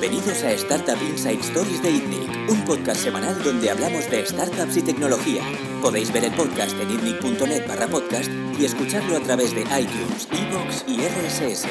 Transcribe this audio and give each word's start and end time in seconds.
Bienvenidos 0.00 0.42
a 0.44 0.52
Startup 0.52 0.96
Inside 1.10 1.40
Stories 1.40 1.82
de 1.82 1.90
ITNIC, 1.90 2.48
un 2.48 2.64
podcast 2.64 3.02
semanal 3.02 3.36
donde 3.44 3.68
hablamos 3.68 4.10
de 4.10 4.24
startups 4.24 4.78
y 4.78 4.82
tecnología. 4.82 5.42
Podéis 5.82 6.10
ver 6.10 6.24
el 6.24 6.32
podcast 6.32 6.74
en 6.80 6.90
itnic.net 6.92 7.68
barra 7.68 7.86
podcast 7.86 8.30
y 8.58 8.64
escucharlo 8.64 9.18
a 9.18 9.20
través 9.20 9.54
de 9.54 9.60
iTunes, 9.60 10.26
Evox 10.32 10.86
y 10.88 11.00
RSS. 11.02 11.66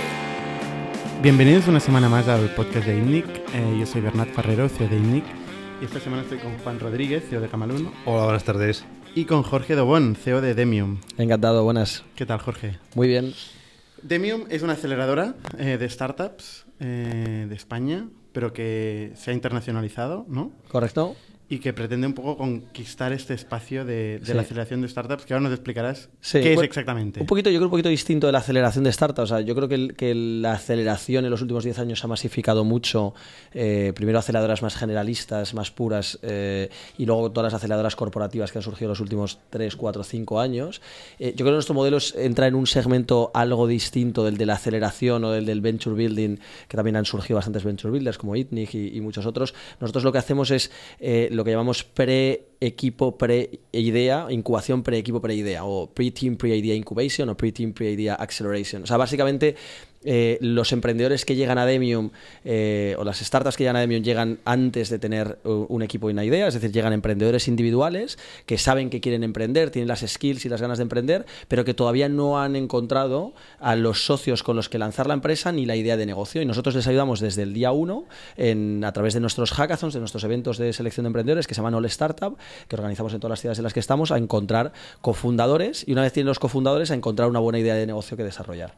Bienvenidos 1.23 1.67
una 1.67 1.79
semana 1.79 2.07
más 2.07 2.27
al 2.27 2.53
podcast 2.53 2.85
de 2.85 2.99
ITNIC. 2.99 3.25
Eh, 3.25 3.77
yo 3.79 3.87
soy 3.87 4.01
Bernat 4.01 4.29
Ferrero, 4.29 4.69
CEO 4.69 4.89
de 4.89 4.97
ITNIC. 4.97 5.23
Y 5.81 5.85
esta 5.85 5.99
semana 5.99 6.21
estoy 6.21 6.37
con 6.37 6.55
Juan 6.59 6.79
Rodríguez, 6.79 7.23
CEO 7.27 7.41
de 7.41 7.47
Camalún. 7.47 7.91
Hola, 8.05 8.25
buenas 8.25 8.43
tardes. 8.43 8.85
Y 9.15 9.25
con 9.25 9.41
Jorge 9.41 9.73
Dobón, 9.73 10.15
CEO 10.15 10.41
de 10.41 10.53
Demium. 10.53 10.99
Encantado, 11.17 11.63
buenas. 11.63 12.03
¿Qué 12.15 12.27
tal, 12.27 12.37
Jorge? 12.37 12.77
Muy 12.93 13.07
bien. 13.07 13.33
Demium 14.03 14.43
es 14.49 14.61
una 14.61 14.73
aceleradora 14.73 15.33
eh, 15.57 15.77
de 15.79 15.89
startups 15.89 16.67
eh, 16.79 17.47
de 17.49 17.55
España, 17.55 18.07
pero 18.39 18.53
que 18.53 19.11
se 19.15 19.31
ha 19.31 19.33
internacionalizado, 19.33 20.25
¿no? 20.29 20.53
Correcto 20.69 21.17
y 21.51 21.57
que 21.57 21.73
pretende 21.73 22.05
un 22.05 22.13
poco 22.13 22.37
conquistar 22.37 23.11
este 23.11 23.33
espacio 23.33 23.83
de, 23.83 24.21
la 24.33 24.41
aceleración 24.41 24.81
de 24.81 24.87
startups, 24.87 25.25
que 25.25 25.33
ahora 25.33 25.45
nos 25.45 25.53
explicarás 25.53 26.09
qué 26.31 26.53
es 26.53 26.61
exactamente. 26.61 27.19
Un 27.19 27.25
poquito, 27.25 27.49
yo 27.49 27.57
creo 27.57 27.67
un 27.67 27.71
poquito 27.71 27.89
distinto 27.89 28.27
de 28.27 28.33
la 28.33 28.37
aceleración 28.37 28.83
de 28.83 28.91
startups. 28.91 29.31
O 29.31 29.35
sea, 29.35 29.41
yo 29.41 29.55
creo 29.55 29.67
que, 29.67 29.95
que, 29.95 30.13
la 30.13 30.53
aceleración 30.53 31.25
en 31.25 31.31
los 31.31 31.41
últimos 31.41 31.63
10 31.63 31.79
años 31.79 32.03
ha 32.05 32.07
masificado 32.07 32.63
mucho. 32.63 33.15
Eh, 33.51 33.93
primero 33.95 34.19
aceleradoras 34.19 34.61
más 34.61 34.75
generalistas, 34.75 35.55
más 35.55 35.71
puras, 35.71 36.19
eh, 36.21 36.69
y 36.99 37.07
luego 37.07 37.31
todas 37.31 37.51
las 37.51 37.57
aceleradoras 37.57 37.95
corporativas 37.95 38.51
que 38.51 38.59
han 38.59 38.63
surgido 38.63 38.85
en 38.85 38.89
los 38.89 38.99
últimos 38.99 39.39
3, 39.49 39.75
4, 39.75 40.03
5 40.03 40.39
años. 40.39 40.81
Eh, 41.17 41.31
yo 41.31 41.37
creo 41.37 41.47
que 41.47 41.53
nuestro 41.53 41.73
modelo 41.73 41.97
entra 42.15 42.45
en 42.45 42.53
un 42.53 42.67
segmento 42.67 43.31
algo 43.33 43.65
distinto 43.65 44.23
del 44.23 44.37
de 44.37 44.45
la 44.45 44.53
aceleración 44.53 45.23
o 45.23 45.31
del 45.31 45.47
del 45.47 45.61
venture 45.61 45.95
building, 45.95 46.37
que 46.67 46.77
también 46.77 46.95
han 46.95 47.05
surgido 47.05 47.37
bastantes 47.37 47.63
venture 47.63 47.91
builders 47.91 48.19
como 48.19 48.35
ITNIC 48.35 48.75
y, 48.75 48.97
y 48.97 49.01
muchos 49.01 49.25
otros. 49.25 49.55
Nosotros 49.79 50.03
lo 50.03 50.11
que 50.11 50.19
hacemos 50.19 50.51
es 50.51 50.69
lo 51.39 51.45
que 51.45 51.51
llamamos 51.51 51.85
pre-equipo, 51.85 53.17
pre-idea, 53.17 54.27
incubación 54.29 54.83
pre-equipo, 54.83 55.21
pre-idea, 55.21 55.63
o 55.63 55.87
pre-team, 55.87 56.35
pre-idea 56.35 56.75
incubation 56.75 57.29
o 57.29 57.37
pre-team, 57.37 57.71
pre-idea 57.71 58.13
acceleration. 58.15 58.83
O 58.83 58.85
sea, 58.85 58.97
básicamente 58.97 59.55
eh, 60.03 60.37
los 60.41 60.71
emprendedores 60.71 61.25
que 61.25 61.35
llegan 61.35 61.57
a 61.57 61.65
Demium 61.65 62.11
eh, 62.45 62.95
o 62.97 63.03
las 63.03 63.19
startups 63.19 63.57
que 63.57 63.63
llegan 63.63 63.75
a 63.75 63.81
Demium 63.81 64.01
llegan 64.01 64.39
antes 64.45 64.89
de 64.89 64.97
tener 64.97 65.39
un 65.43 65.81
equipo 65.81 66.09
y 66.09 66.13
una 66.13 66.23
idea, 66.23 66.47
es 66.47 66.53
decir, 66.53 66.71
llegan 66.71 66.93
emprendedores 66.93 67.47
individuales 67.47 68.17
que 68.45 68.57
saben 68.57 68.89
que 68.89 69.01
quieren 69.01 69.23
emprender, 69.23 69.71
tienen 69.71 69.87
las 69.87 70.05
skills 70.07 70.45
y 70.45 70.49
las 70.49 70.61
ganas 70.61 70.77
de 70.77 70.83
emprender, 70.83 71.25
pero 71.47 71.65
que 71.65 71.73
todavía 71.73 72.07
no 72.07 72.41
han 72.41 72.55
encontrado 72.55 73.33
a 73.59 73.75
los 73.75 74.05
socios 74.05 74.43
con 74.43 74.55
los 74.55 74.69
que 74.69 74.77
lanzar 74.77 75.07
la 75.07 75.13
empresa 75.15 75.51
ni 75.51 75.65
la 75.65 75.75
idea 75.75 75.97
de 75.97 76.05
negocio. 76.05 76.41
Y 76.41 76.45
nosotros 76.45 76.75
les 76.75 76.87
ayudamos 76.87 77.19
desde 77.19 77.43
el 77.43 77.53
día 77.53 77.71
uno 77.71 78.05
a 78.37 78.91
través 78.93 79.13
de 79.13 79.19
nuestros 79.19 79.51
hackathons, 79.51 79.93
de 79.93 79.99
nuestros 79.99 80.23
eventos 80.23 80.57
de 80.57 80.71
selección 80.71 81.03
de 81.03 81.07
emprendedores 81.07 81.45
que 81.47 81.53
se 81.53 81.59
llaman 81.59 81.73
All 81.73 81.85
Startup, 81.85 82.37
que 82.67 82.75
organizamos 82.75 83.13
en 83.13 83.19
todas 83.19 83.31
las 83.31 83.41
ciudades 83.41 83.59
en 83.59 83.63
las 83.63 83.73
que 83.73 83.79
estamos, 83.79 84.11
a 84.11 84.17
encontrar 84.17 84.71
cofundadores 85.01 85.85
y 85.87 85.91
una 85.91 86.03
vez 86.03 86.13
tienen 86.13 86.27
los 86.27 86.39
cofundadores, 86.39 86.91
a 86.91 86.95
encontrar 86.95 87.29
una 87.29 87.39
buena 87.39 87.59
idea 87.59 87.75
de 87.75 87.85
negocio 87.85 88.15
que 88.15 88.23
desarrollar. 88.23 88.73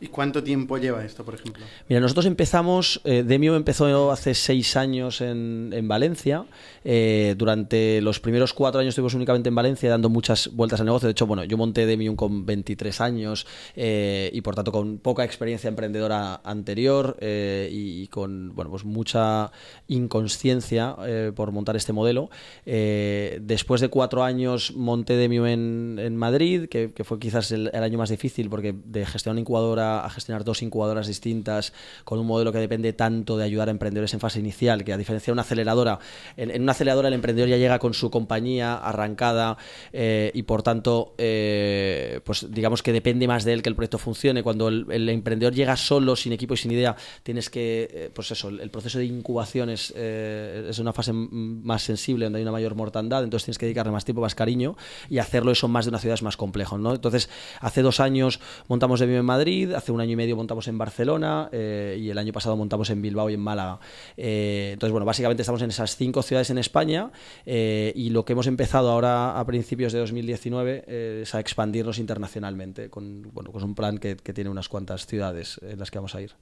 ¿Y 0.00 0.08
cuánto 0.08 0.42
tiempo 0.42 0.78
lleva 0.78 1.04
esto, 1.04 1.24
por 1.24 1.34
ejemplo? 1.34 1.64
Mira, 1.88 2.00
nosotros 2.00 2.26
empezamos, 2.26 3.00
eh, 3.04 3.24
Demio 3.26 3.56
empezó 3.56 4.10
hace 4.12 4.34
seis 4.34 4.76
años 4.76 5.20
en, 5.20 5.70
en 5.72 5.88
Valencia. 5.88 6.44
Eh, 6.84 7.34
durante 7.36 8.00
los 8.00 8.18
primeros 8.20 8.54
cuatro 8.54 8.80
años 8.80 8.92
estuvimos 8.92 9.14
únicamente 9.14 9.50
en 9.50 9.54
Valencia 9.54 9.90
dando 9.90 10.08
muchas 10.08 10.48
vueltas 10.54 10.80
al 10.80 10.86
negocio. 10.86 11.06
De 11.06 11.12
hecho, 11.12 11.26
bueno, 11.26 11.44
yo 11.44 11.56
monté 11.56 11.84
Demium 11.86 12.16
con 12.16 12.46
23 12.46 13.00
años 13.00 13.46
eh, 13.76 14.30
y 14.32 14.40
por 14.40 14.54
tanto 14.54 14.72
con 14.72 14.98
poca 14.98 15.24
experiencia 15.24 15.68
emprendedora 15.68 16.40
anterior 16.44 17.16
eh, 17.20 17.68
y, 17.70 18.06
con 18.08 18.54
bueno, 18.54 18.70
pues 18.70 18.84
mucha 18.84 19.50
inconsciencia 19.88 20.96
por 21.34 21.52
montar 21.52 21.76
este 21.76 21.92
modelo. 21.92 22.30
después 22.64 23.80
de 23.80 23.88
cuatro 23.88 24.24
años 24.24 24.72
monté 24.74 25.16
Demium 25.16 25.46
en, 25.46 25.98
en 25.98 26.16
Madrid, 26.16 26.68
que, 26.68 26.92
fue 27.04 27.18
quizás 27.18 27.52
el, 27.52 27.68
año 27.74 27.98
más 27.98 28.10
difícil 28.10 28.48
porque 28.48 28.74
de 28.84 29.04
gestionar 29.06 29.34
una 29.34 29.40
a, 29.78 30.08
gestionar 30.10 30.44
dos 30.44 30.62
incubadoras 30.62 31.06
distintas 31.06 31.72
con 32.04 32.18
un 32.18 32.26
modelo 32.26 32.52
que 32.52 32.58
depende 32.58 32.92
tanto 32.92 33.36
de 33.36 33.44
ayudar 33.44 33.68
a 33.68 33.70
emprendedores 33.70 34.12
en 34.14 34.20
fase 34.20 34.40
inicial, 34.40 34.84
que 34.84 34.92
a 34.92 34.96
diferencia 34.96 35.30
de 35.30 35.32
una 35.32 35.42
aceleradora, 35.42 35.98
en, 36.36 36.62
una 36.62 36.72
aceleradora 36.72 37.08
el 37.08 37.14
emprendedor 37.14 37.48
ya 37.48 37.56
llega 37.56 37.78
con 37.78 37.94
su 37.94 38.10
compañía 38.10 38.76
arrancada 38.76 39.56
eh, 39.92 40.30
y 40.34 40.42
por 40.42 40.62
tanto, 40.62 41.14
eh, 41.18 42.20
pues 42.24 42.46
digamos 42.50 42.82
que 42.82 42.92
depende 42.92 43.26
más 43.26 43.44
de 43.44 43.52
él 43.52 43.62
que 43.62 43.68
el 43.68 43.74
proyecto 43.74 43.98
funcione. 43.98 44.42
Cuando 44.42 44.68
el, 44.68 45.08
emprendedor 45.08 45.54
llega 45.54 45.76
solo, 45.76 46.16
sin 46.16 46.32
equipo 46.32 46.54
y 46.54 46.56
sin 46.56 46.72
idea, 46.72 46.96
tienes 47.22 47.50
que, 47.50 47.88
eh, 47.90 48.10
pues 48.12 48.30
eso, 48.30 48.48
el 48.48 48.70
proceso 48.70 48.98
de 48.98 49.06
incubación 49.06 49.70
es, 49.70 49.90
es 49.90 50.78
una 50.78 50.92
fase 50.92 51.12
más 51.12 51.82
sensible, 51.82 52.26
donde 52.26 52.38
hay 52.38 52.42
una 52.42 52.52
mayor 52.52 52.74
mortandad, 52.74 53.24
entonces 53.24 53.44
tienes 53.44 53.58
que 53.58 53.66
dedicarle 53.66 53.92
más 53.92 54.04
tiempo, 54.04 54.22
más 54.22 54.34
cariño 54.34 54.76
y 55.08 55.18
hacerlo 55.18 55.52
eso 55.52 55.68
más 55.68 55.84
de 55.84 55.90
una 55.90 55.98
ciudad 55.98 56.14
es 56.14 56.22
más 56.22 56.36
complejo. 56.36 56.78
¿no? 56.78 56.94
Entonces, 56.94 57.28
hace 57.60 57.82
dos 57.82 58.00
años 58.00 58.40
montamos 58.68 59.00
de 59.00 59.06
vivo 59.06 59.18
en 59.18 59.24
Madrid, 59.24 59.67
hace 59.76 59.92
un 59.92 60.00
año 60.00 60.12
y 60.12 60.16
medio 60.16 60.36
montamos 60.36 60.68
en 60.68 60.78
Barcelona 60.78 61.48
eh, 61.52 61.98
y 62.00 62.10
el 62.10 62.18
año 62.18 62.32
pasado 62.32 62.56
montamos 62.56 62.90
en 62.90 63.02
Bilbao 63.02 63.30
y 63.30 63.34
en 63.34 63.40
Málaga. 63.40 63.80
Eh, 64.16 64.70
entonces, 64.74 64.92
bueno, 64.92 65.04
básicamente 65.04 65.42
estamos 65.42 65.62
en 65.62 65.70
esas 65.70 65.96
cinco 65.96 66.22
ciudades 66.22 66.50
en 66.50 66.58
España 66.58 67.10
eh, 67.46 67.92
y 67.94 68.10
lo 68.10 68.24
que 68.24 68.32
hemos 68.32 68.46
empezado 68.46 68.90
ahora 68.90 69.38
a 69.38 69.44
principios 69.46 69.92
de 69.92 69.98
2019 70.00 71.22
es 71.22 71.34
a 71.34 71.40
expandirnos 71.40 71.98
internacionalmente 71.98 72.90
con, 72.90 73.30
bueno, 73.32 73.52
con 73.52 73.62
un 73.62 73.74
plan 73.74 73.98
que, 73.98 74.16
tiene 74.16 74.50
unas 74.50 74.68
cuantas 74.68 75.06
ciudades 75.06 75.58
en 75.62 75.78
las 75.78 75.90
que 75.90 75.98
vamos 75.98 76.14
a 76.14 76.20
ir. 76.20 76.32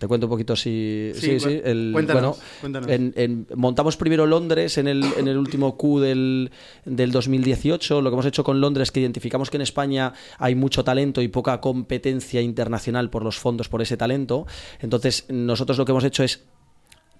Te 0.00 0.08
cuento 0.08 0.28
un 0.28 0.30
poquito 0.30 0.56
si... 0.56 1.12
Sí, 1.14 1.38
sí, 1.38 1.60
El, 1.62 1.90
bueno, 1.92 2.34
montamos 3.54 3.98
primero 3.98 4.24
Londres 4.24 4.78
en 4.78 4.88
el, 4.88 5.04
en 5.18 5.28
el 5.28 5.36
último 5.36 5.76
Q 5.76 6.00
del, 6.00 6.50
del 6.86 7.12
2018. 7.12 8.00
Lo 8.00 8.08
que 8.08 8.14
hemos 8.14 8.24
hecho 8.24 8.42
con 8.42 8.62
Londres 8.62 8.88
es 8.88 8.92
que 8.92 9.00
identificamos 9.00 9.50
que 9.50 9.58
en 9.58 9.60
España 9.60 10.14
hay 10.38 10.54
mucho 10.54 10.84
talento 10.84 11.20
y 11.20 11.28
poca 11.28 11.60
competencia 11.60 12.40
internacional 12.40 13.10
por 13.10 13.22
los 13.22 13.38
fondos 13.38 13.68
por 13.68 13.82
ese 13.82 13.98
talento. 13.98 14.46
Entonces, 14.80 15.26
nosotros 15.28 15.76
lo 15.76 15.84
que 15.84 15.92
hemos 15.92 16.04
hecho 16.04 16.24
es 16.24 16.44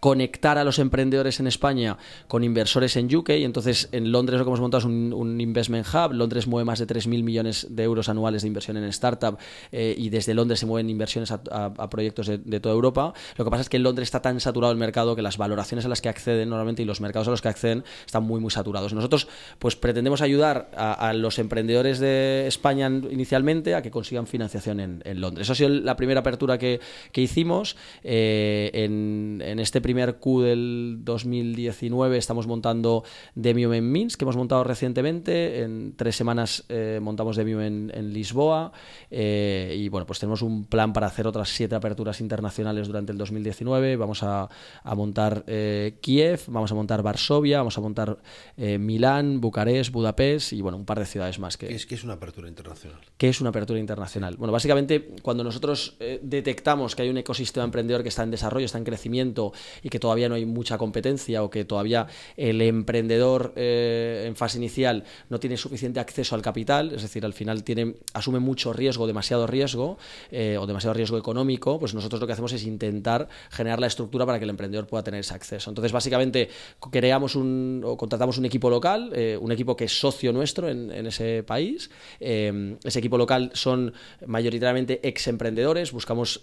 conectar 0.01 0.57
a 0.57 0.65
los 0.65 0.79
emprendedores 0.79 1.41
en 1.41 1.47
España 1.47 1.99
con 2.27 2.43
inversores 2.43 2.97
en 2.97 3.15
UK. 3.15 3.31
Y 3.31 3.45
entonces 3.45 3.89
en 3.93 4.11
Londres 4.11 4.39
lo 4.39 4.45
que 4.45 4.49
hemos 4.49 4.61
montado 4.61 4.81
es 4.81 4.85
un, 4.87 5.41
investment 5.41 5.87
hub. 5.87 6.13
Londres 6.15 6.47
mueve 6.47 6.65
más 6.65 6.79
de 6.79 6.87
3.000 6.87 7.23
millones 7.23 7.67
de 7.71 7.83
euros 7.83 8.09
anuales 8.09 8.43
de 8.43 8.49
inversión 8.49 8.79
en 8.79 8.85
startup 8.85 9.39
eh, 9.71 9.95
y 9.97 10.09
desde 10.09 10.35
Londres 10.35 10.59
se 10.59 10.67
mueven 10.67 10.89
inversiones 10.91 11.31
a, 11.31 11.91
proyectos 11.91 12.27
de, 12.27 12.61
toda 12.61 12.75
Europa. 12.75 13.13
Lo 13.37 13.45
que 13.45 13.51
pasa 13.51 13.63
es 13.63 13.69
que 13.69 13.77
en 13.77 13.83
Londres 13.83 14.07
está 14.07 14.23
tan 14.23 14.41
saturado 14.41 14.73
el 14.73 14.79
mercado 14.79 15.15
que 15.15 15.23
las 15.23 15.37
valoraciones 15.37 15.85
a 15.85 15.89
las 15.89 16.01
que 16.01 16.09
acceden 16.09 16.49
normalmente 16.49 16.83
y 16.83 16.87
los 16.87 17.01
mercados 17.01 17.29
a 17.29 17.31
los 17.31 17.43
que 17.43 17.49
acceden 17.49 17.85
están 18.07 18.25
muy 18.25 18.41
muy 18.41 18.51
saturados. 18.51 18.95
Nosotros 18.95 19.29
pues 19.59 19.77
pretendemos 19.77 20.23
ayudar 20.23 20.71
a, 20.77 21.13
los 21.13 21.39
emprendedores 21.39 21.99
de 21.99 22.47
España 22.47 22.89
inicialmente 22.89 23.75
a 23.75 23.83
que 23.83 23.91
consigan 23.91 24.27
financiación 24.27 24.81
en, 24.81 25.21
Londres. 25.21 25.47
Eso 25.47 25.53
ha 25.53 25.57
sido 25.57 25.69
la 25.69 25.97
primera 25.97 26.21
apertura 26.21 26.57
que, 26.59 26.81
hicimos 27.21 27.77
eh, 28.03 28.71
en, 28.73 29.43
en 29.45 29.59
este 29.59 29.83
primer 29.83 29.90
Q 30.21 30.43
del 30.43 30.99
2019 31.03 32.17
estamos 32.17 32.47
montando 32.47 33.05
Demium 33.35 33.73
en 33.75 33.91
Minsk, 33.91 34.19
que 34.19 34.25
hemos 34.25 34.37
montado 34.37 34.65
recientemente. 34.65 35.63
En 35.63 35.95
tres 35.97 36.17
semanas 36.17 36.65
eh, 36.69 37.01
montamos 37.03 37.37
Demium 37.37 37.61
en, 37.61 38.13
Lisboa. 38.13 38.73
Eh, 39.11 39.75
y 39.79 39.89
bueno, 39.89 40.07
pues 40.07 40.19
tenemos 40.19 40.43
un 40.43 40.65
plan 40.65 40.93
para 40.93 41.07
hacer 41.07 41.27
otras 41.27 41.49
siete 41.49 41.75
aperturas 41.75 42.21
internacionales 42.21 42.87
durante 42.87 43.13
el 43.13 43.19
2019. 43.19 43.97
Vamos 43.97 44.23
a, 44.23 44.49
montar 44.97 45.45
eh, 45.47 45.99
Kiev, 46.01 46.43
vamos 46.49 46.71
a 46.73 46.75
montar 46.75 47.03
Varsovia, 47.03 47.59
vamos 47.59 47.77
a 47.77 47.81
montar 47.81 48.19
Milán, 48.57 49.41
Bucarest, 49.41 49.93
Budapest 49.93 50.53
y 50.53 50.61
bueno, 50.61 50.77
un 50.77 50.85
par 50.85 50.99
de 50.99 51.07
ciudades 51.07 51.39
más. 51.39 51.57
Que, 51.57 51.69
¿Qué, 51.69 51.75
es, 51.75 51.87
que 51.87 51.95
es 51.95 52.05
una 52.05 52.15
apertura 52.15 52.49
internacional? 52.49 53.01
¿Qué 53.17 53.29
es 53.29 53.41
una 53.41 53.51
apertura 53.51 53.79
internacional? 53.79 54.37
Bueno, 54.37 54.53
básicamente 54.53 55.15
cuando 55.23 55.45
nosotros 55.45 55.97
detectamos 56.23 56.95
que 56.95 57.03
hay 57.03 57.09
un 57.09 57.19
ecosistema 57.19 57.65
emprendedor 57.65 58.03
que 58.03 58.09
está 58.09 58.23
en 58.23 58.31
desarrollo, 58.31 58.67
está 58.67 58.79
en 58.79 58.85
crecimiento 58.85 59.53
y 59.83 59.89
que 59.89 59.99
todavía 59.99 60.29
no 60.29 60.35
hay 60.35 60.47
mucha 60.47 60.79
competencia 60.79 61.43
o 61.43 61.51
que 61.51 61.65
todavía 61.65 62.07
el 62.37 62.61
emprendedor 62.63 63.53
eh, 63.57 64.25
en 64.27 64.37
fase 64.37 64.59
inicial 64.59 65.05
no 65.29 65.41
tiene 65.41 65.57
suficiente 65.57 66.01
acceso 66.01 66.35
al 66.35 66.43
capital, 66.43 66.93
es 66.95 67.03
decir, 67.03 67.25
al 67.25 67.33
final 67.33 67.65
tiene, 67.65 67.95
asume 68.13 68.39
mucho 68.39 68.73
riesgo, 68.73 69.07
demasiado 69.07 69.47
riesgo 69.47 69.99
eh, 70.31 70.57
o 70.59 70.67
demasiado 70.67 70.95
riesgo 70.95 71.19
económico, 71.19 71.79
pues 71.79 71.95
nosotros 71.95 72.21
lo 72.21 72.27
que 72.27 72.33
hacemos 72.33 72.53
es 72.53 72.65
intentar 72.65 73.29
generar 73.51 73.81
la 73.81 73.87
estructura 73.87 74.27
para 74.27 74.39
que 74.39 74.45
el 74.45 74.51
emprendedor 74.51 74.87
pueda 74.87 75.03
tener 75.03 75.21
ese 75.21 75.35
acceso. 75.35 75.71
Entonces, 75.71 75.93
básicamente, 75.93 76.49
creamos 76.91 77.35
un, 77.37 77.83
o 77.85 77.97
contratamos 77.97 78.39
un 78.39 78.45
equipo 78.45 78.71
local, 78.71 79.13
eh, 79.15 79.39
un 79.41 79.53
equipo 79.53 79.77
que 79.77 79.85
es 79.85 79.99
socio 79.99 80.33
nuestro 80.33 80.69
en, 80.69 80.91
ese 81.07 81.43
país. 81.43 81.91
ese 82.21 82.99
equipo 82.99 83.17
local 83.17 83.51
son 83.55 83.93
mayoritariamente 84.27 85.01
ex 85.03 85.29
emprendedores, 85.29 85.93
buscamos 85.93 86.43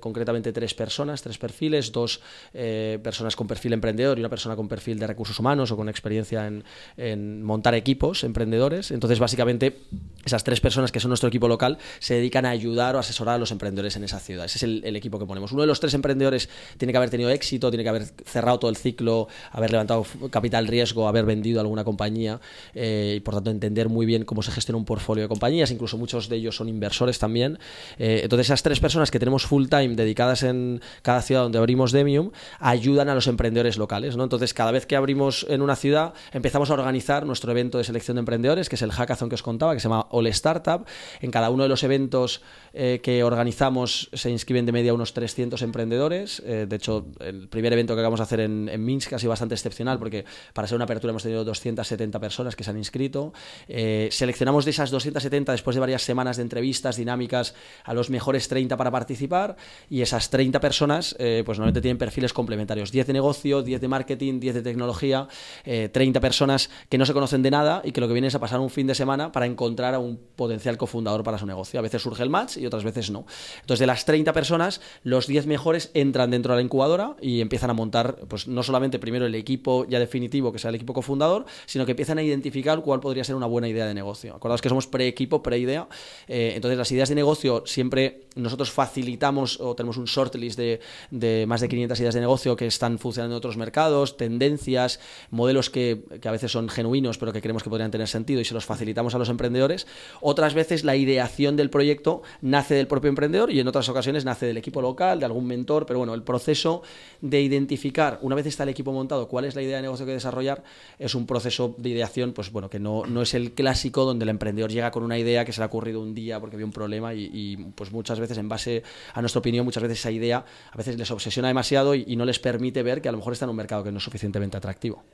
concretamente 0.00 0.52
tres 0.52 0.74
personas, 0.74 1.22
tres 1.22 1.38
perfiles, 1.38 1.92
dos 1.92 2.20
eh, 2.56 2.98
personas 3.02 3.36
con 3.36 3.46
perfil 3.46 3.74
emprendedor 3.74 4.18
y 4.18 4.20
una 4.20 4.30
persona 4.30 4.56
con 4.56 4.66
perfil 4.66 4.98
de 4.98 5.06
recursos 5.06 5.38
humanos 5.38 5.70
o 5.70 5.76
con 5.76 5.88
experiencia 5.88 6.46
en, 6.46 6.64
en 6.96 7.42
montar 7.42 7.74
equipos 7.74 8.24
emprendedores. 8.24 8.90
Entonces, 8.90 9.18
básicamente, 9.18 9.76
esas 10.24 10.42
tres 10.42 10.60
personas 10.60 10.90
que 10.90 11.00
son 11.00 11.10
nuestro 11.10 11.28
equipo 11.28 11.48
local 11.48 11.78
se 11.98 12.14
dedican 12.14 12.46
a 12.46 12.50
ayudar 12.50 12.96
o 12.96 12.98
asesorar 12.98 13.34
a 13.34 13.38
los 13.38 13.50
emprendedores 13.50 13.96
en 13.96 14.04
esa 14.04 14.18
ciudad. 14.18 14.46
Ese 14.46 14.58
es 14.58 14.62
el, 14.62 14.82
el 14.84 14.96
equipo 14.96 15.18
que 15.18 15.26
ponemos. 15.26 15.52
Uno 15.52 15.62
de 15.62 15.68
los 15.68 15.80
tres 15.80 15.94
emprendedores 15.94 16.48
tiene 16.78 16.92
que 16.92 16.96
haber 16.96 17.10
tenido 17.10 17.30
éxito, 17.30 17.70
tiene 17.70 17.82
que 17.82 17.90
haber 17.90 18.04
cerrado 18.24 18.58
todo 18.58 18.70
el 18.70 18.76
ciclo, 18.76 19.28
haber 19.52 19.70
levantado 19.70 20.06
capital 20.30 20.66
riesgo, 20.66 21.08
haber 21.08 21.26
vendido 21.26 21.60
alguna 21.60 21.84
compañía 21.84 22.40
eh, 22.74 23.14
y 23.18 23.20
por 23.20 23.34
tanto 23.34 23.50
entender 23.50 23.88
muy 23.88 24.06
bien 24.06 24.24
cómo 24.24 24.42
se 24.42 24.50
gestiona 24.50 24.78
un 24.78 24.84
portfolio 24.84 25.24
de 25.24 25.28
compañías, 25.28 25.70
incluso 25.70 25.98
muchos 25.98 26.28
de 26.28 26.36
ellos 26.36 26.56
son 26.56 26.68
inversores 26.68 27.18
también. 27.18 27.58
Eh, 27.98 28.20
entonces 28.22 28.46
esas 28.48 28.62
tres 28.62 28.80
personas 28.80 29.10
que 29.10 29.18
tenemos 29.18 29.46
full 29.46 29.66
time 29.68 29.94
dedicadas 29.94 30.42
en 30.42 30.80
cada 31.02 31.22
ciudad 31.22 31.42
donde 31.42 31.58
abrimos 31.58 31.92
Demium 31.92 32.30
ayudan 32.58 33.08
a 33.08 33.14
los 33.14 33.26
emprendedores 33.26 33.78
locales. 33.78 34.16
¿no? 34.16 34.24
Entonces 34.24 34.54
cada 34.54 34.70
vez 34.70 34.86
que 34.86 34.96
abrimos 34.96 35.46
en 35.48 35.62
una 35.62 35.76
ciudad 35.76 36.14
empezamos 36.32 36.70
a 36.70 36.74
organizar 36.74 37.26
nuestro 37.26 37.50
evento 37.50 37.78
de 37.78 37.84
selección 37.84 38.16
de 38.16 38.20
emprendedores, 38.20 38.68
que 38.68 38.76
es 38.76 38.82
el 38.82 38.92
hackathon 38.92 39.28
que 39.28 39.34
os 39.34 39.42
contaba, 39.42 39.74
que 39.74 39.80
se 39.80 39.88
llama 39.88 40.06
All 40.10 40.26
Startup. 40.28 40.86
En 41.20 41.30
cada 41.30 41.50
uno 41.50 41.62
de 41.62 41.68
los 41.68 41.82
eventos 41.82 42.42
eh, 42.78 43.00
que 43.02 43.24
organizamos 43.24 44.10
se 44.12 44.30
inscriben 44.30 44.66
de 44.66 44.72
media 44.72 44.92
unos 44.92 45.14
300 45.14 45.62
emprendedores. 45.62 46.42
Eh, 46.44 46.66
de 46.68 46.76
hecho, 46.76 47.06
el 47.20 47.48
primer 47.48 47.72
evento 47.72 47.94
que 47.94 48.00
acabamos 48.00 48.20
de 48.20 48.24
hacer 48.24 48.40
en, 48.40 48.84
Minsk 48.84 49.14
ha 49.14 49.18
sido 49.18 49.30
bastante 49.30 49.54
excepcional 49.54 49.98
porque 49.98 50.26
para 50.52 50.68
ser 50.68 50.76
una 50.76 50.84
apertura 50.84 51.10
hemos 51.10 51.22
tenido 51.22 51.42
270 51.44 52.20
personas 52.20 52.54
que 52.54 52.64
se 52.64 52.70
han 52.70 52.76
inscrito. 52.76 53.32
Eh, 53.66 54.08
seleccionamos 54.12 54.66
de 54.66 54.72
esas 54.72 54.90
270 54.90 55.52
después 55.52 55.74
de 55.74 55.80
varias 55.80 56.02
semanas 56.02 56.36
de 56.36 56.42
entrevistas 56.42 56.96
dinámicas 56.96 57.54
a 57.84 57.94
los 57.94 58.10
mejores 58.10 58.48
30 58.48 58.76
para 58.76 58.90
participar 58.90 59.56
y 59.88 60.02
esas 60.02 60.28
30 60.28 60.60
personas 60.60 61.16
pues 61.16 61.58
normalmente 61.58 61.80
tienen 61.80 61.98
perfiles 61.98 62.32
complementarios. 62.36 62.92
10 62.92 63.08
de 63.08 63.12
negocio, 63.14 63.62
10 63.62 63.80
de 63.80 63.88
marketing, 63.88 64.38
10 64.38 64.54
de 64.54 64.62
tecnología, 64.62 65.26
30 65.64 66.20
personas 66.20 66.70
que 66.88 66.98
no 66.98 67.06
se 67.06 67.12
conocen 67.12 67.42
de 67.42 67.50
nada 67.50 67.82
y 67.82 67.92
que 67.92 68.00
lo 68.00 68.06
que 68.06 68.12
vienen 68.12 68.28
es 68.28 68.34
a 68.34 68.38
pasar 68.38 68.60
un 68.60 68.70
fin 68.70 68.86
de 68.86 68.94
semana 68.94 69.32
para 69.32 69.46
encontrar 69.46 69.94
a 69.94 69.98
un 69.98 70.18
potencial 70.36 70.76
cofundador 70.76 71.24
para 71.24 71.38
su 71.38 71.46
negocio. 71.46 71.80
A 71.80 71.82
veces 71.82 72.02
surge 72.02 72.22
el 72.22 72.30
match 72.30 72.58
y 72.58 72.66
otras 72.66 72.84
veces 72.84 73.10
no. 73.10 73.26
Entonces, 73.60 73.80
de 73.80 73.86
las 73.86 74.04
30 74.04 74.32
personas, 74.32 74.80
los 75.02 75.26
10 75.26 75.46
mejores 75.46 75.90
entran 75.94 76.30
dentro 76.30 76.52
de 76.52 76.56
la 76.56 76.62
incubadora 76.62 77.16
y 77.20 77.40
empiezan 77.40 77.70
a 77.70 77.74
montar, 77.74 78.16
pues 78.28 78.46
no 78.46 78.62
solamente 78.62 78.98
primero 78.98 79.26
el 79.26 79.34
equipo 79.34 79.86
ya 79.86 79.98
definitivo, 79.98 80.52
que 80.52 80.58
sea 80.58 80.68
el 80.68 80.74
equipo 80.76 80.92
cofundador, 80.92 81.46
sino 81.64 81.86
que 81.86 81.92
empiezan 81.92 82.18
a 82.18 82.22
identificar 82.22 82.80
cuál 82.82 83.00
podría 83.00 83.24
ser 83.24 83.34
una 83.34 83.46
buena 83.46 83.68
idea 83.68 83.86
de 83.86 83.94
negocio. 83.94 84.34
Acordaos 84.34 84.60
que 84.60 84.68
somos 84.68 84.86
pre-equipo, 84.86 85.42
pre-idea. 85.42 85.88
Eh, 86.28 86.52
entonces, 86.54 86.78
las 86.78 86.92
ideas 86.92 87.08
de 87.08 87.14
negocio 87.14 87.62
siempre 87.66 88.26
nosotros 88.36 88.70
facilitamos 88.70 89.58
o 89.60 89.74
tenemos 89.74 89.96
un 89.96 90.04
shortlist 90.04 90.58
de, 90.58 90.80
de, 91.10 91.46
más 91.46 91.60
de 91.60 91.68
500 91.68 92.00
ideas 92.00 92.14
de 92.14 92.20
negocio 92.20 92.25
que 92.56 92.66
están 92.66 92.98
funcionando 92.98 93.34
en 93.34 93.38
otros 93.38 93.56
mercados, 93.56 94.16
tendencias, 94.16 95.00
modelos 95.30 95.70
que, 95.70 96.04
que 96.20 96.28
a 96.28 96.32
veces 96.32 96.50
son 96.52 96.68
genuinos, 96.68 97.18
pero 97.18 97.32
que 97.32 97.40
creemos 97.40 97.62
que 97.62 97.70
podrían 97.70 97.90
tener 97.90 98.08
sentido 98.08 98.40
y 98.40 98.44
se 98.44 98.54
los 98.54 98.64
facilitamos 98.64 99.14
a 99.14 99.18
los 99.18 99.28
emprendedores. 99.28 99.86
Otras 100.20 100.54
veces 100.54 100.84
la 100.84 100.96
ideación 100.96 101.56
del 101.56 101.70
proyecto 101.70 102.22
nace 102.42 102.74
del 102.74 102.86
propio 102.86 103.08
emprendedor 103.08 103.50
y 103.50 103.60
en 103.60 103.68
otras 103.68 103.88
ocasiones 103.88 104.24
nace 104.24 104.46
del 104.46 104.56
equipo 104.56 104.82
local, 104.82 105.20
de 105.20 105.26
algún 105.26 105.46
mentor, 105.46 105.86
pero 105.86 105.98
bueno, 105.98 106.14
el 106.14 106.22
proceso 106.22 106.82
de 107.20 107.40
identificar, 107.40 108.18
una 108.22 108.34
vez 108.34 108.46
está 108.46 108.64
el 108.64 108.70
equipo 108.70 108.92
montado, 108.92 109.28
cuál 109.28 109.44
es 109.44 109.54
la 109.54 109.62
idea 109.62 109.76
de 109.76 109.82
negocio 109.82 110.04
que 110.04 110.12
desarrollar, 110.12 110.62
es 110.98 111.14
un 111.14 111.26
proceso 111.26 111.74
de 111.78 111.90
ideación, 111.90 112.32
pues 112.32 112.50
bueno, 112.50 112.68
que 112.68 112.78
no, 112.78 113.06
no 113.06 113.22
es 113.22 113.34
el 113.34 113.52
clásico 113.52 114.04
donde 114.04 114.24
el 114.24 114.30
emprendedor 114.30 114.70
llega 114.70 114.90
con 114.90 115.02
una 115.02 115.18
idea 115.18 115.44
que 115.44 115.52
se 115.52 115.60
le 115.60 115.64
ha 115.64 115.66
ocurrido 115.66 116.00
un 116.00 116.14
día 116.14 116.40
porque 116.40 116.56
vio 116.56 116.66
un 116.66 116.72
problema 116.72 117.14
y, 117.14 117.30
y 117.32 117.56
pues 117.56 117.92
muchas 117.92 118.20
veces 118.20 118.38
en 118.38 118.48
base 118.48 118.82
a 119.14 119.20
nuestra 119.20 119.38
opinión, 119.38 119.64
muchas 119.64 119.82
veces 119.82 120.00
esa 120.00 120.10
idea 120.10 120.44
a 120.70 120.76
veces 120.76 120.98
les 120.98 121.10
obsesiona 121.10 121.48
demasiado 121.48 121.94
y, 121.94 122.04
y 122.06 122.16
no 122.16 122.24
les 122.24 122.38
permite 122.38 122.82
ver 122.82 123.02
que 123.02 123.08
a 123.08 123.12
lo 123.12 123.18
mejor 123.18 123.32
está 123.32 123.44
en 123.44 123.50
un 123.50 123.56
mercado 123.56 123.84
que 123.84 123.92
no 123.92 123.98
es 123.98 124.04
suficientemente 124.04 124.56
atractivo. 124.56 125.04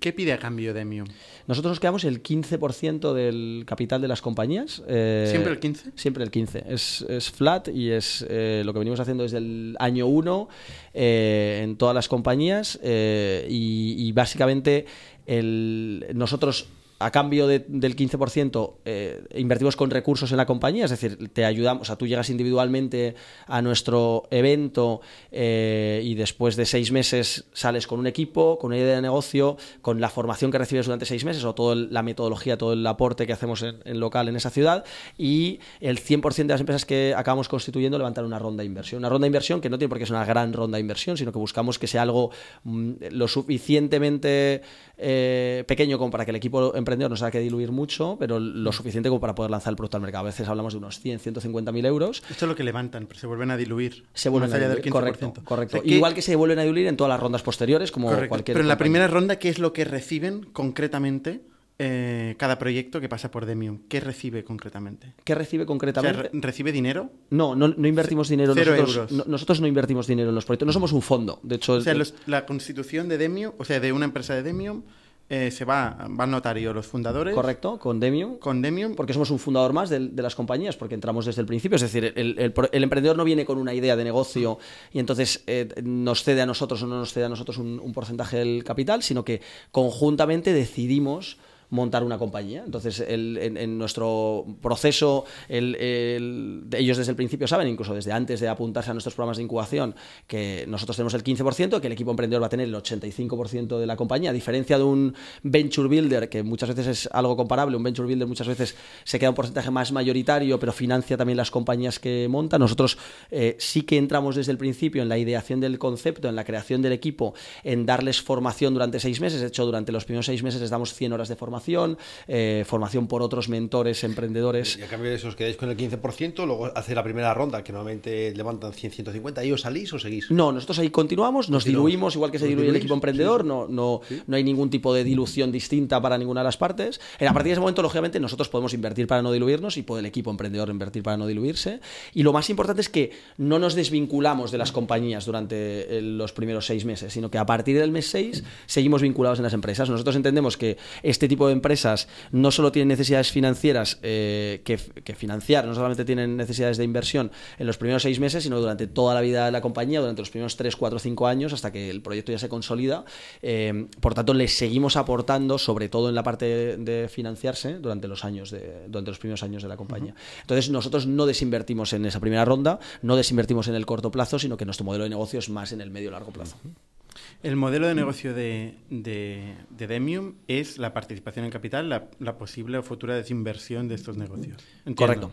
¿Qué 0.00 0.12
pide 0.12 0.32
a 0.32 0.38
cambio 0.38 0.74
Demium? 0.74 1.06
Nosotros 1.46 1.72
nos 1.72 1.80
quedamos 1.80 2.04
el 2.04 2.22
15% 2.22 3.12
del 3.12 3.64
capital 3.66 4.00
de 4.00 4.08
las 4.08 4.22
compañías. 4.22 4.82
Eh, 4.88 5.26
¿Siempre 5.28 5.52
el 5.52 5.60
15? 5.60 5.92
Siempre 5.94 6.24
el 6.24 6.30
15. 6.30 6.64
Es, 6.68 7.04
es 7.08 7.30
flat 7.30 7.68
y 7.68 7.90
es 7.90 8.24
eh, 8.28 8.62
lo 8.64 8.72
que 8.72 8.78
venimos 8.78 9.00
haciendo 9.00 9.22
desde 9.22 9.38
el 9.38 9.76
año 9.78 10.06
1 10.06 10.48
eh, 10.94 11.60
en 11.62 11.76
todas 11.76 11.94
las 11.94 12.08
compañías 12.08 12.78
y, 12.82 13.94
y, 13.98 14.12
básicamente 14.12 14.86
el, 15.26 16.06
nosotros 16.14 16.68
a 16.98 17.10
cambio 17.10 17.46
de, 17.46 17.64
del 17.68 17.96
15% 17.96 18.74
eh, 18.84 19.24
invertimos 19.34 19.76
con 19.76 19.90
recursos 19.90 20.30
en 20.30 20.36
la 20.36 20.46
compañía, 20.46 20.84
es 20.84 20.90
decir, 20.90 21.30
te 21.32 21.44
ayudamos, 21.44 21.82
o 21.82 21.84
sea, 21.84 21.96
tú 21.96 22.06
llegas 22.06 22.30
individualmente 22.30 23.14
a 23.46 23.62
nuestro 23.62 24.24
evento 24.30 25.00
eh, 25.30 26.00
y 26.04 26.14
después 26.14 26.56
de 26.56 26.66
seis 26.66 26.90
meses 26.90 27.44
sales 27.52 27.86
con 27.86 28.00
un 28.00 28.06
equipo, 28.06 28.58
con 28.58 28.68
una 28.68 28.78
idea 28.78 28.96
de 28.96 29.02
negocio, 29.02 29.56
con 29.80 30.00
la 30.00 30.10
formación 30.10 30.50
que 30.50 30.58
recibes 30.58 30.86
durante 30.86 31.06
seis 31.06 31.24
meses 31.24 31.44
o 31.44 31.54
toda 31.54 31.76
la 31.76 32.02
metodología, 32.02 32.58
todo 32.58 32.72
el 32.72 32.86
aporte 32.86 33.26
que 33.26 33.32
hacemos 33.32 33.62
en, 33.62 33.76
en 33.84 34.00
local 34.00 34.28
en 34.28 34.36
esa 34.36 34.50
ciudad 34.50 34.84
y 35.16 35.60
el 35.80 36.00
100% 36.00 36.34
de 36.34 36.44
las 36.46 36.60
empresas 36.60 36.84
que 36.84 37.14
acabamos 37.16 37.48
constituyendo 37.48 37.98
levantan 37.98 38.24
una 38.24 38.38
ronda 38.38 38.62
de 38.62 38.66
inversión. 38.66 38.98
Una 38.98 39.08
ronda 39.08 39.24
de 39.24 39.28
inversión 39.28 39.60
que 39.60 39.70
no 39.70 39.78
tiene 39.78 39.88
por 39.88 39.98
qué 39.98 40.06
ser 40.06 40.16
una 40.16 40.24
gran 40.24 40.52
ronda 40.52 40.76
de 40.76 40.80
inversión, 40.80 41.16
sino 41.16 41.32
que 41.32 41.38
buscamos 41.38 41.78
que 41.78 41.86
sea 41.86 42.02
algo 42.02 42.30
mm, 42.64 42.92
lo 43.10 43.28
suficientemente 43.28 44.62
eh, 44.96 45.64
pequeño 45.66 45.98
como 45.98 46.10
para 46.10 46.24
que 46.24 46.32
el 46.32 46.36
equipo 46.36 46.74
emprendedor 46.88 47.10
no 47.10 47.16
se 47.16 47.24
haya 47.24 47.32
que 47.32 47.40
diluir 47.40 47.70
mucho, 47.70 48.16
pero 48.18 48.40
lo 48.40 48.72
suficiente 48.72 49.08
como 49.08 49.20
para 49.20 49.34
poder 49.34 49.50
lanzar 49.50 49.72
el 49.72 49.76
producto 49.76 49.96
al 49.96 50.02
mercado. 50.02 50.22
A 50.22 50.26
veces 50.26 50.48
hablamos 50.48 50.72
de 50.72 50.78
unos 50.78 51.00
100, 51.00 51.20
150 51.20 51.72
mil 51.72 51.84
euros. 51.86 52.22
Esto 52.30 52.44
es 52.44 52.48
lo 52.48 52.56
que 52.56 52.64
levantan, 52.64 53.06
pero 53.06 53.20
se 53.20 53.26
vuelven 53.26 53.50
a 53.50 53.56
diluir. 53.56 54.04
Se 54.14 54.28
vuelven 54.28 54.52
a 54.52 54.56
diluir, 54.56 54.76
del 54.76 54.84
15%. 54.84 54.90
correcto. 54.90 55.32
correcto. 55.44 55.76
O 55.76 55.80
sea, 55.80 55.88
que... 55.88 55.94
Igual 55.94 56.14
que 56.14 56.22
se 56.22 56.36
vuelven 56.36 56.58
a 56.58 56.62
diluir 56.62 56.86
en 56.86 56.96
todas 56.96 57.10
las 57.10 57.20
rondas 57.20 57.42
posteriores, 57.42 57.92
como 57.92 58.08
correcto. 58.08 58.28
cualquier. 58.28 58.54
Pero 58.54 58.64
en 58.64 58.68
la 58.68 58.78
primera 58.78 59.06
ronda, 59.06 59.38
¿qué 59.38 59.48
es 59.48 59.58
lo 59.58 59.72
que 59.72 59.84
reciben 59.84 60.46
concretamente? 60.52 61.42
Eh, 61.80 62.34
cada 62.38 62.58
proyecto 62.58 63.00
que 63.00 63.08
pasa 63.08 63.30
por 63.30 63.46
Demium, 63.46 63.82
¿qué 63.88 64.00
recibe 64.00 64.42
concretamente? 64.42 65.14
¿Qué 65.22 65.36
recibe 65.36 65.64
concretamente? 65.64 66.18
O 66.18 66.22
sea, 66.22 66.40
¿Recibe 66.40 66.72
dinero? 66.72 67.12
No, 67.30 67.54
no, 67.54 67.68
no 67.68 67.86
invertimos 67.86 68.28
dinero. 68.28 68.52
Cero 68.52 68.72
nosotros, 68.72 68.96
euros. 68.96 69.12
no, 69.12 69.24
nosotros 69.30 69.60
no 69.60 69.68
invertimos 69.68 70.08
dinero 70.08 70.30
en 70.30 70.34
los 70.34 70.44
proyectos. 70.44 70.66
No 70.66 70.72
somos 70.72 70.92
un 70.92 71.02
fondo. 71.02 71.38
De 71.44 71.54
hecho, 71.54 71.74
o 71.74 71.80
sea, 71.80 71.94
los, 71.94 72.14
la 72.26 72.46
constitución 72.46 73.08
de 73.08 73.16
Demium, 73.16 73.52
o 73.58 73.64
sea, 73.64 73.78
de 73.78 73.92
una 73.92 74.06
empresa 74.06 74.34
de 74.34 74.42
Demium, 74.42 74.82
eh, 75.30 75.50
se 75.50 75.64
va, 75.66 76.08
va 76.18 76.24
al 76.24 76.30
notario 76.30 76.72
los 76.72 76.86
fundadores. 76.86 77.34
Correcto, 77.34 77.78
con 77.78 78.00
Demium. 78.00 78.38
Con 78.38 78.62
Demium. 78.62 78.94
Porque 78.94 79.12
somos 79.12 79.30
un 79.30 79.38
fundador 79.38 79.74
más 79.74 79.90
de, 79.90 80.08
de 80.08 80.22
las 80.22 80.34
compañías, 80.34 80.76
porque 80.76 80.94
entramos 80.94 81.26
desde 81.26 81.42
el 81.42 81.46
principio. 81.46 81.76
Es 81.76 81.82
decir, 81.82 82.12
el, 82.16 82.38
el, 82.38 82.54
el, 82.72 82.82
emprendedor 82.82 83.16
no 83.16 83.24
viene 83.24 83.44
con 83.44 83.58
una 83.58 83.74
idea 83.74 83.94
de 83.94 84.04
negocio 84.04 84.58
y 84.92 84.98
entonces 84.98 85.42
eh, 85.46 85.68
nos 85.82 86.24
cede 86.24 86.40
a 86.40 86.46
nosotros 86.46 86.82
o 86.82 86.86
no 86.86 86.98
nos 86.98 87.12
cede 87.12 87.24
a 87.24 87.28
nosotros 87.28 87.58
un, 87.58 87.78
un 87.78 87.92
porcentaje 87.92 88.38
del 88.38 88.64
capital, 88.64 89.02
sino 89.02 89.24
que 89.24 89.42
conjuntamente 89.70 90.54
decidimos 90.54 91.36
montar 91.70 92.02
una 92.04 92.18
compañía. 92.18 92.62
Entonces, 92.64 93.00
el, 93.00 93.38
en, 93.38 93.78
nuestro 93.78 94.46
proceso, 94.62 95.24
el, 95.48 95.74
el, 95.76 96.64
ellos 96.72 96.96
desde 96.96 97.10
el 97.10 97.16
principio 97.16 97.46
saben, 97.46 97.68
incluso 97.68 97.94
desde 97.94 98.12
antes 98.12 98.40
de 98.40 98.48
apuntarse 98.48 98.90
a 98.90 98.94
nuestros 98.94 99.14
programas 99.14 99.36
de 99.36 99.42
incubación, 99.42 99.94
que 100.26 100.64
nosotros 100.68 100.96
tenemos 100.96 101.14
el 101.14 101.24
15%, 101.24 101.80
que 101.80 101.86
el 101.86 101.92
equipo 101.92 102.10
emprendedor 102.10 102.42
va 102.42 102.46
a 102.46 102.50
tener 102.50 102.66
el 102.66 102.74
85% 102.74 103.78
de 103.78 103.86
la 103.86 103.96
compañía, 103.96 104.30
a 104.30 104.32
diferencia 104.32 104.78
de 104.78 104.84
un 104.84 105.14
venture 105.42 105.88
builder, 105.88 106.28
que 106.28 106.42
muchas 106.42 106.70
veces 106.70 106.86
es 106.86 107.08
algo 107.12 107.36
comparable, 107.36 107.76
un 107.76 107.82
venture 107.82 108.06
builder 108.06 108.26
muchas 108.26 108.48
veces 108.48 108.74
se 109.04 109.18
queda 109.18 109.30
un 109.30 109.36
porcentaje 109.36 109.70
más 109.70 109.92
mayoritario, 109.92 110.58
pero 110.58 110.72
financia 110.72 111.16
también 111.16 111.36
las 111.36 111.50
compañías 111.50 111.98
que 111.98 112.26
monta. 112.30 112.58
Nosotros 112.58 112.98
eh, 113.30 113.56
sí 113.58 113.82
que 113.82 113.98
entramos 113.98 114.36
desde 114.36 114.52
el 114.52 114.58
principio 114.58 115.02
en 115.02 115.08
la 115.08 115.18
ideación 115.18 115.60
del 115.60 115.78
concepto, 115.78 116.28
en 116.28 116.36
la 116.36 116.44
creación 116.44 116.82
del 116.82 116.92
equipo, 116.92 117.34
en 117.62 117.86
darles 117.86 118.22
formación 118.22 118.74
durante 118.74 119.00
seis 119.00 119.20
meses. 119.20 119.40
De 119.40 119.48
hecho, 119.48 119.64
durante 119.66 119.92
los 119.92 120.04
primeros 120.04 120.26
seis 120.26 120.42
meses 120.42 120.60
les 120.60 120.70
damos 120.70 120.94
100 120.94 121.12
horas 121.12 121.28
de 121.28 121.36
formación 121.36 121.57
formación, 121.58 121.98
eh, 122.28 122.64
formación 122.66 123.06
por 123.08 123.22
otros 123.22 123.48
mentores, 123.48 124.04
emprendedores. 124.04 124.78
Y 124.78 124.82
a 124.82 124.86
cambio 124.86 125.10
de 125.10 125.16
eso 125.16 125.28
os 125.28 125.36
quedáis 125.36 125.56
con 125.56 125.68
el 125.68 125.76
15%, 125.76 126.46
luego 126.46 126.70
hace 126.74 126.94
la 126.94 127.02
primera 127.02 127.34
ronda, 127.34 127.64
que 127.64 127.72
normalmente 127.72 128.32
levantan 128.34 128.72
100, 128.72 128.92
150, 128.92 129.44
¿y 129.44 129.52
os 129.52 129.62
salís 129.62 129.92
o 129.92 129.98
seguís? 129.98 130.30
No, 130.30 130.52
nosotros 130.52 130.78
ahí 130.78 130.90
continuamos, 130.90 131.50
nos 131.50 131.64
continuamos. 131.64 131.90
diluimos 131.90 132.14
igual 132.14 132.30
que 132.30 132.38
se 132.38 132.46
diluye 132.46 132.68
el 132.68 132.76
equipo 132.76 132.94
emprendedor, 132.94 133.42
sí, 133.42 133.44
sí. 133.44 133.48
no, 133.48 133.66
no, 133.68 134.00
¿Sí? 134.08 134.22
no 134.26 134.36
hay 134.36 134.44
ningún 134.44 134.70
tipo 134.70 134.94
de 134.94 135.04
dilución 135.04 135.50
distinta 135.50 136.00
para 136.00 136.16
ninguna 136.16 136.40
de 136.40 136.44
las 136.44 136.56
partes. 136.56 137.00
A 137.20 137.32
partir 137.32 137.50
de 137.50 137.52
ese 137.52 137.60
momento, 137.60 137.82
lógicamente, 137.82 138.20
nosotros 138.20 138.48
podemos 138.48 138.72
invertir 138.74 139.06
para 139.06 139.22
no 139.22 139.32
diluirnos 139.32 139.76
y 139.76 139.82
puede 139.82 140.00
el 140.00 140.06
equipo 140.06 140.30
emprendedor 140.30 140.70
invertir 140.70 141.02
para 141.02 141.16
no 141.16 141.26
diluirse. 141.26 141.80
Y 142.14 142.22
lo 142.22 142.32
más 142.32 142.48
importante 142.50 142.80
es 142.80 142.88
que 142.88 143.10
no 143.36 143.58
nos 143.58 143.74
desvinculamos 143.74 144.52
de 144.52 144.58
las 144.58 144.70
compañías 144.70 145.26
durante 145.26 146.00
los 146.02 146.32
primeros 146.32 146.66
seis 146.66 146.84
meses, 146.84 147.12
sino 147.12 147.30
que 147.30 147.38
a 147.38 147.46
partir 147.46 147.78
del 147.78 147.90
mes 147.90 148.06
6 148.06 148.44
seguimos 148.66 149.02
vinculados 149.02 149.38
en 149.38 149.42
las 149.44 149.52
empresas. 149.52 149.88
Nosotros 149.90 150.16
entendemos 150.16 150.56
que 150.56 150.76
este 151.02 151.28
tipo 151.28 151.47
de 151.47 151.47
empresas 151.50 152.08
no 152.32 152.50
solo 152.50 152.72
tienen 152.72 152.88
necesidades 152.88 153.30
financieras 153.30 153.98
eh, 154.02 154.62
que, 154.64 154.78
que, 154.78 155.14
financiar, 155.14 155.66
no 155.66 155.74
solamente 155.74 156.04
tienen 156.04 156.36
necesidades 156.36 156.76
de 156.76 156.84
inversión 156.84 157.30
en 157.58 157.66
los 157.66 157.78
primeros 157.78 158.02
seis 158.02 158.20
meses, 158.20 158.44
sino 158.44 158.60
durante 158.60 158.86
toda 158.86 159.14
la 159.14 159.20
vida 159.20 159.46
de 159.46 159.52
la 159.52 159.60
compañía, 159.60 160.00
durante 160.00 160.22
los 160.22 160.30
primeros 160.30 160.56
tres, 160.56 160.76
cuatro, 160.76 160.98
cinco 160.98 161.26
años, 161.26 161.52
hasta 161.52 161.72
que 161.72 161.90
el 161.90 162.02
proyecto 162.02 162.32
ya 162.32 162.38
se 162.38 162.48
consolida. 162.48 163.04
Eh, 163.42 163.86
por 164.00 164.14
tanto, 164.14 164.34
les 164.34 164.56
seguimos 164.56 164.96
aportando, 164.96 165.58
sobre 165.58 165.88
todo 165.88 166.08
en 166.08 166.14
la 166.14 166.22
parte 166.22 166.44
de, 166.44 166.76
de 166.76 167.08
financiarse, 167.08 167.78
durante 167.78 168.08
los 168.08 168.24
años 168.24 168.50
de, 168.50 168.86
durante 168.88 169.10
los 169.10 169.18
primeros 169.18 169.42
años 169.42 169.62
de 169.62 169.68
la 169.68 169.76
compañía. 169.76 170.12
Uh 170.12 170.16
-huh. 170.16 170.40
Entonces, 170.42 170.70
nosotros 170.70 171.06
no 171.06 171.26
desinvertimos 171.26 171.92
en 171.92 172.06
esa 172.06 172.20
primera 172.20 172.44
ronda, 172.44 172.78
no 173.02 173.16
desinvertimos 173.16 173.68
en 173.68 173.74
el 173.74 173.86
corto 173.86 174.10
plazo, 174.10 174.38
sino 174.38 174.56
que 174.56 174.64
nuestro 174.64 174.84
modelo 174.84 175.04
de 175.04 175.10
negocio 175.10 175.38
es 175.38 175.48
más 175.48 175.72
en 175.72 175.80
el 175.80 175.90
medio 175.90 176.10
largo 176.10 176.30
plazo. 176.32 176.56
Uh 176.64 176.68
-huh. 176.68 176.97
El 177.42 177.56
modelo 177.56 177.86
de 177.86 177.94
negocio 177.94 178.34
de, 178.34 178.74
de, 178.90 179.54
de 179.70 179.86
Demium 179.86 180.34
es 180.48 180.78
la 180.78 180.92
participación 180.92 181.44
en 181.44 181.50
capital, 181.50 181.88
la, 181.88 182.08
la 182.18 182.36
posible 182.36 182.78
o 182.78 182.82
futura 182.82 183.14
desinversión 183.14 183.88
de 183.88 183.94
estos 183.94 184.16
negocios. 184.16 184.64
Correcto. 184.96 185.32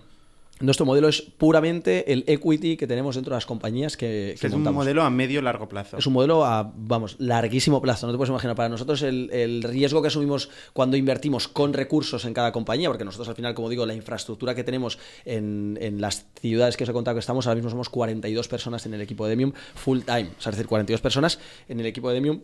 Nuestro 0.61 0.85
modelo 0.85 1.09
es 1.09 1.21
puramente 1.21 2.13
el 2.13 2.23
equity 2.27 2.77
que 2.77 2.87
tenemos 2.87 3.15
dentro 3.15 3.31
de 3.31 3.37
las 3.37 3.45
compañías 3.45 3.97
que, 3.97 4.37
que 4.39 4.47
es 4.47 4.53
un 4.53 4.63
modelo 4.63 5.03
a 5.03 5.09
medio 5.09 5.41
largo 5.41 5.67
plazo. 5.67 5.97
Es 5.97 6.07
un 6.07 6.13
modelo 6.13 6.45
a, 6.45 6.71
vamos, 6.77 7.17
larguísimo 7.19 7.81
plazo. 7.81 8.07
No 8.07 8.13
te 8.13 8.17
puedes 8.17 8.29
imaginar. 8.29 8.55
Para 8.55 8.69
nosotros 8.69 9.01
el, 9.01 9.29
el, 9.33 9.63
riesgo 9.63 10.01
que 10.01 10.07
asumimos 10.07 10.49
cuando 10.71 10.95
invertimos 10.95 11.49
con 11.49 11.73
recursos 11.73 12.23
en 12.23 12.33
cada 12.33 12.53
compañía, 12.53 12.87
porque 12.87 13.03
nosotros 13.03 13.27
al 13.27 13.35
final, 13.35 13.53
como 13.53 13.69
digo, 13.69 13.85
la 13.85 13.95
infraestructura 13.95 14.55
que 14.55 14.63
tenemos 14.63 14.97
en, 15.25 15.77
en 15.81 15.99
las 15.99 16.25
ciudades 16.39 16.77
que 16.77 16.85
os 16.85 16.89
he 16.89 16.93
contado 16.93 17.15
que 17.15 17.19
estamos, 17.19 17.47
ahora 17.47 17.55
mismo 17.55 17.69
somos 17.69 17.89
42 17.89 18.47
personas 18.47 18.85
en 18.85 18.93
el 18.93 19.01
equipo 19.01 19.25
de 19.25 19.31
Demium 19.31 19.51
full 19.75 19.99
time. 20.05 20.29
O 20.37 20.41
sea, 20.41 20.51
es 20.51 20.55
decir, 20.55 20.67
42 20.67 21.01
personas 21.01 21.37
en 21.67 21.81
el 21.81 21.85
equipo 21.85 22.07
de 22.07 22.15
Demium 22.15 22.39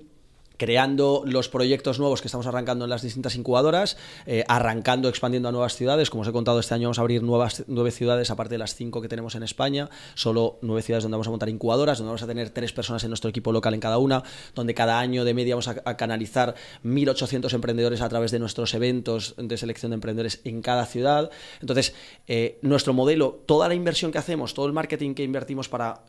creando 0.62 1.24
los 1.25 1.50
proyectos 1.50 1.98
nuevos 1.98 2.22
que 2.22 2.27
estamos 2.27 2.46
arrancando 2.46 2.86
en 2.86 2.91
las 2.91 3.01
distintas 3.01 3.36
incubadoras, 3.36 3.98
eh, 4.27 4.44
arrancando, 4.48 5.10
expandiendo 5.10 5.50
a 5.50 5.51
nuevas 5.51 5.75
ciudades. 5.75 6.12
Como 6.12 6.22
os 6.22 6.27
he 6.27 6.32
contado, 6.32 6.60
este 6.60 6.75
año 6.75 6.84
vamos 6.84 7.00
a 7.00 7.01
abrir 7.01 7.24
nuevas, 7.24 7.63
nueve 7.65 7.89
ciudades, 7.89 8.30
aparte 8.30 8.53
de 8.53 8.58
las 8.60 8.75
cinco 8.75 9.01
que 9.01 9.08
tenemos 9.08 9.34
en 9.34 9.41
España, 9.41 9.89
solo 10.13 10.60
nueve 10.62 10.84
ciudades 10.84 11.01
donde 11.01 11.15
vamos 11.15 11.25
a 11.25 11.32
montar 11.32 11.50
incubadoras, 11.50 11.98
donde 11.98 12.10
vamos 12.10 12.22
a 12.22 12.27
tener 12.27 12.51
tres 12.51 12.74
personas 12.74 13.03
en 13.03 13.10
nuestro 13.10 13.32
equipo 13.32 13.51
local 13.51 13.74
en 13.74 13.80
cada 13.80 13.98
una, 13.98 14.22
donde 14.53 14.75
cada 14.75 15.00
año 15.00 15.25
de 15.25 15.34
media 15.34 15.56
vamos 15.56 15.68
a, 15.68 15.98
canalizar 15.98 16.53
1.800 16.86 17.51
emprendedores 17.56 18.01
a 18.01 18.10
través 18.10 18.30
de 18.30 18.38
nuestros 18.38 18.75
eventos 18.75 19.34
de 19.39 19.58
selección 19.58 19.89
de 19.89 19.96
emprendedores 19.96 20.41
en 20.44 20.62
cada 20.62 20.86
ciudad. 20.86 21.32
Entonces, 21.60 21.96
eh, 22.27 22.60
nuestro 22.62 22.94
modelo, 22.94 23.41
toda 23.48 23.68
la 23.68 23.74
inversión 23.74 24.12
que 24.12 24.20
hacemos, 24.20 24.53
todo 24.53 24.68
el 24.68 24.74
marketing 24.74 25.15
que 25.15 25.24
invertimos 25.24 25.70
para, 25.70 26.03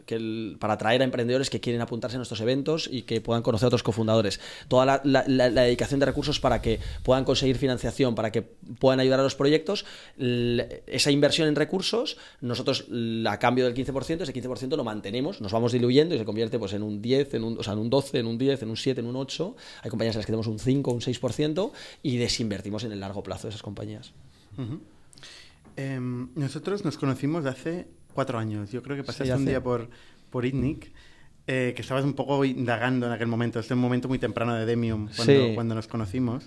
para 0.58 0.74
atraer 0.74 1.00
a 1.00 1.04
emprendedores 1.04 1.48
que 1.48 1.58
quieren 1.58 1.80
apuntarse 1.80 2.16
a 2.16 2.18
nuestros 2.18 2.42
eventos 2.42 2.86
y 2.92 3.04
que 3.04 3.22
puedan 3.22 3.42
conocer 3.42 3.64
a 3.64 3.68
otros 3.68 3.82
cofundadores, 3.82 4.41
toda 4.68 4.84
la, 4.86 5.00
la, 5.04 5.24
la, 5.26 5.48
la, 5.50 5.62
dedicación 5.62 6.00
de 6.00 6.06
recursos 6.06 6.40
para 6.40 6.60
que 6.60 6.80
puedan 7.02 7.24
conseguir 7.24 7.56
financiación, 7.56 8.14
para 8.14 8.30
que 8.30 8.42
puedan 8.42 9.00
ayudar 9.00 9.20
a 9.20 9.22
los 9.22 9.34
proyectos, 9.34 9.84
esa 10.18 11.10
inversión 11.10 11.48
en 11.48 11.56
recursos, 11.56 12.16
nosotros 12.40 12.86
a 13.26 13.38
cambio 13.38 13.64
del 13.64 13.74
15%, 13.74 14.22
ese 14.22 14.32
15% 14.32 14.76
lo 14.76 14.84
mantenemos, 14.84 15.40
nos 15.40 15.52
vamos 15.52 15.72
diluyendo 15.72 16.14
y 16.14 16.18
se 16.18 16.24
convierte 16.24 16.58
pues, 16.58 16.72
en 16.72 16.82
un 16.82 17.00
10, 17.02 17.34
en 17.34 17.44
un, 17.44 17.58
o 17.58 17.62
sea, 17.62 17.74
en 17.74 17.78
un 17.78 17.90
12, 17.90 18.18
en 18.18 18.26
un 18.26 18.38
10, 18.38 18.62
en 18.62 18.70
un 18.70 18.76
7, 18.76 19.00
en 19.00 19.06
un 19.06 19.16
8. 19.16 19.56
Hay 19.82 19.90
compañías 19.90 20.16
en 20.16 20.20
las 20.20 20.26
que 20.26 20.32
tenemos 20.32 20.46
un 20.46 20.58
5, 20.58 20.90
un 20.92 21.00
6% 21.00 21.72
y 22.02 22.16
desinvertimos 22.16 22.84
en 22.84 22.92
el 22.92 23.00
largo 23.00 23.22
plazo 23.22 23.46
de 23.46 23.50
esas 23.50 23.62
compañías. 23.62 24.12
Uh 24.58 24.62
-huh. 24.62 24.80
eh, 25.76 26.00
nosotros 26.34 26.84
nos 26.84 26.98
conocimos 26.98 27.44
de 27.44 27.50
hace 27.50 27.86
cuatro 28.14 28.38
años. 28.38 28.70
Yo 28.70 28.82
creo 28.82 28.96
que 28.96 29.04
pasaste 29.04 29.32
sí, 29.32 29.38
un 29.38 29.46
día 29.46 29.62
por, 29.62 29.88
por 30.30 30.44
ITNIC 30.44 30.92
eh, 31.46 31.72
que 31.74 31.82
estabas 31.82 32.04
un 32.04 32.14
poco 32.14 32.44
indagando 32.44 33.06
en 33.06 33.12
aquel 33.12 33.26
momento. 33.26 33.58
Este 33.58 33.74
momento 33.74 34.08
muy 34.08 34.18
temprano 34.18 34.54
de 34.54 34.64
Demium, 34.64 35.08
cuando, 35.14 35.46
sí. 35.46 35.54
cuando 35.54 35.74
nos 35.74 35.88
conocimos. 35.88 36.44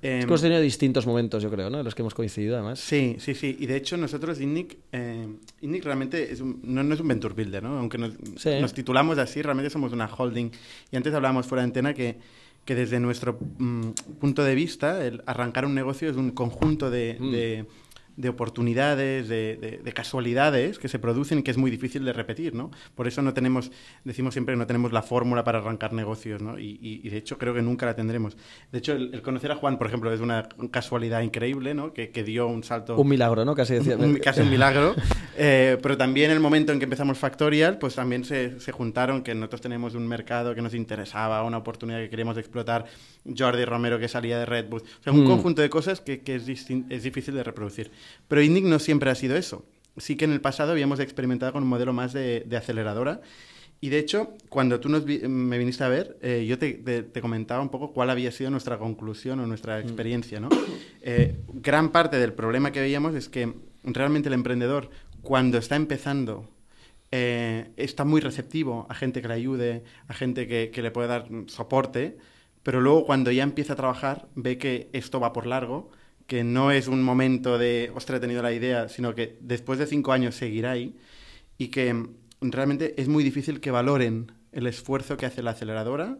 Eh, 0.00 0.18
es 0.18 0.24
que 0.26 0.30
hemos 0.30 0.42
tenido 0.42 0.60
distintos 0.60 1.06
momentos, 1.06 1.42
yo 1.42 1.50
creo, 1.50 1.70
¿no? 1.70 1.78
En 1.78 1.84
los 1.84 1.94
que 1.94 2.02
hemos 2.02 2.14
coincidido, 2.14 2.54
además. 2.54 2.78
Sí, 2.78 3.16
sí, 3.18 3.34
sí. 3.34 3.56
Y 3.58 3.66
de 3.66 3.76
hecho, 3.76 3.96
nosotros, 3.96 4.40
INNIC, 4.40 4.78
eh, 4.92 5.26
INNIC 5.62 5.84
realmente 5.84 6.32
es 6.32 6.40
un, 6.40 6.60
no, 6.62 6.84
no, 6.84 6.94
es 6.94 7.00
un 7.00 7.08
venture 7.08 7.34
builder, 7.34 7.64
¿no? 7.64 7.78
Aunque 7.78 7.98
nos, 7.98 8.12
sí. 8.36 8.50
nos, 8.60 8.72
titulamos 8.74 9.18
así, 9.18 9.42
realmente 9.42 9.70
somos 9.70 9.92
una 9.92 10.06
holding. 10.06 10.50
Y 10.92 10.96
antes 10.96 11.12
hablábamos 11.14 11.46
fuera 11.46 11.62
de 11.62 11.66
antena 11.66 11.94
que, 11.94 12.16
que 12.64 12.76
desde 12.76 13.00
nuestro 13.00 13.40
mm, 13.58 13.90
punto 14.20 14.44
de 14.44 14.54
vista, 14.54 15.04
el 15.04 15.22
arrancar 15.26 15.64
un 15.64 15.74
negocio 15.74 16.08
es 16.08 16.16
un 16.16 16.30
conjunto 16.30 16.90
de, 16.90 17.16
mm. 17.18 17.30
de 17.32 17.66
de 18.18 18.28
oportunidades, 18.28 19.28
de, 19.28 19.56
de, 19.56 19.78
de, 19.78 19.92
casualidades 19.92 20.80
que 20.80 20.88
se 20.88 20.98
producen 20.98 21.38
y 21.38 21.42
que 21.44 21.52
es 21.52 21.56
muy 21.56 21.70
difícil 21.70 22.04
de 22.04 22.12
repetir, 22.12 22.52
¿no? 22.52 22.72
Por 22.96 23.06
eso 23.06 23.22
no 23.22 23.32
tenemos, 23.32 23.70
decimos 24.02 24.34
siempre 24.34 24.54
que 24.54 24.58
no 24.58 24.66
tenemos 24.66 24.92
la 24.92 25.02
fórmula 25.02 25.44
para 25.44 25.58
arrancar 25.58 25.92
negocios, 25.92 26.42
¿no? 26.42 26.58
Y, 26.58 26.80
y, 26.82 27.00
y 27.04 27.10
de 27.10 27.16
hecho 27.16 27.38
creo 27.38 27.54
que 27.54 27.62
nunca 27.62 27.86
la 27.86 27.94
tendremos. 27.94 28.36
De 28.72 28.78
hecho, 28.78 28.94
el, 28.94 29.14
el, 29.14 29.22
conocer 29.22 29.52
a 29.52 29.54
Juan, 29.54 29.78
por 29.78 29.86
ejemplo, 29.86 30.12
es 30.12 30.20
una 30.20 30.48
casualidad 30.72 31.22
increíble, 31.22 31.74
¿no? 31.74 31.92
Que, 31.92 32.10
que 32.10 32.24
dio 32.24 32.48
un 32.48 32.64
salto... 32.64 32.96
Un 32.96 33.08
milagro, 33.08 33.44
¿no? 33.44 33.54
Casi 33.54 33.74
decía. 33.74 33.96
Un, 33.98 34.16
casi 34.16 34.40
un 34.40 34.50
milagro. 34.50 34.96
eh, 35.36 35.78
pero 35.80 35.96
también 35.96 36.32
el 36.32 36.40
momento 36.40 36.72
en 36.72 36.80
que 36.80 36.84
empezamos 36.84 37.18
Factorial, 37.18 37.78
pues 37.78 37.94
también 37.94 38.24
se, 38.24 38.58
se 38.58 38.72
juntaron 38.72 39.22
que 39.22 39.34
nosotros 39.34 39.60
tenemos 39.60 39.94
un 39.94 40.06
mercado 40.08 40.54
que 40.56 40.62
nos 40.62 40.74
interesaba, 40.74 41.42
una 41.44 41.58
oportunidad 41.58 42.00
que 42.00 42.10
queríamos 42.10 42.36
explotar, 42.36 42.86
Jordi 43.36 43.64
Romero 43.64 43.98
que 43.98 44.08
salía 44.08 44.38
de 44.38 44.46
Redwood, 44.46 44.82
o 44.82 45.02
sea, 45.02 45.12
un 45.12 45.24
mm. 45.24 45.26
conjunto 45.26 45.62
de 45.62 45.70
cosas 45.70 46.00
que, 46.00 46.20
que 46.20 46.36
es, 46.36 46.48
es 46.48 47.02
difícil 47.02 47.34
de 47.34 47.44
reproducir. 47.44 47.90
Pero 48.28 48.42
INDIC 48.42 48.64
no 48.64 48.78
siempre 48.78 49.10
ha 49.10 49.14
sido 49.14 49.36
eso. 49.36 49.64
Sí 49.96 50.16
que 50.16 50.24
en 50.24 50.32
el 50.32 50.40
pasado 50.40 50.72
habíamos 50.72 51.00
experimentado 51.00 51.52
con 51.52 51.62
un 51.62 51.68
modelo 51.68 51.92
más 51.92 52.12
de, 52.12 52.44
de 52.46 52.56
aceleradora. 52.56 53.20
Y 53.80 53.90
de 53.90 53.98
hecho, 53.98 54.34
cuando 54.48 54.80
tú 54.80 54.88
nos 54.88 55.04
vi, 55.04 55.20
me 55.20 55.56
viniste 55.56 55.84
a 55.84 55.88
ver, 55.88 56.18
eh, 56.20 56.44
yo 56.48 56.58
te, 56.58 56.74
te, 56.74 57.04
te, 57.04 57.20
comentaba 57.20 57.62
un 57.62 57.68
poco 57.68 57.92
cuál 57.92 58.10
había 58.10 58.32
sido 58.32 58.50
nuestra 58.50 58.78
conclusión 58.78 59.38
o 59.38 59.46
nuestra 59.46 59.78
experiencia. 59.78 60.40
¿no? 60.40 60.48
Eh, 61.00 61.36
gran 61.52 61.90
parte 61.90 62.18
del 62.18 62.32
problema 62.32 62.72
que 62.72 62.80
veíamos 62.80 63.14
es 63.14 63.28
que 63.28 63.54
realmente 63.84 64.28
el 64.28 64.34
emprendedor, 64.34 64.90
cuando 65.22 65.58
está 65.58 65.76
empezando, 65.76 66.48
eh, 67.12 67.70
está 67.76 68.04
muy 68.04 68.20
receptivo 68.20 68.86
a 68.88 68.94
gente 68.94 69.22
que 69.22 69.28
le 69.28 69.34
ayude, 69.34 69.84
a 70.08 70.14
gente 70.14 70.48
que, 70.48 70.70
que 70.72 70.82
le 70.82 70.90
puede 70.90 71.08
dar 71.08 71.28
soporte, 71.46 72.18
pero 72.64 72.80
luego 72.80 73.06
cuando 73.06 73.30
ya 73.30 73.44
empieza 73.44 73.74
a 73.74 73.76
trabajar, 73.76 74.26
ve 74.34 74.58
que 74.58 74.90
esto 74.92 75.20
va 75.20 75.32
por 75.32 75.46
largo 75.46 75.90
que 76.28 76.44
no 76.44 76.70
es 76.70 76.88
un 76.88 77.02
momento 77.02 77.56
de, 77.56 77.90
ostras, 77.94 78.18
he 78.18 78.20
tenido 78.20 78.42
la 78.42 78.52
idea, 78.52 78.90
sino 78.90 79.14
que 79.14 79.38
después 79.40 79.78
de 79.78 79.86
cinco 79.86 80.12
años 80.12 80.34
seguirá 80.34 80.72
ahí 80.72 80.94
y 81.56 81.68
que 81.68 82.06
realmente 82.42 82.94
es 83.00 83.08
muy 83.08 83.24
difícil 83.24 83.60
que 83.60 83.70
valoren 83.70 84.30
el 84.52 84.66
esfuerzo 84.66 85.16
que 85.16 85.24
hace 85.24 85.42
la 85.42 85.52
aceleradora. 85.52 86.18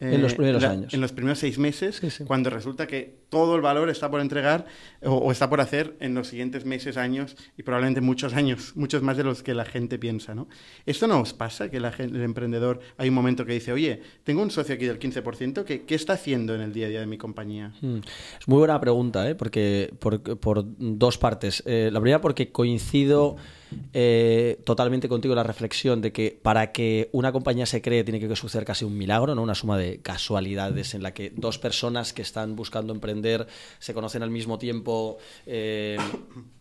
Eh, 0.00 0.14
en 0.14 0.22
los 0.22 0.34
primeros 0.34 0.62
la, 0.62 0.70
años. 0.70 0.94
En 0.94 1.00
los 1.02 1.12
primeros 1.12 1.38
seis 1.38 1.58
meses, 1.58 1.96
sí, 1.96 2.08
sí. 2.08 2.24
cuando 2.24 2.48
resulta 2.48 2.86
que 2.86 3.20
todo 3.28 3.54
el 3.54 3.60
valor 3.60 3.90
está 3.90 4.10
por 4.10 4.22
entregar 4.22 4.64
o, 5.02 5.12
o, 5.12 5.30
está 5.30 5.50
por 5.50 5.60
hacer 5.60 5.94
en 6.00 6.14
los 6.14 6.28
siguientes 6.28 6.64
meses, 6.64 6.96
años 6.96 7.36
y 7.58 7.62
probablemente 7.62 8.00
muchos 8.00 8.32
años, 8.32 8.72
muchos 8.76 9.02
más 9.02 9.18
de 9.18 9.24
los 9.24 9.42
que 9.42 9.52
la 9.52 9.66
gente 9.66 9.98
piensa. 9.98 10.34
¿no? 10.34 10.48
¿Esto 10.86 11.06
no 11.06 11.20
os 11.20 11.34
pasa? 11.34 11.70
Que 11.70 11.80
la, 11.80 11.92
el 11.98 12.22
emprendedor 12.22 12.80
hay 12.96 13.10
un 13.10 13.14
momento 13.14 13.44
que 13.44 13.52
dice, 13.52 13.72
oye, 13.72 14.00
tengo 14.24 14.42
un 14.42 14.50
socio 14.50 14.74
aquí 14.74 14.86
del 14.86 14.98
15%, 14.98 15.64
¿qué, 15.64 15.82
qué 15.82 15.94
está 15.94 16.14
haciendo 16.14 16.54
en 16.54 16.62
el 16.62 16.72
día 16.72 16.86
a 16.86 16.88
día 16.88 17.00
de 17.00 17.06
mi 17.06 17.18
compañía? 17.18 17.74
Mm. 17.82 17.98
Es 18.40 18.48
muy 18.48 18.58
buena 18.58 18.80
pregunta, 18.80 19.28
¿eh? 19.28 19.34
porque 19.34 19.92
por, 19.98 20.22
por 20.40 20.64
dos 20.78 21.18
partes. 21.18 21.62
Eh, 21.66 21.90
la 21.92 22.00
primera 22.00 22.22
porque 22.22 22.50
coincido 22.50 23.36
eh, 23.92 24.60
totalmente 24.64 25.08
contigo 25.08 25.34
la 25.34 25.42
reflexión 25.42 26.00
de 26.00 26.12
que 26.12 26.38
para 26.42 26.72
que 26.72 27.08
una 27.12 27.32
compañía 27.32 27.66
se 27.66 27.82
cree 27.82 28.04
tiene 28.04 28.20
que 28.20 28.34
suceder 28.36 28.64
casi 28.64 28.84
un 28.84 28.96
milagro, 28.96 29.34
¿no? 29.34 29.42
una 29.42 29.54
suma 29.54 29.78
de 29.78 30.00
casualidades 30.00 30.94
en 30.94 31.02
la 31.02 31.12
que 31.12 31.30
dos 31.30 31.58
personas 31.58 32.12
que 32.12 32.22
están 32.22 32.56
buscando 32.56 32.92
emprender 32.92 33.46
se 33.78 33.94
conocen 33.94 34.22
al 34.22 34.30
mismo 34.30 34.58
tiempo. 34.58 35.18
Eh, 35.46 35.98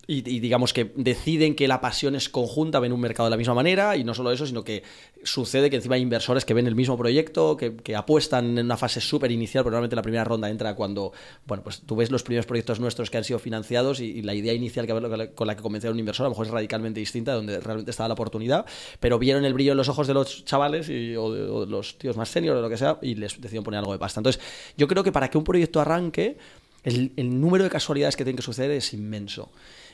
y, 0.10 0.28
y, 0.28 0.40
digamos 0.40 0.74
que 0.74 0.92
deciden 0.96 1.54
que 1.54 1.68
la 1.68 1.82
pasión 1.82 2.16
es 2.16 2.30
conjunta, 2.30 2.80
ven 2.80 2.92
un 2.92 3.00
mercado 3.00 3.28
de 3.28 3.30
la 3.30 3.38
misma 3.38 3.54
manera 3.54 3.96
y 3.96 4.04
no 4.04 4.16
solo 4.16 4.32
eso, 4.32 4.48
sino 4.48 4.64
que 4.64 4.82
sucede 5.22 5.70
que 5.70 5.76
encima 5.76 5.96
hay 5.96 6.02
inversores 6.02 6.46
que 6.46 6.56
ven 6.56 6.66
el 6.66 6.74
mismo 6.74 6.98
proyecto, 6.98 7.56
que, 7.56 7.96
apuestan 7.96 8.58
en 8.58 8.66
una 8.66 8.76
fase 8.76 9.02
súper 9.02 9.32
inicial, 9.32 9.64
pero 9.64 9.74
realmente 9.74 9.96
la 9.96 10.02
primera 10.02 10.24
ronda 10.24 10.50
entra 10.50 10.74
cuando, 10.74 11.14
bueno, 11.46 11.62
pues 11.62 11.82
tú 11.82 11.96
ves 11.96 12.10
los 12.10 12.24
primeros 12.24 12.48
proyectos 12.48 12.80
nuestros 12.80 13.12
que 13.12 13.18
han 13.18 13.24
sido 13.24 13.38
financiados 13.38 14.00
y, 14.00 14.24
la 14.24 14.34
idea 14.34 14.54
inicial 14.54 14.88
que, 14.88 15.30
con 15.36 15.46
la 15.46 15.56
que 15.56 15.62
convenció 15.62 15.92
a 15.92 15.94
un 15.94 16.00
inversor 16.00 16.26
a 16.26 16.30
lo 16.30 16.32
mejor 16.32 16.48
es 16.48 16.54
radicalmente 16.54 17.00
distinta, 17.00 17.34
donde 17.34 17.60
realmente 17.60 17.92
estaba 17.92 18.08
la 18.08 18.16
oportunidad, 18.16 18.66
pero 19.00 19.20
vieron 19.20 19.46
el 19.46 19.54
brillo 19.54 19.74
en 19.74 19.78
los 19.78 19.90
ojos 19.90 20.08
de 20.08 20.16
los 20.16 20.44
chavales 20.44 20.90
y, 20.90 21.16
o, 21.16 21.32
de, 21.32 21.44
o 21.44 21.66
de 21.66 21.72
los 21.72 22.00
tíos 22.00 22.18
más 22.18 22.30
senior 22.30 22.58
o 22.58 22.62
lo 22.64 22.70
que 22.70 22.78
sea 22.78 22.98
y 23.04 23.14
les 23.14 23.40
decidieron 23.40 23.64
poner 23.64 23.78
algo 23.78 23.92
de 23.92 24.00
pasta. 24.00 24.20
Entonces, 24.20 24.42
yo 24.76 24.88
creo 24.88 25.04
que 25.04 25.12
para 25.12 25.30
que 25.30 25.38
un 25.38 25.44
proyecto 25.44 25.80
arranque, 25.80 26.40
el 26.84 27.40
número 27.40 27.64
de 27.64 27.70
casualidades 27.70 28.16
que 28.16 28.24
tienen 28.24 28.38
que 28.38 28.42
suceder 28.42 28.72
es 28.72 28.92
inmenso. 28.94 29.52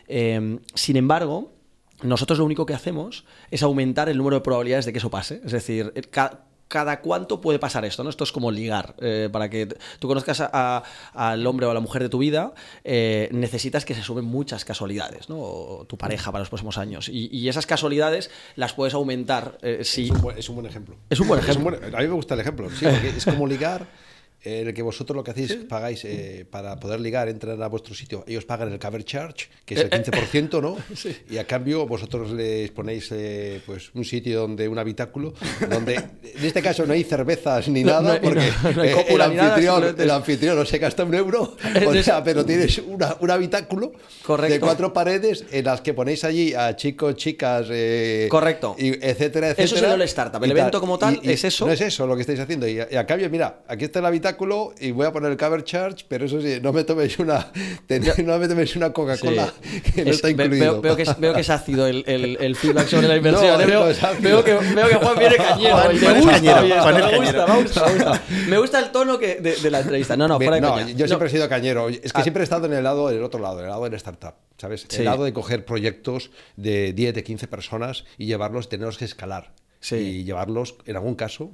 Eh, 0.07 0.59
sin 0.74 0.97
embargo, 0.97 1.51
nosotros 2.01 2.39
lo 2.39 2.45
único 2.45 2.65
que 2.65 2.74
hacemos 2.74 3.25
es 3.51 3.63
aumentar 3.63 4.09
el 4.09 4.17
número 4.17 4.38
de 4.38 4.41
probabilidades 4.41 4.85
de 4.85 4.91
que 4.91 5.00
eso 5.00 5.09
pase. 5.09 5.41
Es 5.45 5.51
decir, 5.51 5.91
ca 6.12 6.45
cada 6.67 7.01
cuánto 7.01 7.41
puede 7.41 7.59
pasar 7.59 7.85
esto, 7.85 8.03
¿no? 8.03 8.09
Esto 8.09 8.24
es 8.24 8.31
como 8.31 8.51
ligar. 8.51 8.95
Eh, 9.00 9.29
para 9.31 9.50
que 9.50 9.67
tú 10.00 10.07
conozcas 10.07 10.41
a, 10.41 10.50
a, 10.51 10.83
al 11.13 11.45
hombre 11.45 11.65
o 11.67 11.71
a 11.71 11.74
la 11.74 11.79
mujer 11.79 12.01
de 12.01 12.09
tu 12.09 12.17
vida, 12.17 12.53
eh, 12.83 13.29
necesitas 13.31 13.85
que 13.85 13.93
se 13.93 14.01
sumen 14.01 14.25
muchas 14.25 14.65
casualidades, 14.65 15.29
¿no? 15.29 15.39
O 15.39 15.85
tu 15.85 15.97
pareja 15.97 16.31
para 16.31 16.41
los 16.41 16.50
próximos 16.50 16.77
años. 16.77 17.09
Y, 17.09 17.29
y 17.31 17.50
esas 17.50 17.65
casualidades 17.65 18.31
las 18.55 18.74
puedes 18.74 18.93
aumentar 18.93 19.57
eh, 19.62 19.83
si... 19.83 20.05
Es 20.05 20.12
un, 20.12 20.21
buen, 20.21 20.38
es 20.38 20.50
un, 20.50 20.55
buen, 20.55 20.65
ejemplo. 20.65 20.95
Es 21.09 21.19
un 21.19 21.27
buen 21.27 21.39
ejemplo. 21.39 21.65
Un 21.65 21.79
buen, 21.79 21.95
a 21.95 22.00
mí 22.00 22.07
me 22.07 22.13
gusta 22.13 22.33
el 22.33 22.39
ejemplo, 22.39 22.69
sí, 22.71 22.85
porque 22.85 23.09
es 23.09 23.25
como 23.25 23.45
ligar 23.47 23.88
en 24.45 24.67
el 24.67 24.73
que 24.73 24.81
vosotros 24.83 25.15
lo 25.17 25.23
que 25.23 25.31
hacéis, 25.31 25.55
pagáis 25.67 26.05
eh, 26.05 26.45
para 26.49 26.79
poder 26.79 26.99
ligar, 27.01 27.27
entrar 27.29 27.61
a 27.61 27.67
vuestro 27.67 27.95
sitio, 27.95 28.23
ellos 28.27 28.45
pagan 28.45 28.71
el 28.71 28.77
cover 28.79 29.03
charge, 29.03 29.47
que 29.65 29.73
es 29.73 29.81
el 29.81 29.89
15%, 29.89 30.61
¿no? 30.61 30.77
Y 31.29 31.37
a 31.37 31.45
cambio 31.47 31.87
vosotros 31.87 32.31
les 32.31 32.69
ponéis 32.71 33.09
eh, 33.11 33.59
pues 33.65 33.89
un 33.95 34.05
sitio 34.05 34.41
donde, 34.41 34.67
un 34.67 34.77
habitáculo, 34.77 35.33
donde 35.69 35.95
en 35.95 36.45
este 36.45 36.61
caso 36.61 36.85
no 36.85 36.93
hay 36.93 37.03
cervezas 37.03 37.67
ni 37.69 37.83
No, 37.83 37.93
nada, 37.93 38.15
no 38.15 38.21
porque 38.21 38.51
no, 38.75 38.83
eh, 38.83 39.05
el, 39.09 39.17
nada, 39.17 39.45
anfitrión, 39.47 39.95
el 39.97 40.11
anfitrión 40.11 40.55
no 40.57 40.65
se 40.65 40.77
gasta 40.77 41.03
un 41.03 41.15
euro, 41.15 41.55
o 41.87 42.03
sea, 42.03 42.23
pero 42.23 42.45
tienes 42.45 42.77
una- 42.77 43.17
un 43.19 43.31
habitáculo 43.31 43.93
Correcto. 44.23 44.53
de 44.53 44.59
cuatro 44.59 44.93
paredes 44.93 45.43
en 45.51 45.65
las 45.65 45.81
que 45.81 45.93
ponéis 45.95 46.23
allí 46.23 46.53
a 46.53 46.75
chicos, 46.75 47.15
chicas, 47.15 47.65
eh, 47.71 48.27
Correcto. 48.29 48.75
y 48.77 48.89
etcétera, 48.89 49.49
etcétera. 49.49 49.63
Eso 49.63 49.75
es 49.75 49.81
el 49.83 50.01
Startup. 50.03 50.43
El 50.43 50.49
y 50.49 50.51
evento 50.51 50.79
como 50.79 50.99
tal 50.99 51.19
es 51.23 51.43
eso. 51.43 51.65
No 51.65 51.71
es 51.71 51.81
eso 51.81 52.05
lo 52.05 52.15
que 52.15 52.21
estáis 52.21 52.39
haciendo. 52.39 52.67
Y 52.67 52.79
a, 52.79 52.87
y 52.91 52.95
a 52.95 53.05
cambio, 53.07 53.27
mira, 53.29 53.61
aquí 53.67 53.85
está 53.85 53.99
el 53.99 54.05
habitáculo 54.05 54.35
y 54.80 54.92
voy 54.92 55.06
a 55.06 55.12
poner 55.12 55.32
el 55.32 55.38
cover 55.38 55.63
charge, 55.63 56.06
pero 56.08 56.25
eso 56.25 56.39
sí, 56.42 56.60
no 56.62 56.72
me 56.74 56.84
toméis 56.84 57.18
una, 57.20 57.51
no 58.25 58.38
me 58.39 58.48
toméis 58.48 58.75
una 58.75 58.92
Coca-Cola 58.94 59.54
que 59.96 60.04
no 60.06 60.10
Es- 60.12 60.18
está 60.18 60.30
incluido. 60.30 60.74
Veo, 60.74 60.82
veo 60.82 60.96
que, 60.96 61.04
es- 61.04 61.20
veo 61.20 61.34
que 61.34 61.42
es 61.42 61.50
ácido 61.50 61.88
el, 61.88 62.04
el, 62.08 62.38
el 62.39 62.56
feedback 62.56 62.88
sobre 62.88 63.08
la 63.08 63.15
inversión. 63.18 63.58
No, 63.58 63.62
¿eh? 63.62 63.65
veo, 64.20 64.44
que, 64.44 64.54
veo 64.54 64.88
que 64.89 64.96
Juan 64.96 65.18
viene 65.20 65.36
cañero. 65.38 65.75
Juan, 65.77 65.96
me 66.00 66.13
gusta, 66.13 66.32
cañero, 66.32 66.60
oye, 66.62 66.70
esto, 66.74 66.82
Juan 66.84 66.96
es 66.98 67.12
me 67.12 67.18
gusta, 67.18 67.48
me 67.48 67.62
gusta, 67.62 67.86
me 67.86 67.94
gusta. 67.94 68.22
Me 68.48 68.58
gusta 68.58 68.80
el 68.80 68.92
tono 68.92 69.18
que, 69.20 69.36
de, 69.36 69.56
de 69.56 69.72
la 69.72 69.80
entrevista. 69.80 70.15
No, 70.18 70.27
no, 70.27 70.38
fuera 70.38 70.56
de 70.56 70.62
no, 70.62 70.72
coña. 70.74 70.89
yo 70.92 71.06
No. 71.06 71.08
siempre 71.08 71.27
he 71.27 71.32
sido 71.32 71.50
cañero. 71.50 71.89
Es 71.89 72.00
que 72.13 72.20
Ah. 72.20 72.24
siempre 72.24 72.42
he 72.42 72.46
estado 72.46 72.65
en 72.68 72.74
el 72.74 72.84
lado 72.84 73.10
del 73.10 73.24
otro 73.24 73.39
lado, 73.39 73.60
en 73.60 73.65
el 73.65 73.70
lado 73.72 73.84
de 73.86 73.89
la 73.92 73.98
startup. 73.98 74.34
¿Sabes? 74.58 74.86
Sí. 74.88 75.00
El 75.00 75.06
lado 75.06 75.24
de 75.25 75.34
coger 75.34 75.65
proyectos 75.65 76.32
de 76.56 76.94
10, 76.94 77.13
de 77.13 77.24
15 77.24 77.48
personas 77.48 78.06
y 78.18 78.25
llevarlos, 78.25 78.70
tenerlos 78.70 78.98
que 78.98 79.06
escalar. 79.06 79.51
Sí. 79.82 79.96
Y 79.98 80.24
llevarlos, 80.24 80.75
en 80.86 80.96
algún 80.96 81.15
caso, 81.15 81.51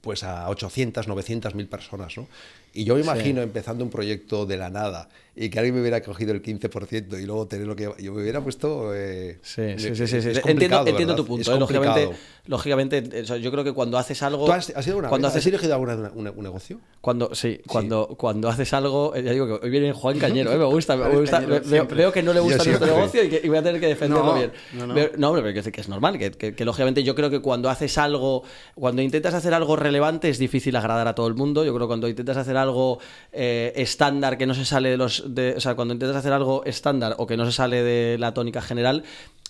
pues 0.00 0.22
a 0.22 0.48
800, 0.48 1.08
900 1.08 1.54
mil 1.54 1.66
personas, 1.66 2.16
¿no? 2.16 2.26
Y 2.74 2.84
yo 2.84 2.94
me 2.94 3.00
imagino 3.00 3.42
empezando 3.42 3.82
un 3.84 3.90
proyecto 3.90 4.46
de 4.46 4.56
la 4.56 4.70
nada 4.70 5.08
y 5.34 5.50
que 5.50 5.58
alguien 5.60 5.74
me 5.76 5.80
hubiera 5.80 6.00
cogido 6.02 6.32
el 6.32 6.42
15% 6.42 7.20
y 7.20 7.24
luego 7.24 7.46
tener 7.46 7.66
lo 7.66 7.76
que... 7.76 7.84
Yo 7.98 8.12
me 8.12 8.22
hubiera 8.22 8.40
puesto... 8.40 8.92
eh, 8.94 9.38
Sí, 9.42 9.62
sí, 9.78 9.94
sí, 9.94 10.06
sí, 10.08 10.20
sí. 10.22 10.28
es 10.30 10.46
Entiendo, 10.46 10.84
entiendo 10.86 11.14
tu 11.14 11.24
punto. 11.24 11.54
¿eh? 11.54 11.58
Lógicamente, 11.58 12.10
lógicamente 12.46 13.20
o 13.22 13.24
sea, 13.26 13.36
yo 13.36 13.50
creo 13.50 13.62
que 13.64 13.72
cuando 13.72 13.98
haces 13.98 14.22
algo. 14.22 14.46
¿Tú 14.46 14.52
has, 14.52 14.70
has 14.74 14.86
ido 14.86 14.98
una 14.98 15.08
cuando 15.08 15.26
vez? 15.28 15.32
¿Has 15.32 15.36
haces, 15.38 15.44
dirigido 15.52 15.74
alguna 15.74 15.94
una- 15.94 16.10
una- 16.14 16.30
un 16.32 16.42
negocio? 16.42 16.80
Cuando, 17.00 17.34
sí, 17.34 17.60
cuando, 17.66 18.08
cuando 18.18 18.48
haces 18.48 18.72
algo, 18.72 19.14
eh, 19.14 19.22
ya 19.22 19.32
digo 19.32 19.46
que 19.46 19.64
hoy 19.66 19.70
viene 19.70 19.92
Juan 19.92 20.18
Cañero, 20.18 20.52
¿eh? 20.52 20.58
me 20.58 20.64
gusta, 20.64 20.96
me 20.96 21.08
gusta, 21.08 21.40
Cañero, 21.40 21.86
veo, 21.94 22.12
que 22.12 22.22
no 22.22 22.32
le 22.32 22.40
gusta 22.40 22.64
nuestro 22.64 22.86
negocio 22.86 23.24
y, 23.24 23.28
que, 23.28 23.40
y 23.44 23.48
voy 23.48 23.58
a 23.58 23.62
tener 23.62 23.80
que 23.80 23.86
defenderlo 23.86 24.24
No, 24.26 24.34
bien. 24.34 24.52
no, 24.72 24.86
no. 24.88 25.34
Pero 25.42 25.62
que, 25.62 25.72
que 25.72 25.80
es 25.80 25.88
normal, 25.88 26.18
que, 26.18 26.32
que- 26.32 26.54
que 26.54 26.64
lógicamente 26.64 27.02
yo 27.04 27.14
creo 27.14 27.30
que 27.30 27.40
cuando 27.40 27.70
haces 27.70 27.96
algo, 27.98 28.42
cuando 28.74 29.02
intentas 29.02 29.34
hacer 29.34 29.54
algo 29.54 29.76
relevante 29.76 30.28
es 30.28 30.38
difícil 30.38 30.74
agradar 30.76 31.06
a 31.06 31.14
todo 31.14 31.28
el 31.28 31.34
mundo. 31.34 31.64
Yo 31.64 31.72
creo 31.74 31.86
que 31.86 31.90
cuando 31.90 32.08
intentas 32.08 32.36
hacer 32.36 32.56
algo 32.58 32.98
eh, 33.32 33.72
estándar 33.76 34.36
que 34.38 34.46
no 34.46 34.54
se 34.54 34.64
sale 34.64 34.90
de 34.90 34.96
los, 34.96 35.34
de- 35.34 35.54
o 35.56 35.60
sea, 35.60 35.74
cuando 35.74 35.94
intentas 35.94 36.16
hacer 36.18 36.32
algo 36.32 36.64
estándar 36.64 37.14
o 37.18 37.26
que 37.26 37.36
no 37.36 37.46
se 37.46 37.52
sale 37.52 37.82
de 37.82 38.18
la 38.18 38.34
tónica 38.34 38.60
general 38.60 39.04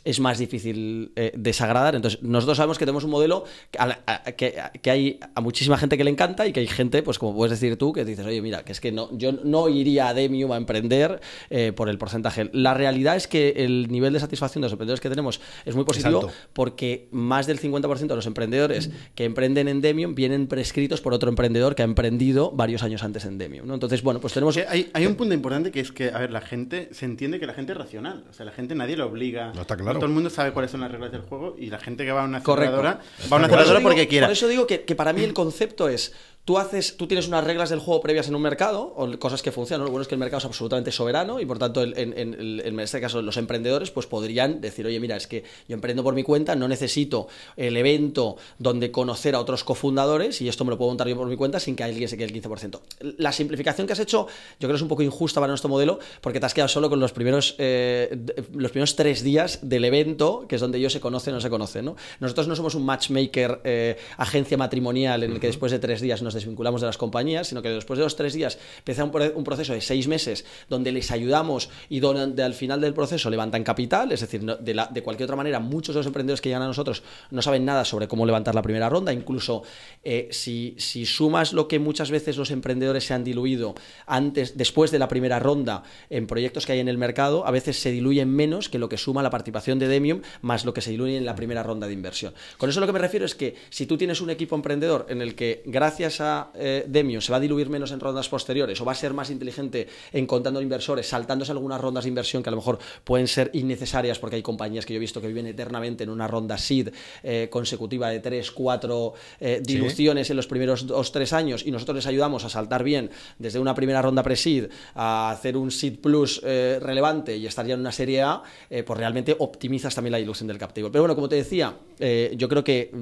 es 0.04 0.20
más 0.20 0.38
difícil 0.38 1.12
eh, 1.16 1.32
desagradar. 1.36 1.94
Entonces, 1.94 2.22
nosotros 2.22 2.56
sabemos 2.56 2.78
que 2.78 2.84
tenemos 2.86 3.04
un 3.04 3.10
modelo 3.10 3.44
que, 3.70 3.78
a 3.78 3.86
la- 3.86 4.00
a- 4.06 4.22
que- 4.32 4.54
que 4.80 4.90
hay 4.90 5.20
a 5.34 5.40
muchísima 5.40 5.76
gente 5.76 5.96
que 5.98 6.04
le 6.04 6.10
encanta 6.10 6.46
y 6.46 6.52
que 6.52 6.60
hay 6.60 6.66
gente, 6.66 7.02
pues 7.02 7.18
como 7.18 7.34
puedes 7.34 7.50
decir 7.58 7.76
tú, 7.76 7.92
que 7.92 8.04
dices, 8.04 8.24
oye, 8.24 8.40
mira, 8.40 8.64
que 8.64 8.72
es 8.72 8.80
que 8.80 8.92
no, 8.92 9.08
yo 9.16 9.32
no 9.32 9.68
iría 9.68 10.08
a 10.08 10.14
Demium 10.14 10.52
a 10.52 10.56
emprender 10.56 11.20
eh, 11.50 11.72
por 11.72 11.88
el 11.88 11.98
porcentaje. 11.98 12.48
La 12.52 12.74
realidad 12.74 13.16
es 13.16 13.26
que 13.28 13.50
el 13.64 13.88
nivel 13.88 14.12
de 14.12 14.20
satisfacción 14.20 14.62
de 14.62 14.66
los 14.66 14.72
emprendedores 14.72 15.00
que 15.00 15.10
tenemos 15.10 15.40
es 15.64 15.74
muy 15.74 15.84
positivo 15.84 16.20
porque 16.52 17.08
más 17.10 17.46
del 17.46 17.60
50% 17.60 18.06
de 18.06 18.16
los 18.16 18.26
emprendedores 18.26 18.90
que 19.14 19.24
emprenden 19.24 19.68
en 19.68 19.80
Demium 19.80 20.14
vienen 20.14 20.46
prescritos 20.46 21.00
por 21.00 21.12
otro 21.12 21.28
emprendedor 21.28 21.74
que 21.74 21.82
ha 21.82 21.84
emprendido 21.84 22.50
varios 22.52 22.82
años 22.82 23.02
antes 23.02 23.24
en 23.24 23.38
Demium. 23.38 23.66
¿no? 23.66 23.74
Entonces, 23.74 24.02
bueno, 24.02 24.20
pues 24.20 24.32
tenemos... 24.32 24.56
Hay, 24.68 24.90
hay 24.92 25.06
un 25.06 25.14
punto 25.16 25.34
importante 25.34 25.70
que 25.70 25.80
es 25.80 25.92
que, 25.92 26.10
a 26.10 26.18
ver, 26.18 26.30
la 26.30 26.40
gente 26.40 26.88
se 26.92 27.04
entiende 27.04 27.38
que 27.40 27.46
la 27.46 27.54
gente 27.54 27.72
es 27.72 27.78
racional. 27.78 28.24
O 28.30 28.32
sea, 28.32 28.46
la 28.46 28.52
gente 28.52 28.74
nadie 28.74 28.96
lo 28.96 29.06
obliga. 29.06 29.52
No, 29.54 29.62
está 29.62 29.76
claro. 29.76 29.87
Todo 29.94 30.06
el 30.06 30.12
mundo 30.12 30.30
sabe 30.30 30.52
cuáles 30.52 30.70
son 30.70 30.80
las 30.80 30.90
reglas 30.90 31.12
del 31.12 31.22
juego 31.22 31.56
y 31.58 31.66
la 31.70 31.78
gente 31.78 32.04
que 32.04 32.12
va 32.12 32.22
a 32.22 32.24
una 32.24 32.42
Correcto. 32.42 32.74
aceleradora 32.76 33.04
va 33.30 33.36
a 33.36 33.38
una 33.38 33.46
aceleradora 33.46 33.78
digo- 33.78 33.88
porque 33.90 34.08
quiera. 34.08 34.26
Por 34.26 34.32
eso 34.32 34.48
digo 34.48 34.66
que, 34.66 34.82
que 34.84 34.94
para 34.94 35.12
mí 35.12 35.22
el 35.22 35.32
concepto 35.34 35.88
es. 35.88 36.12
Tú, 36.48 36.56
haces, 36.56 36.96
tú 36.96 37.06
tienes 37.06 37.28
unas 37.28 37.44
reglas 37.44 37.68
del 37.68 37.78
juego 37.78 38.00
previas 38.00 38.26
en 38.28 38.34
un 38.34 38.40
mercado, 38.40 38.94
o 38.96 39.18
cosas 39.18 39.42
que 39.42 39.52
funcionan. 39.52 39.84
Lo 39.84 39.90
bueno 39.90 40.00
es 40.00 40.08
que 40.08 40.14
el 40.14 40.18
mercado 40.18 40.38
es 40.38 40.46
absolutamente 40.46 40.90
soberano 40.90 41.40
y 41.40 41.44
por 41.44 41.58
tanto, 41.58 41.82
el- 41.82 41.92
en, 41.98 42.18
en- 42.18 42.32
en- 42.40 42.60
en 42.64 42.80
este 42.80 43.02
caso, 43.02 43.20
los 43.20 43.36
emprendedores 43.36 43.90
pues 43.90 44.06
podrían 44.06 44.62
decir, 44.62 44.86
oye, 44.86 44.98
mira, 44.98 45.14
es 45.16 45.26
que 45.26 45.44
yo 45.68 45.74
emprendo 45.74 46.02
por 46.02 46.14
mi 46.14 46.22
cuenta, 46.22 46.56
no 46.56 46.66
necesito 46.66 47.28
el 47.58 47.76
evento 47.76 48.36
donde 48.58 48.90
conocer 48.90 49.34
a 49.34 49.40
otros 49.40 49.62
cofundadores 49.62 50.40
y 50.40 50.48
esto 50.48 50.64
me 50.64 50.70
lo 50.70 50.78
puedo 50.78 50.88
montar 50.92 51.06
yo 51.06 51.16
por 51.18 51.26
mi 51.26 51.36
cuenta 51.36 51.60
sin 51.60 51.76
que 51.76 51.84
alguien 51.84 52.08
se 52.08 52.16
quede 52.16 52.28
el 52.32 52.42
15%. 52.42 52.80
La 53.18 53.30
simplificación 53.32 53.86
que 53.86 53.92
has 53.92 53.98
hecho, 54.00 54.26
yo 54.26 54.56
creo 54.68 54.70
que 54.70 54.76
es 54.76 54.82
un 54.82 54.88
poco 54.88 55.02
injusta 55.02 55.40
para 55.42 55.50
nuestro 55.50 55.68
modelo 55.68 55.98
porque 56.22 56.40
te 56.40 56.46
has 56.46 56.54
quedado 56.54 56.68
solo 56.68 56.88
con 56.88 56.98
los 56.98 57.12
primeros, 57.12 57.56
eh, 57.58 58.18
los 58.54 58.70
primeros 58.70 58.96
tres 58.96 59.22
días 59.22 59.58
del 59.68 59.84
evento, 59.84 60.46
que 60.48 60.54
es 60.54 60.62
donde 60.62 60.78
ellos 60.78 60.94
se 60.94 61.00
conocen 61.00 61.34
o 61.34 61.36
no 61.36 61.40
se 61.42 61.50
conocen. 61.50 61.84
¿no? 61.84 61.96
Nosotros 62.20 62.48
no 62.48 62.56
somos 62.56 62.74
un 62.74 62.86
matchmaker, 62.86 63.60
eh, 63.64 63.98
agencia 64.16 64.56
matrimonial 64.56 65.24
en 65.24 65.32
el 65.32 65.40
que 65.40 65.48
después 65.48 65.72
de 65.72 65.78
tres 65.78 66.00
días 66.00 66.22
nos 66.22 66.37
desvinculamos 66.38 66.80
de 66.80 66.86
las 66.86 66.98
compañías, 66.98 67.48
sino 67.48 67.62
que 67.62 67.68
después 67.70 67.98
de 67.98 68.04
los 68.04 68.16
tres 68.16 68.32
días 68.34 68.58
empieza 68.78 69.04
un, 69.04 69.10
pro- 69.10 69.32
un 69.34 69.44
proceso 69.44 69.72
de 69.72 69.80
seis 69.80 70.08
meses 70.08 70.44
donde 70.68 70.92
les 70.92 71.10
ayudamos 71.10 71.68
y 71.88 72.00
donde 72.00 72.42
al 72.42 72.54
final 72.54 72.80
del 72.80 72.94
proceso 72.94 73.30
levantan 73.30 73.64
capital, 73.64 74.12
es 74.12 74.20
decir, 74.20 74.42
de, 74.42 75.02
cualquier 75.02 75.26
otra 75.26 75.36
manera, 75.36 75.60
muchos 75.60 75.94
de 75.94 76.00
los 76.00 76.06
emprendedores 76.06 76.40
que 76.40 76.48
llegan 76.48 76.62
a 76.62 76.66
nosotros 76.66 77.02
no 77.30 77.42
saben 77.42 77.64
nada 77.64 77.84
sobre 77.84 78.08
cómo 78.08 78.26
levantar 78.26 78.54
la 78.54 78.62
primera 78.62 78.88
ronda, 78.88 79.12
incluso 79.12 79.62
eh, 80.04 80.28
si, 80.30 80.74
si 80.78 81.06
sumas 81.06 81.52
lo 81.52 81.68
que 81.68 81.78
muchas 81.78 82.10
veces 82.10 82.36
los 82.36 82.50
emprendedores 82.50 83.04
se 83.04 83.14
han 83.14 83.24
diluido 83.24 83.74
antes, 84.06 84.56
después 84.56 84.90
de 84.90 84.98
la 84.98 85.08
primera 85.08 85.38
ronda 85.38 85.82
en 86.10 86.26
proyectos 86.26 86.66
que 86.66 86.72
hay 86.72 86.80
en 86.80 86.88
el 86.88 86.98
mercado, 86.98 87.46
a 87.46 87.50
veces 87.50 87.80
se 87.80 87.90
diluyen 87.90 88.28
menos 88.30 88.68
que 88.68 88.78
lo 88.78 88.88
que 88.88 88.96
suma 88.98 89.22
la 89.22 89.30
participación 89.30 89.78
de 89.78 89.88
Demium 89.88 90.22
más 90.42 90.64
lo 90.64 90.72
que 90.74 90.80
se 90.80 90.90
diluye 90.90 91.16
en 91.16 91.24
la 91.26 91.34
primera 91.34 91.62
ronda 91.62 91.86
de 91.86 91.92
inversión. 91.92 92.34
Con 92.56 92.70
eso 92.70 92.80
lo 92.80 92.86
que 92.86 92.92
me 92.92 92.98
refiero 92.98 93.26
es 93.26 93.34
que 93.34 93.56
si 93.70 93.86
tú 93.86 93.96
tienes 93.96 94.20
un 94.20 94.30
equipo 94.30 94.54
emprendedor 94.54 95.06
en 95.08 95.22
el 95.22 95.34
que 95.34 95.62
gracias 95.66 96.17
eh, 96.54 96.84
Demium 96.86 97.20
se 97.20 97.32
va 97.32 97.38
a 97.38 97.40
diluir 97.40 97.68
menos 97.68 97.92
en 97.92 98.00
rondas 98.00 98.28
posteriores 98.28 98.80
o 98.80 98.84
va 98.84 98.92
a 98.92 98.94
ser 98.94 99.14
más 99.14 99.30
inteligente 99.30 99.88
encontrando 100.12 100.60
inversores, 100.60 101.08
saltándose 101.08 101.52
algunas 101.52 101.80
rondas 101.80 102.04
de 102.04 102.08
inversión 102.08 102.42
que 102.42 102.48
a 102.48 102.52
lo 102.52 102.56
mejor 102.56 102.78
pueden 103.04 103.28
ser 103.28 103.50
innecesarias 103.54 104.18
porque 104.18 104.36
hay 104.36 104.42
compañías 104.42 104.86
que 104.86 104.94
yo 104.94 104.98
he 104.98 105.00
visto 105.00 105.20
que 105.20 105.28
viven 105.28 105.46
eternamente 105.46 106.04
en 106.04 106.10
una 106.10 106.26
ronda 106.26 106.58
seed 106.58 106.90
eh, 107.22 107.48
consecutiva 107.50 108.10
de 108.10 108.20
3, 108.20 108.50
4 108.50 109.14
eh, 109.40 109.62
diluciones 109.64 110.30
en 110.30 110.36
los 110.36 110.46
primeros 110.46 110.86
2, 110.86 111.12
3 111.12 111.32
años 111.32 111.66
y 111.66 111.70
nosotros 111.70 111.96
les 111.96 112.06
ayudamos 112.06 112.44
a 112.44 112.48
saltar 112.48 112.84
bien 112.84 113.10
desde 113.38 113.58
una 113.58 113.74
primera 113.74 114.02
ronda 114.02 114.22
pre-seed 114.22 114.70
a 114.94 115.30
hacer 115.30 115.56
un 115.56 115.70
seed 115.70 115.98
plus 116.00 116.40
eh, 116.44 116.78
relevante 116.80 117.36
y 117.36 117.46
estar 117.46 117.66
ya 117.66 117.74
en 117.74 117.80
una 117.80 117.92
serie 117.92 118.22
A, 118.22 118.42
eh, 118.70 118.82
pues 118.82 118.98
realmente 118.98 119.34
optimizas 119.38 119.94
también 119.94 120.12
la 120.12 120.18
dilución 120.18 120.48
del 120.48 120.58
captivo. 120.58 120.90
Pero 120.90 121.02
bueno, 121.02 121.14
como 121.14 121.28
te 121.28 121.36
decía, 121.36 121.76
yo 121.98 122.48
creo 122.48 122.62
que 122.62 122.92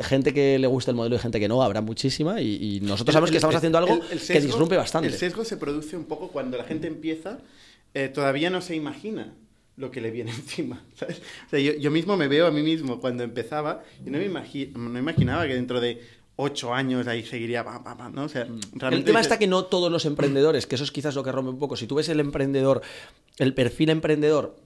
gente 0.00 0.34
que 0.34 0.58
le 0.58 0.66
gusta 0.66 0.90
el 0.90 0.96
modelo 0.96 1.16
y 1.16 1.18
gente 1.18 1.40
que 1.40 1.48
no, 1.48 1.62
habrá 1.62 1.80
y, 2.20 2.76
y 2.76 2.80
nosotros 2.80 3.12
sabemos 3.12 3.30
que 3.30 3.36
estamos 3.38 3.56
haciendo 3.56 3.78
algo 3.78 3.94
el- 4.10 4.18
el 4.18 4.26
que 4.26 4.40
disrumpe 4.40 4.76
bastante. 4.76 5.08
El 5.08 5.14
sesgo 5.14 5.44
se 5.44 5.56
produce 5.56 5.96
un 5.96 6.04
poco 6.04 6.28
cuando 6.28 6.56
la 6.56 6.64
gente 6.64 6.86
empieza, 6.86 7.38
eh, 7.94 8.08
todavía 8.08 8.50
no 8.50 8.60
se 8.60 8.74
imagina 8.76 9.34
lo 9.76 9.90
que 9.90 10.00
le 10.00 10.10
viene 10.10 10.30
encima. 10.34 10.82
¿sabes? 10.96 11.18
O 11.46 11.50
sea, 11.50 11.58
yo, 11.60 11.72
yo 11.74 11.90
mismo 11.90 12.16
me 12.16 12.28
veo 12.28 12.46
a 12.46 12.50
mí 12.50 12.62
mismo 12.62 13.00
cuando 13.00 13.22
empezaba 13.24 13.82
y 14.04 14.10
no 14.10 14.18
me 14.18 14.28
imagi- 14.30 14.72
no 14.72 14.98
imaginaba 14.98 15.46
que 15.46 15.54
dentro 15.54 15.80
de 15.80 16.00
ocho 16.36 16.74
años 16.74 17.06
ahí 17.06 17.24
seguiría. 17.24 17.64
pa, 17.64 17.82
pa, 17.84 17.96
pa, 17.96 18.08
¿no? 18.08 18.24
O 18.24 18.28
sea, 18.28 18.42
El 18.42 18.60
tema 18.80 19.00
dices- 19.04 19.20
está 19.22 19.38
que 19.38 19.46
no 19.46 19.64
todos 19.66 19.90
los 19.92 20.04
emprendedores, 20.04 20.66
que 20.66 20.74
eso 20.74 20.84
es 20.84 20.90
quizás 20.90 21.14
lo 21.14 21.22
que 21.22 21.30
rompe 21.32 21.50
un 21.50 21.58
poco. 21.58 21.76
Si 21.76 21.86
tú 21.86 21.94
ves 21.96 22.08
el 22.08 22.18
emprendedor, 22.20 22.82
el 23.38 23.54
perfil 23.54 23.90
emprendedor 23.90 24.56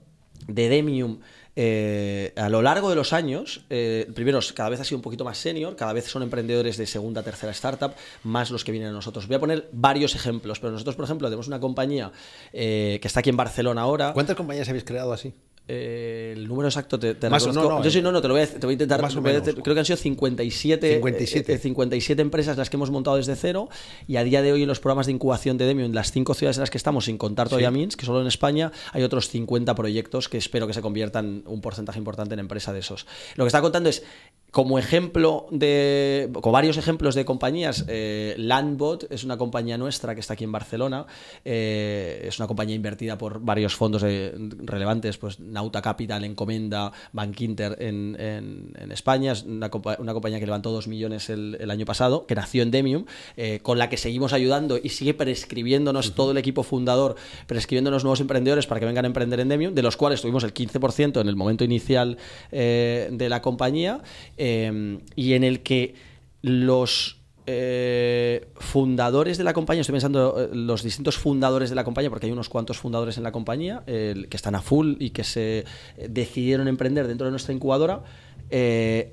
de 0.47 0.69
Demium 0.69 1.19
eh, 1.57 2.33
a 2.37 2.49
lo 2.49 2.63
largo 2.63 2.89
de 2.91 2.97
los 2.97 3.13
años, 3.13 3.65
eh, 3.71 4.09
primero, 4.15 4.39
cada 4.55 4.69
vez 4.69 4.81
ha 4.81 4.85
sido 4.85 4.99
un 4.99 5.03
poquito 5.03 5.25
más 5.25 5.39
senior, 5.39 5.77
cada 5.77 5.93
vez 5.93 6.07
son 6.07 6.23
emprendedores 6.23 6.77
de 6.77 6.87
segunda, 6.87 7.23
tercera 7.23 7.53
startup, 7.53 7.93
más 8.25 8.51
los 8.51 8.65
que 8.65 8.73
vienen 8.73 8.91
a 8.91 8.93
nosotros. 8.93 9.27
Voy 9.27 9.37
a 9.37 9.41
poner 9.41 9.69
varios 9.73 10.15
ejemplos, 10.15 10.61
pero 10.61 10.73
nosotros, 10.73 10.97
por 10.97 11.05
ejemplo, 11.05 11.29
tenemos 11.29 11.49
una 11.49 11.61
compañía 11.61 12.13
eh, 12.53 12.99
que 13.01 13.09
está 13.09 13.21
aquí 13.21 13.31
en 13.31 13.37
Barcelona 13.37 13.83
ahora. 13.83 14.13
¿Cuántas 14.13 14.37
compañías 14.37 14.69
habéis 14.69 14.85
creado 14.85 15.13
así? 15.13 15.35
Eh, 15.71 16.33
el 16.35 16.49
número 16.49 16.69
exacto 16.69 16.99
te, 16.99 17.15
te 17.15 17.29
Más 17.29 17.43
o- 17.43 17.49
reconozco. 17.49 17.71
no, 17.71 17.79
no, 17.79 17.85
Yo 17.85 17.91
sí, 17.91 17.99
eh, 17.99 18.03
no, 18.03 18.11
no, 18.11 18.23
te 18.23 18.29
lo 18.29 18.33
voy 18.35 18.43
a, 18.43 18.47
te 18.47 18.59
voy 18.67 18.71
a 18.71 18.73
intentar. 18.73 19.03
más 19.03 19.15
o 19.15 19.21
menos. 19.21 19.43
creo 19.43 19.75
que 19.75 19.79
han 19.81 19.85
sido 19.85 19.99
57, 19.99 20.95
57. 20.95 21.53
eh, 21.53 21.57
eh, 21.57 21.59
57 21.59 22.23
empresas 22.23 22.57
las 22.57 22.71
que 22.71 22.77
hemos 22.77 22.91
montado 22.91 23.17
desde 23.19 23.37
cero 23.37 23.69
y 24.07 24.17
a 24.17 24.25
día 24.25 24.41
de 24.41 24.51
hoy 24.53 24.63
en 24.63 24.69
los 24.69 24.81
programas 24.81 25.07
de 25.07 25.13
incubación 25.13 25.59
de 25.59 25.67
Demio, 25.67 25.85
en 25.85 25.95
las 25.95 26.11
cinco 26.11 26.33
ciudades 26.33 26.57
en 26.57 26.63
las 26.63 26.71
que 26.71 26.79
estamos, 26.79 27.05
sin 27.05 27.19
contar 27.19 27.49
todavía 27.49 27.71
Minsk, 27.71 27.99
que 28.01 28.07
solo 28.07 28.23
en 28.23 28.27
España 28.29 28.73
hay 28.93 29.03
otros 29.03 29.29
50 29.29 29.75
proyectos 29.75 30.29
que 30.31 30.39
espero 30.39 30.67
que 30.67 30.73
se 30.73 30.81
conviertan 30.81 31.43
un 31.47 31.61
porcentaje 31.61 31.99
importante 31.99 32.33
en 32.33 32.41
empresa 32.41 32.73
de 32.73 32.79
esos. 32.79 33.07
Lo 33.37 33.45
que 33.45 33.49
está 33.49 33.61
contando 33.61 33.91
es 33.91 34.03
como 34.51 34.79
ejemplo 34.79 35.47
de. 35.51 36.31
con 36.41 36.53
varios 36.53 36.79
ejemplos 36.79 37.15
de 37.15 37.27
compañías, 37.27 37.85
eh, 37.87 38.35
Landbot 38.39 39.07
es 39.11 39.23
una 39.25 39.37
compañía 39.37 39.77
nuestra 39.77 40.15
que 40.15 40.21
está 40.21 40.35
aquí 40.35 40.45
en 40.45 40.53
Barcelona. 40.53 41.07
Eh, 41.45 42.25
es 42.27 42.39
una 42.39 42.49
compañía 42.49 42.75
invertida 42.75 43.19
por 43.19 43.41
varios 43.41 43.77
fondos 43.77 44.03
relevantes, 44.03 45.19
pues 45.19 45.39
Nauta 45.39 45.83
Capital, 45.83 46.25
Encomenda, 46.25 46.93
Bank 47.13 47.39
Inter 47.43 47.77
en, 47.79 48.17
en, 48.19 48.91
España. 48.91 49.33
Es 49.33 49.43
una, 49.43 49.71
una, 49.99 50.15
compañía 50.15 50.41
que 50.41 50.47
levantó 50.47 50.71
2 50.71 50.89
millones 50.89 51.29
el, 51.29 51.59
el, 51.61 51.71
año 51.71 51.85
pasado, 51.85 52.25
que 52.27 52.35
nació 52.35 52.63
en 52.63 52.71
Demium, 52.71 53.05
eh, 53.37 53.61
con 53.63 53.77
la 53.77 53.91
que 53.91 53.99
seguimos 53.99 54.33
ayudando 54.33 54.79
y 54.83 54.89
sigue 54.89 55.13
prescribiéndonos 55.13 56.15
todo 56.15 56.31
el 56.31 56.39
equipo 56.39 56.63
fundador, 56.63 57.17
prescribiéndonos 57.47 58.03
nuevos 58.03 58.21
emprendedores 58.21 58.67
para 58.67 58.81
que 58.81 58.87
vengan 58.87 59.05
a 59.05 59.09
emprender 59.09 59.41
en 59.41 59.51
Demium, 59.51 59.75
de 59.75 59.83
los 59.83 59.99
cuales 59.99 60.23
tuvimos 60.23 60.43
el 60.43 60.55
15% 60.55 61.21
en 61.21 61.29
el 61.29 61.37
momento 61.37 61.65
inicial 61.65 62.17
de 62.51 63.27
la 63.29 63.43
compañía 63.43 64.01
Em, 64.39 65.01
y 65.17 65.35
en 65.35 65.45
el 65.45 65.61
que 65.61 65.95
los 66.43 67.19
eh, 67.51 68.47
fundadores 68.57 69.39
de 69.39 69.45
la 69.45 69.55
compañía, 69.55 69.81
estoy 69.81 69.95
pensando 69.95 70.37
eh, 70.39 70.51
los 70.53 70.83
distintos 70.83 71.17
fundadores 71.17 71.71
de 71.71 71.77
la 71.77 71.83
compañía, 71.83 72.11
porque 72.11 72.27
hay 72.27 72.33
unos 72.33 72.51
cuantos 72.51 72.77
fundadores 72.77 73.17
en 73.17 73.23
la 73.23 73.33
compañía 73.33 73.83
que 73.87 74.29
están 74.31 74.55
a 74.55 74.61
full 74.61 74.97
y 74.99 75.11
que 75.11 75.25
se 75.25 75.65
eh, 75.97 76.09
decidieron 76.11 76.69
emprender 76.69 77.09
dentro 77.09 77.27
de 77.27 77.31
nuestra 77.31 77.55
incubadora. 77.55 78.05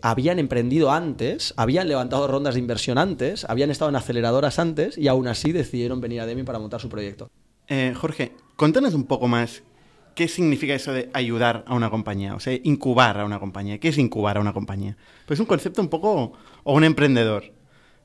habían 0.01 0.39
emprendido 0.39 0.91
antes, 0.91 1.53
habían 1.55 1.87
levantado 1.87 2.27
rondas 2.27 2.55
de 2.55 2.59
inversión 2.59 2.97
antes, 2.97 3.45
habían 3.45 3.71
estado 3.71 3.87
en 3.87 3.95
aceleradoras 3.95 4.59
antes 4.59 4.97
y 4.97 5.07
aún 5.07 5.29
así 5.29 5.53
decidieron 5.53 6.01
venir 6.01 6.19
a 6.19 6.25
Demi 6.25 6.43
para 6.43 6.59
montar 6.59 6.81
su 6.81 6.89
proyecto. 6.89 7.29
Jorge, 7.95 8.33
contanos 8.57 8.93
un 8.93 9.05
poco 9.05 9.29
más 9.29 9.63
¿Qué 10.15 10.29
significa 10.29 10.73
eso 10.73 10.93
de 10.93 11.09
ayudar 11.13 11.65
a 11.67 11.75
una 11.75 11.89
compañía? 11.89 12.35
O 12.35 12.39
sea, 12.39 12.57
incubar 12.63 13.19
a 13.19 13.25
una 13.25 13.37
compañía. 13.39 13.79
¿Qué 13.79 13.89
es 13.89 13.97
incubar 13.97 14.37
a 14.37 14.39
una 14.39 14.53
compañía? 14.53 14.95
Pues 15.25 15.37
es 15.37 15.41
un 15.41 15.45
concepto 15.45 15.81
un 15.81 15.89
poco... 15.89 16.31
o 16.63 16.73
un 16.73 16.85
emprendedor. 16.85 17.51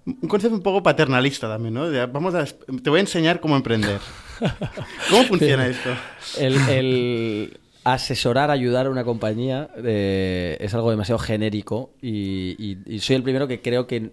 Un 0.04 0.28
concepto 0.28 0.56
un 0.56 0.62
poco 0.62 0.82
paternalista 0.82 1.48
también, 1.48 1.74
¿no? 1.74 1.88
vamos 2.08 2.34
a, 2.34 2.44
te 2.44 2.90
voy 2.90 2.98
a 2.98 3.00
enseñar 3.00 3.40
cómo 3.40 3.54
emprender. 3.54 4.00
¿Cómo 5.10 5.22
funciona 5.24 5.68
esto? 5.68 5.90
el, 6.38 7.59
asesorar, 7.82 8.50
ayudar 8.50 8.86
a 8.86 8.90
una 8.90 9.04
compañía 9.04 9.70
eh, 9.82 10.58
es 10.60 10.74
algo 10.74 10.90
demasiado 10.90 11.18
genérico 11.18 11.90
y, 12.02 12.76
soy 13.00 13.16
el 13.16 13.22
primero 13.22 13.48
que 13.48 13.62
creo 13.62 13.86
que, 13.86 14.10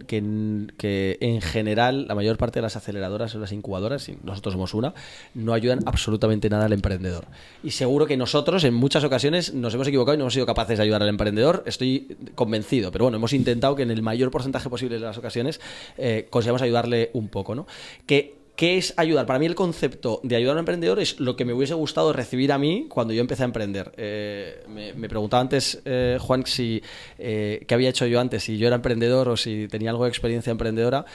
en 1.19 1.41
general 1.41 2.07
la 2.07 2.15
mayor 2.15 2.37
parte 2.37 2.59
de 2.59 2.61
las 2.61 2.77
aceleradoras 2.77 3.35
o 3.35 3.39
las 3.39 3.51
incubadoras, 3.51 4.07
y 4.07 4.17
nosotros 4.23 4.53
somos 4.53 4.73
una, 4.73 4.93
no 5.33 5.53
ayudan 5.53 5.79
absolutamente 5.85 6.49
nada 6.49 6.65
al 6.65 6.73
emprendedor. 6.73 7.25
Y 7.63 7.71
seguro 7.71 8.05
que 8.05 8.15
nosotros 8.15 8.63
en 8.63 8.73
muchas 8.73 9.03
ocasiones 9.03 9.53
nos 9.53 9.73
hemos 9.73 9.87
equivocado 9.87 10.15
y 10.15 10.17
no 10.17 10.23
hemos 10.23 10.33
sido 10.33 10.45
capaces 10.45 10.77
de 10.77 10.83
ayudar 10.83 11.03
al 11.03 11.09
emprendedor, 11.09 11.63
estoy 11.65 12.15
convencido, 12.35 12.91
pero 12.91 13.05
bueno, 13.05 13.17
hemos 13.17 13.33
intentado 13.33 13.75
que 13.75 13.83
en 13.83 13.91
el 13.91 14.01
mayor 14.01 14.31
porcentaje 14.31 14.69
posible 14.69 14.95
de 14.95 15.05
las 15.05 15.17
ocasiones 15.17 15.59
eh, 15.97 16.27
consigamos 16.29 16.61
ayudarle 16.61 17.09
un 17.13 17.27
poco, 17.27 17.53
¿no? 17.53 17.67
Que 18.05 18.36
¿Qué 18.57 18.79
es 18.79 18.95
ayudar? 18.97 19.27
Para 19.27 19.37
mí 19.37 19.45
el 19.45 19.53
concepto 19.53 20.19
de 20.23 20.35
ayudar 20.35 20.53
a 20.53 20.55
un 20.55 20.59
emprendedor 20.61 20.99
es 20.99 21.19
lo 21.19 21.35
que 21.35 21.45
me 21.45 21.53
hubiese 21.53 21.75
gustado 21.75 22.11
recibir 22.11 22.51
a 22.51 22.57
mí 22.57 22.87
cuando 22.89 23.13
yo 23.13 23.21
empecé 23.21 23.43
a 23.43 23.45
emprender. 23.45 23.91
Eh, 23.97 24.63
me, 24.67 25.07
preguntaba 25.07 25.41
antes, 25.41 25.79
eh, 25.85 26.17
Juan, 26.19 26.43
si 26.47 26.81
eh, 27.19 27.63
qué 27.67 27.75
había 27.75 27.89
hecho 27.89 28.07
yo 28.07 28.19
antes, 28.19 28.45
si 28.45 28.57
yo 28.57 28.65
era 28.65 28.77
emprendedor 28.77 29.29
o 29.29 29.37
si 29.37 29.67
tenía 29.67 29.91
algo 29.91 30.05
de 30.05 30.09
experiencia 30.09 30.49
emprendedora 30.49 31.05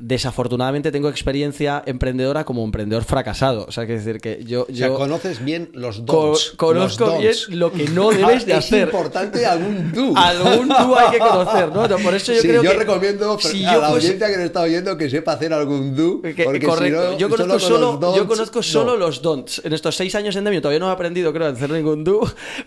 desafortunadamente 0.00 0.90
tengo 0.92 1.08
experiencia 1.08 1.82
emprendedora 1.86 2.44
como 2.44 2.64
emprendedor 2.64 3.04
fracasado. 3.04 3.66
O 3.68 3.72
sea, 3.72 3.86
que 3.86 3.94
decir 3.94 4.20
que 4.20 4.44
yo... 4.44 4.66
yo 4.68 4.94
conoces 4.94 5.44
bien 5.44 5.70
los 5.74 6.04
dos. 6.04 6.54
conozco 6.56 7.18
bien 7.18 7.34
lo 7.50 7.72
que 7.72 7.84
no 7.88 8.10
debes 8.10 8.46
de 8.46 8.54
hacer. 8.54 8.88
Es 8.88 8.94
importante 8.94 9.46
algún 9.46 9.92
do. 9.92 10.12
Algún 10.16 10.68
do 10.68 10.98
hay 10.98 11.10
que 11.10 11.18
conocer, 11.18 11.68
¿no? 11.72 11.88
Por 11.98 12.14
eso 12.14 12.32
yo 12.32 12.40
creo 12.42 12.62
yo 12.62 12.72
recomiendo 12.72 13.38
si 13.38 13.64
a 13.64 13.78
la 13.78 13.88
audiencia 13.88 14.28
que 14.28 14.36
nos 14.36 14.46
está 14.46 14.62
oyendo 14.62 14.96
que 14.96 15.10
sepa 15.10 15.32
hacer 15.32 15.52
algún 15.52 15.94
do. 15.94 16.20
correcto. 16.64 17.18
yo 17.18 17.28
conozco 17.28 17.58
solo, 17.58 18.16
yo 18.16 18.26
conozco 18.26 18.62
solo 18.62 18.96
los 18.96 19.22
don'ts. 19.22 19.62
En 19.64 19.72
estos 19.72 19.96
seis 19.96 20.14
años 20.14 20.36
en 20.36 20.44
Demium 20.44 20.62
todavía 20.62 20.80
no 20.80 20.88
he 20.88 20.92
aprendido, 20.92 21.32
creo, 21.32 21.46
a 21.48 21.50
hacer 21.50 21.70
ningún 21.70 22.04
do. 22.04 22.20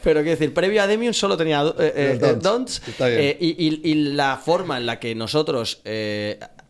Pero 0.04 0.22
quiero 0.22 0.38
decir, 0.38 0.54
previo 0.54 0.82
a 0.82 0.88
Demium 0.88 1.13
solo 1.13 1.38
tenía 1.38 1.63
eh, 1.80 2.19
eh, 2.22 2.38
don'ts. 2.39 2.82
Eh, 3.00 3.38
y, 3.39 3.89
y, 3.89 3.93
la 4.13 4.38
forma 4.38 4.78
en 4.78 4.86
la 4.86 5.00
que 5.00 5.15
nosotros 5.15 5.82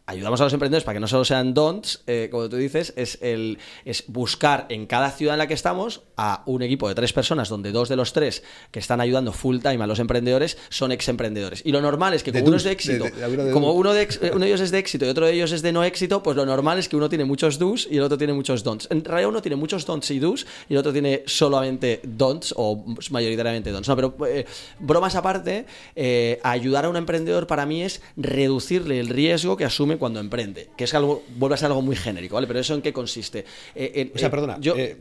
ayudamos 0.05 0.41
a 0.41 0.43
los 0.45 0.53
emprendedores 0.53 0.83
para 0.83 0.95
que 0.95 0.99
no 0.99 1.07
solo 1.07 1.23
sean 1.23 1.53
don'ts, 1.53 2.03
eh, 2.07 2.27
como 2.29 2.49
tú 2.49 2.57
dices, 2.57 2.93
es, 2.97 3.17
el, 3.21 3.57
es 3.85 4.03
buscar 4.07 4.65
en 4.69 4.85
cada 4.85 5.11
ciudad 5.11 5.35
en 5.35 5.39
la 5.39 5.47
que 5.47 5.53
estamos 5.53 6.01
a 6.17 6.43
un 6.45 6.61
equipo 6.61 6.89
de 6.89 6.95
tres 6.95 7.13
personas, 7.13 7.47
donde 7.47 7.71
dos 7.71 7.87
de 7.87 7.95
los 7.95 8.11
tres 8.11 8.43
que 8.71 8.79
están 8.79 8.99
ayudando 8.99 9.31
full 9.31 9.59
time 9.59 9.81
a 9.83 9.87
los 9.87 9.99
emprendedores 9.99 10.57
son 10.69 10.91
ex 10.91 11.07
emprendedores. 11.07 11.61
Y 11.65 11.71
lo 11.71 11.81
normal 11.81 12.13
es 12.13 12.23
que 12.23 12.33
como 12.33 12.45
uno 12.47 12.57
es 12.57 12.63
de 12.63 12.71
éxito, 12.71 13.05
como 13.53 13.71
uno 13.71 13.93
de, 13.93 14.07
uno 14.33 14.41
de 14.41 14.47
ellos 14.47 14.61
es 14.61 14.71
de 14.71 14.79
éxito 14.79 15.05
y 15.05 15.09
otro 15.09 15.25
de 15.25 15.33
ellos 15.33 15.51
es 15.53 15.61
de 15.61 15.71
no 15.71 15.83
éxito, 15.83 16.21
pues 16.21 16.35
lo 16.35 16.45
normal 16.45 16.79
es 16.79 16.89
que 16.89 16.97
uno 16.97 17.07
tiene 17.07 17.23
muchos 17.23 17.57
do's 17.57 17.87
y 17.89 17.97
el 17.97 18.03
otro 18.03 18.17
tiene 18.17 18.33
muchos 18.33 18.63
don'ts. 18.63 18.87
En 18.91 19.03
realidad 19.05 19.29
uno 19.29 19.41
tiene 19.41 19.55
muchos 19.55 19.85
don'ts 19.85 20.11
y 20.11 20.19
do's 20.19 20.45
y 20.67 20.73
el 20.73 20.79
otro 20.79 20.91
tiene 20.91 21.23
solamente 21.27 22.01
don'ts 22.03 22.53
o 22.57 22.83
mayoritariamente 23.09 23.71
don'ts. 23.71 23.87
No, 23.87 23.95
pero 23.95 24.15
eh, 24.27 24.45
bromas 24.79 25.15
aparte, 25.15 25.65
eh, 25.95 26.39
ayudar 26.43 26.85
a 26.85 26.89
un 26.89 26.97
emprendedor 26.97 27.47
para 27.47 27.65
mí 27.65 27.83
es 27.83 28.01
reducirle 28.17 28.99
el 28.99 29.07
riesgo 29.07 29.55
que 29.55 29.63
asume 29.63 29.92
cuando 29.97 30.19
emprende, 30.19 30.69
que 30.77 30.83
es 30.85 30.93
algo, 30.93 31.23
vuelve 31.37 31.55
a 31.55 31.57
ser 31.57 31.67
algo 31.67 31.81
muy 31.81 31.95
genérico, 31.95 32.35
¿vale? 32.35 32.47
Pero 32.47 32.59
eso 32.59 32.73
en 32.73 32.81
qué 32.81 32.93
consiste. 32.93 33.45
Eh, 33.75 34.11
o 34.13 34.17
sea, 34.17 34.27
eh, 34.27 34.31
perdona, 34.31 34.57
yo, 34.59 34.75
eh, 34.75 34.97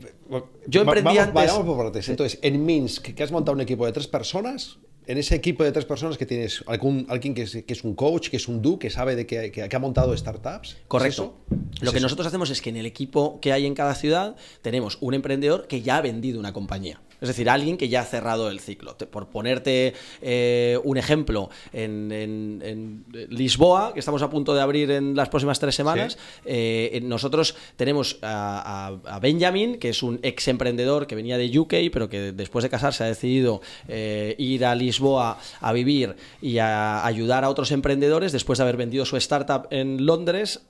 yo 0.67 0.81
emprendí 0.81 1.17
vamos, 1.17 1.33
Vayamos 1.33 1.65
por 1.65 1.77
partes. 1.77 2.09
Entonces, 2.09 2.39
en 2.41 2.65
Minsk, 2.65 3.13
que 3.13 3.23
has 3.23 3.31
montado 3.31 3.55
un 3.55 3.61
equipo 3.61 3.85
de 3.85 3.91
tres 3.91 4.07
personas, 4.07 4.77
en 5.07 5.17
ese 5.17 5.35
equipo 5.35 5.63
de 5.63 5.71
tres 5.71 5.85
personas 5.85 6.17
que 6.17 6.25
tienes 6.25 6.63
algún, 6.67 7.05
alguien 7.09 7.33
que 7.33 7.43
es, 7.43 7.83
un 7.83 7.95
coach, 7.95 8.29
que 8.29 8.37
es 8.37 8.47
un 8.47 8.61
do, 8.61 8.79
que 8.79 8.89
sabe 8.89 9.15
de 9.15 9.25
que, 9.25 9.69
ha 9.71 9.79
montado 9.79 10.15
startups. 10.15 10.77
Correcto. 10.87 11.35
Lo 11.81 11.91
que 11.91 11.99
nosotros 11.99 12.27
hacemos 12.27 12.49
es 12.49 12.61
que 12.61 12.69
en 12.69 12.77
el 12.77 12.85
equipo 12.85 13.39
que 13.41 13.51
hay 13.51 13.65
en 13.65 13.75
cada 13.75 13.95
ciudad 13.95 14.35
tenemos 14.61 14.97
un 15.01 15.13
emprendedor 15.13 15.67
que 15.67 15.81
ya 15.81 15.97
ha 15.97 16.01
vendido 16.01 16.39
una 16.39 16.53
compañía. 16.53 17.01
Es 17.23 17.29
decir, 17.29 17.49
alguien 17.49 17.77
que 17.77 17.87
ya 17.87 18.01
ha 18.01 18.03
cerrado 18.03 18.49
el 18.49 18.59
ciclo. 18.59 18.97
Por 18.97 19.27
ponerte 19.27 19.93
eh, 20.21 20.77
un 20.83 20.97
ejemplo, 20.97 21.49
en, 21.71 23.05
Lisboa, 23.29 23.93
que 23.93 24.01
estamos 24.01 24.21
a 24.23 24.29
punto 24.29 24.53
de 24.53 24.59
abrir 24.59 24.91
en 24.91 25.15
las 25.15 25.29
próximas 25.29 25.57
tres 25.57 25.73
semanas, 25.73 26.17
eh, 26.43 26.99
nosotros 27.01 27.55
tenemos 27.77 28.19
a, 28.21 29.19
Benjamin, 29.21 29.77
que 29.79 29.87
es 29.87 30.03
un 30.03 30.19
ex 30.21 30.49
emprendedor 30.49 31.07
que 31.07 31.15
venía 31.15 31.37
de 31.37 31.57
UK, 31.57 31.73
pero 31.93 32.09
que 32.09 32.33
después 32.33 32.63
de 32.63 32.69
casarse 32.69 33.05
ha 33.05 33.07
decidido 33.07 33.61
eh, 33.87 34.35
ir 34.37 34.65
a 34.65 34.75
Lisboa 34.75 35.39
a 35.61 35.71
vivir 35.71 36.17
y 36.41 36.57
a 36.57 37.05
ayudar 37.05 37.45
a 37.45 37.49
otros 37.49 37.71
emprendedores 37.71 38.33
después 38.33 38.57
de 38.57 38.63
haber 38.63 38.75
vendido 38.75 39.05
su 39.05 39.15
startup 39.15 39.67
en 39.69 40.05
Londres 40.05 40.65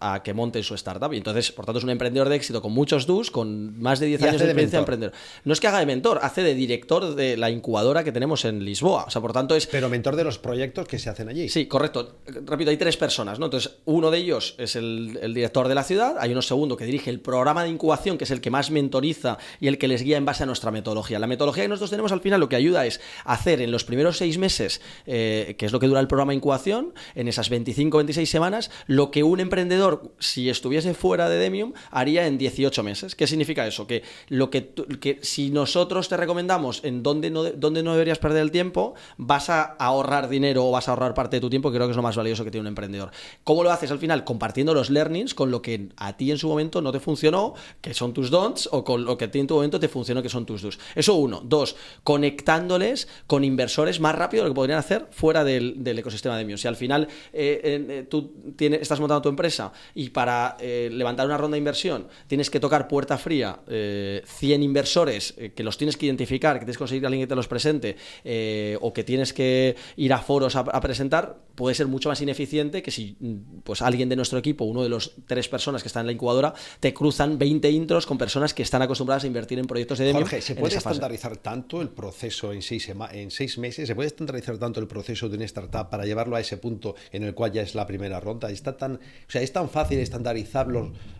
a 0.00 0.22
que 0.22 0.32
monte 0.32 0.62
su 0.62 0.74
startup. 0.76 1.12
Y 1.12 1.18
entonces, 1.18 1.52
por 1.52 1.66
tanto, 1.66 1.76
es 1.76 1.84
un 1.84 1.90
emprendedor 1.90 2.30
de 2.30 2.36
éxito 2.36 2.62
con 2.62 2.72
muchos 2.72 3.06
dus, 3.06 3.30
con 3.30 3.78
más 3.78 4.00
de 4.00 4.06
10 4.06 4.22
años 4.22 4.38
de 4.38 4.44
experiencia 4.46 4.78
emprendedor 4.78 5.12
no 5.44 5.52
es 5.52 5.60
que 5.60 5.66
haga 5.66 5.80
de 5.80 5.86
mentor, 5.86 6.20
hace 6.22 6.42
de 6.42 6.54
director 6.54 7.14
de 7.14 7.36
la 7.36 7.50
incubadora 7.50 8.04
que 8.04 8.12
tenemos 8.12 8.44
en 8.44 8.64
Lisboa. 8.64 9.04
O 9.06 9.10
sea, 9.10 9.20
por 9.20 9.32
tanto 9.32 9.54
es... 9.56 9.66
Pero 9.66 9.88
mentor 9.88 10.16
de 10.16 10.24
los 10.24 10.38
proyectos 10.38 10.86
que 10.86 10.98
se 10.98 11.10
hacen 11.10 11.28
allí. 11.28 11.48
Sí, 11.48 11.66
correcto. 11.66 12.16
Repito, 12.26 12.70
hay 12.70 12.76
tres 12.76 12.96
personas, 12.96 13.38
¿no? 13.38 13.46
Entonces, 13.46 13.78
uno 13.84 14.10
de 14.10 14.18
ellos 14.18 14.54
es 14.58 14.76
el, 14.76 15.18
director 15.34 15.68
de 15.68 15.74
la 15.74 15.84
ciudad, 15.84 16.16
hay 16.18 16.32
uno 16.32 16.42
segundo 16.42 16.76
que 16.76 16.84
dirige 16.84 17.10
el 17.10 17.20
programa 17.20 17.64
de 17.64 17.70
incubación, 17.70 18.18
que 18.18 18.24
es 18.24 18.30
el 18.30 18.40
que 18.40 18.50
más 18.50 18.70
mentoriza 18.70 19.38
y 19.60 19.68
el 19.68 19.78
que 19.78 19.88
les 19.88 20.02
guía 20.02 20.16
en 20.16 20.24
base 20.24 20.42
a 20.44 20.46
nuestra 20.46 20.70
metodología. 20.70 21.18
La 21.18 21.26
metodología 21.26 21.64
que 21.64 21.68
nosotros 21.68 21.90
tenemos 21.90 22.12
al 22.12 22.20
final 22.20 22.40
lo 22.40 22.48
que 22.48 22.56
ayuda 22.56 22.86
es 22.86 23.00
hacer 23.24 23.60
en 23.60 23.70
los 23.70 23.84
primeros 23.84 24.18
seis 24.18 24.38
meses, 24.38 24.80
eh, 25.06 25.56
que 25.58 25.66
es 25.66 25.72
lo 25.72 25.80
que 25.80 25.88
dura 25.88 26.00
el 26.00 26.08
programa 26.08 26.32
de 26.32 26.36
incubación, 26.36 26.94
en 27.14 27.28
esas 27.28 27.48
25 27.48 27.98
26 27.98 28.28
semanas, 28.28 28.70
lo 28.86 29.10
que 29.10 29.22
un 29.22 29.40
emprendedor, 29.40 30.14
si 30.18 30.48
estuviese 30.48 30.94
fuera 30.94 31.28
de 31.28 31.38
Demium, 31.38 31.72
haría 31.90 32.26
en 32.26 32.38
18 32.38 32.82
meses. 32.82 33.14
¿Qué 33.14 33.26
significa 33.26 33.66
eso? 33.66 33.86
Que 33.86 34.02
lo 34.28 34.50
que, 34.50 34.72
que 35.00 35.18
si 35.32 35.48
nosotros 35.48 36.10
te 36.10 36.16
recomendamos 36.18 36.84
en 36.84 37.02
dónde 37.02 37.30
no, 37.30 37.44
dónde 37.44 37.82
no 37.82 37.92
deberías 37.92 38.18
perder 38.18 38.42
el 38.42 38.50
tiempo, 38.50 38.94
vas 39.16 39.48
a 39.48 39.62
ahorrar 39.62 40.28
dinero 40.28 40.66
o 40.66 40.70
vas 40.70 40.88
a 40.88 40.90
ahorrar 40.90 41.14
parte 41.14 41.36
de 41.36 41.40
tu 41.40 41.48
tiempo, 41.48 41.70
que 41.70 41.76
creo 41.76 41.86
que 41.86 41.92
es 41.92 41.96
lo 41.96 42.02
más 42.02 42.16
valioso 42.16 42.44
que 42.44 42.50
tiene 42.50 42.62
un 42.62 42.66
emprendedor. 42.66 43.10
¿Cómo 43.42 43.62
lo 43.62 43.70
haces 43.72 43.90
al 43.90 43.98
final? 43.98 44.24
Compartiendo 44.24 44.74
los 44.74 44.90
learnings 44.90 45.32
con 45.32 45.50
lo 45.50 45.62
que 45.62 45.88
a 45.96 46.18
ti 46.18 46.30
en 46.30 46.36
su 46.36 46.48
momento 46.48 46.82
no 46.82 46.92
te 46.92 47.00
funcionó, 47.00 47.54
que 47.80 47.94
son 47.94 48.12
tus 48.12 48.28
don'ts, 48.28 48.68
o 48.72 48.84
con 48.84 49.06
lo 49.06 49.16
que 49.16 49.24
a 49.24 49.30
ti 49.30 49.38
en 49.38 49.46
tu 49.46 49.54
momento 49.54 49.80
te 49.80 49.88
funcionó, 49.88 50.22
que 50.22 50.28
son 50.28 50.44
tus 50.44 50.60
do's. 50.60 50.78
Eso 50.94 51.14
uno. 51.14 51.40
Dos, 51.42 51.76
conectándoles 52.04 53.08
con 53.26 53.42
inversores 53.42 54.00
más 54.00 54.14
rápido 54.14 54.42
de 54.42 54.50
lo 54.50 54.54
que 54.54 54.56
podrían 54.56 54.78
hacer 54.78 55.06
fuera 55.12 55.44
del, 55.44 55.82
ecosistema 55.98 56.36
de 56.36 56.44
Mio. 56.44 56.58
Si 56.58 56.68
al 56.68 56.76
final 56.76 57.08
eh, 57.32 57.86
eh, 57.88 58.06
tú 58.06 58.52
tienes, 58.54 58.82
estás 58.82 59.00
montando 59.00 59.22
tu 59.22 59.30
empresa 59.30 59.72
y 59.94 60.10
para 60.10 60.58
eh, 60.60 60.90
levantar 60.92 61.24
una 61.24 61.38
ronda 61.38 61.54
de 61.54 61.58
inversión 61.58 62.06
tienes 62.26 62.50
que 62.50 62.60
tocar 62.60 62.86
puerta 62.86 63.16
fría 63.16 63.60
100 63.66 64.62
inversores 64.62 65.11
eh, 65.16 65.52
que 65.54 65.62
los 65.62 65.76
tienes 65.76 65.96
que 65.96 66.06
identificar, 66.06 66.56
que 66.56 66.64
tienes 66.64 66.76
que 66.76 66.80
conseguir 66.80 67.04
a 67.04 67.08
alguien 67.08 67.22
que 67.24 67.28
te 67.28 67.36
los 67.36 67.48
presente 67.48 67.96
eh, 68.24 68.76
o 68.80 68.92
que 68.92 69.04
tienes 69.04 69.32
que 69.32 69.76
ir 69.96 70.12
a 70.12 70.18
foros 70.18 70.56
a, 70.56 70.80
presentar, 70.80 71.38
puede 71.54 71.74
ser 71.74 71.86
mucho 71.86 72.08
más 72.08 72.20
ineficiente 72.20 72.82
que 72.82 72.90
si 72.90 73.16
mm, 73.20 73.60
pues 73.64 73.82
alguien 73.82 74.08
de 74.08 74.16
nuestro 74.16 74.38
equipo, 74.38 74.64
uno 74.64 74.82
de 74.82 74.88
los 74.88 75.14
tres 75.26 75.48
personas 75.48 75.82
que 75.82 75.88
están 75.88 76.02
en 76.02 76.06
la 76.06 76.12
incubadora, 76.12 76.54
te 76.80 76.92
cruzan 76.92 77.38
20 77.38 77.70
intros 77.70 78.06
con 78.06 78.18
personas 78.18 78.54
que 78.54 78.62
están 78.62 78.82
acostumbradas 78.82 79.24
a 79.24 79.26
invertir 79.26 79.58
en 79.58 79.66
proyectos 79.66 79.98
de 79.98 80.06
Demium. 80.06 80.24
Jorge, 80.24 80.40
¿se 80.40 80.54
puede 80.54 80.76
estandarizar 80.76 81.36
tanto 81.36 81.80
el 81.80 81.88
proceso 81.88 82.52
en 82.52 82.62
sí? 82.62 82.78
en 83.12 83.30
seis 83.30 83.58
meses? 83.58 83.86
¿Se 83.86 83.94
puede 83.94 84.08
estandarizar 84.08 84.58
tanto 84.58 84.80
el 84.80 84.86
proceso 84.86 85.28
de 85.28 85.36
una 85.36 85.44
startup 85.44 85.88
para 85.90 86.04
llevarlo 86.04 86.36
a 86.36 86.40
ese 86.40 86.56
punto 86.56 86.94
en 87.12 87.24
el 87.24 87.34
cual 87.34 87.52
ya 87.52 87.62
es 87.62 87.74
la 87.74 87.86
primera 87.86 88.20
ronda? 88.20 88.50
¿Está 88.50 88.76
tan, 88.76 88.94
o 88.94 88.98
sea, 89.30 89.42
¿Es 89.42 89.52
tan 89.52 89.68
fácil 89.68 89.98
estandarizar 89.98 90.68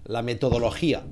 la 0.04 0.22
metodología 0.22 1.04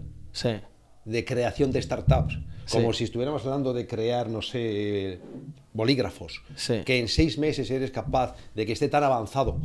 de 1.11 1.25
creación 1.25 1.73
de 1.73 1.83
startups? 1.83 2.39
Como 2.71 2.93
si 2.93 3.05
estuviéramos 3.05 3.45
hablando 3.45 3.73
de 3.73 3.87
crear, 3.87 4.29
no 4.29 4.43
sé, 4.43 5.19
bolígrafos. 5.73 6.43
Que 6.85 6.99
en 6.99 7.09
seis 7.09 7.37
meses 7.37 7.71
eres 7.71 7.91
capaz 7.91 8.37
de 8.55 8.65
que 8.65 8.73
esté 8.73 8.89
tan 8.89 9.03
avanzado 9.03 9.59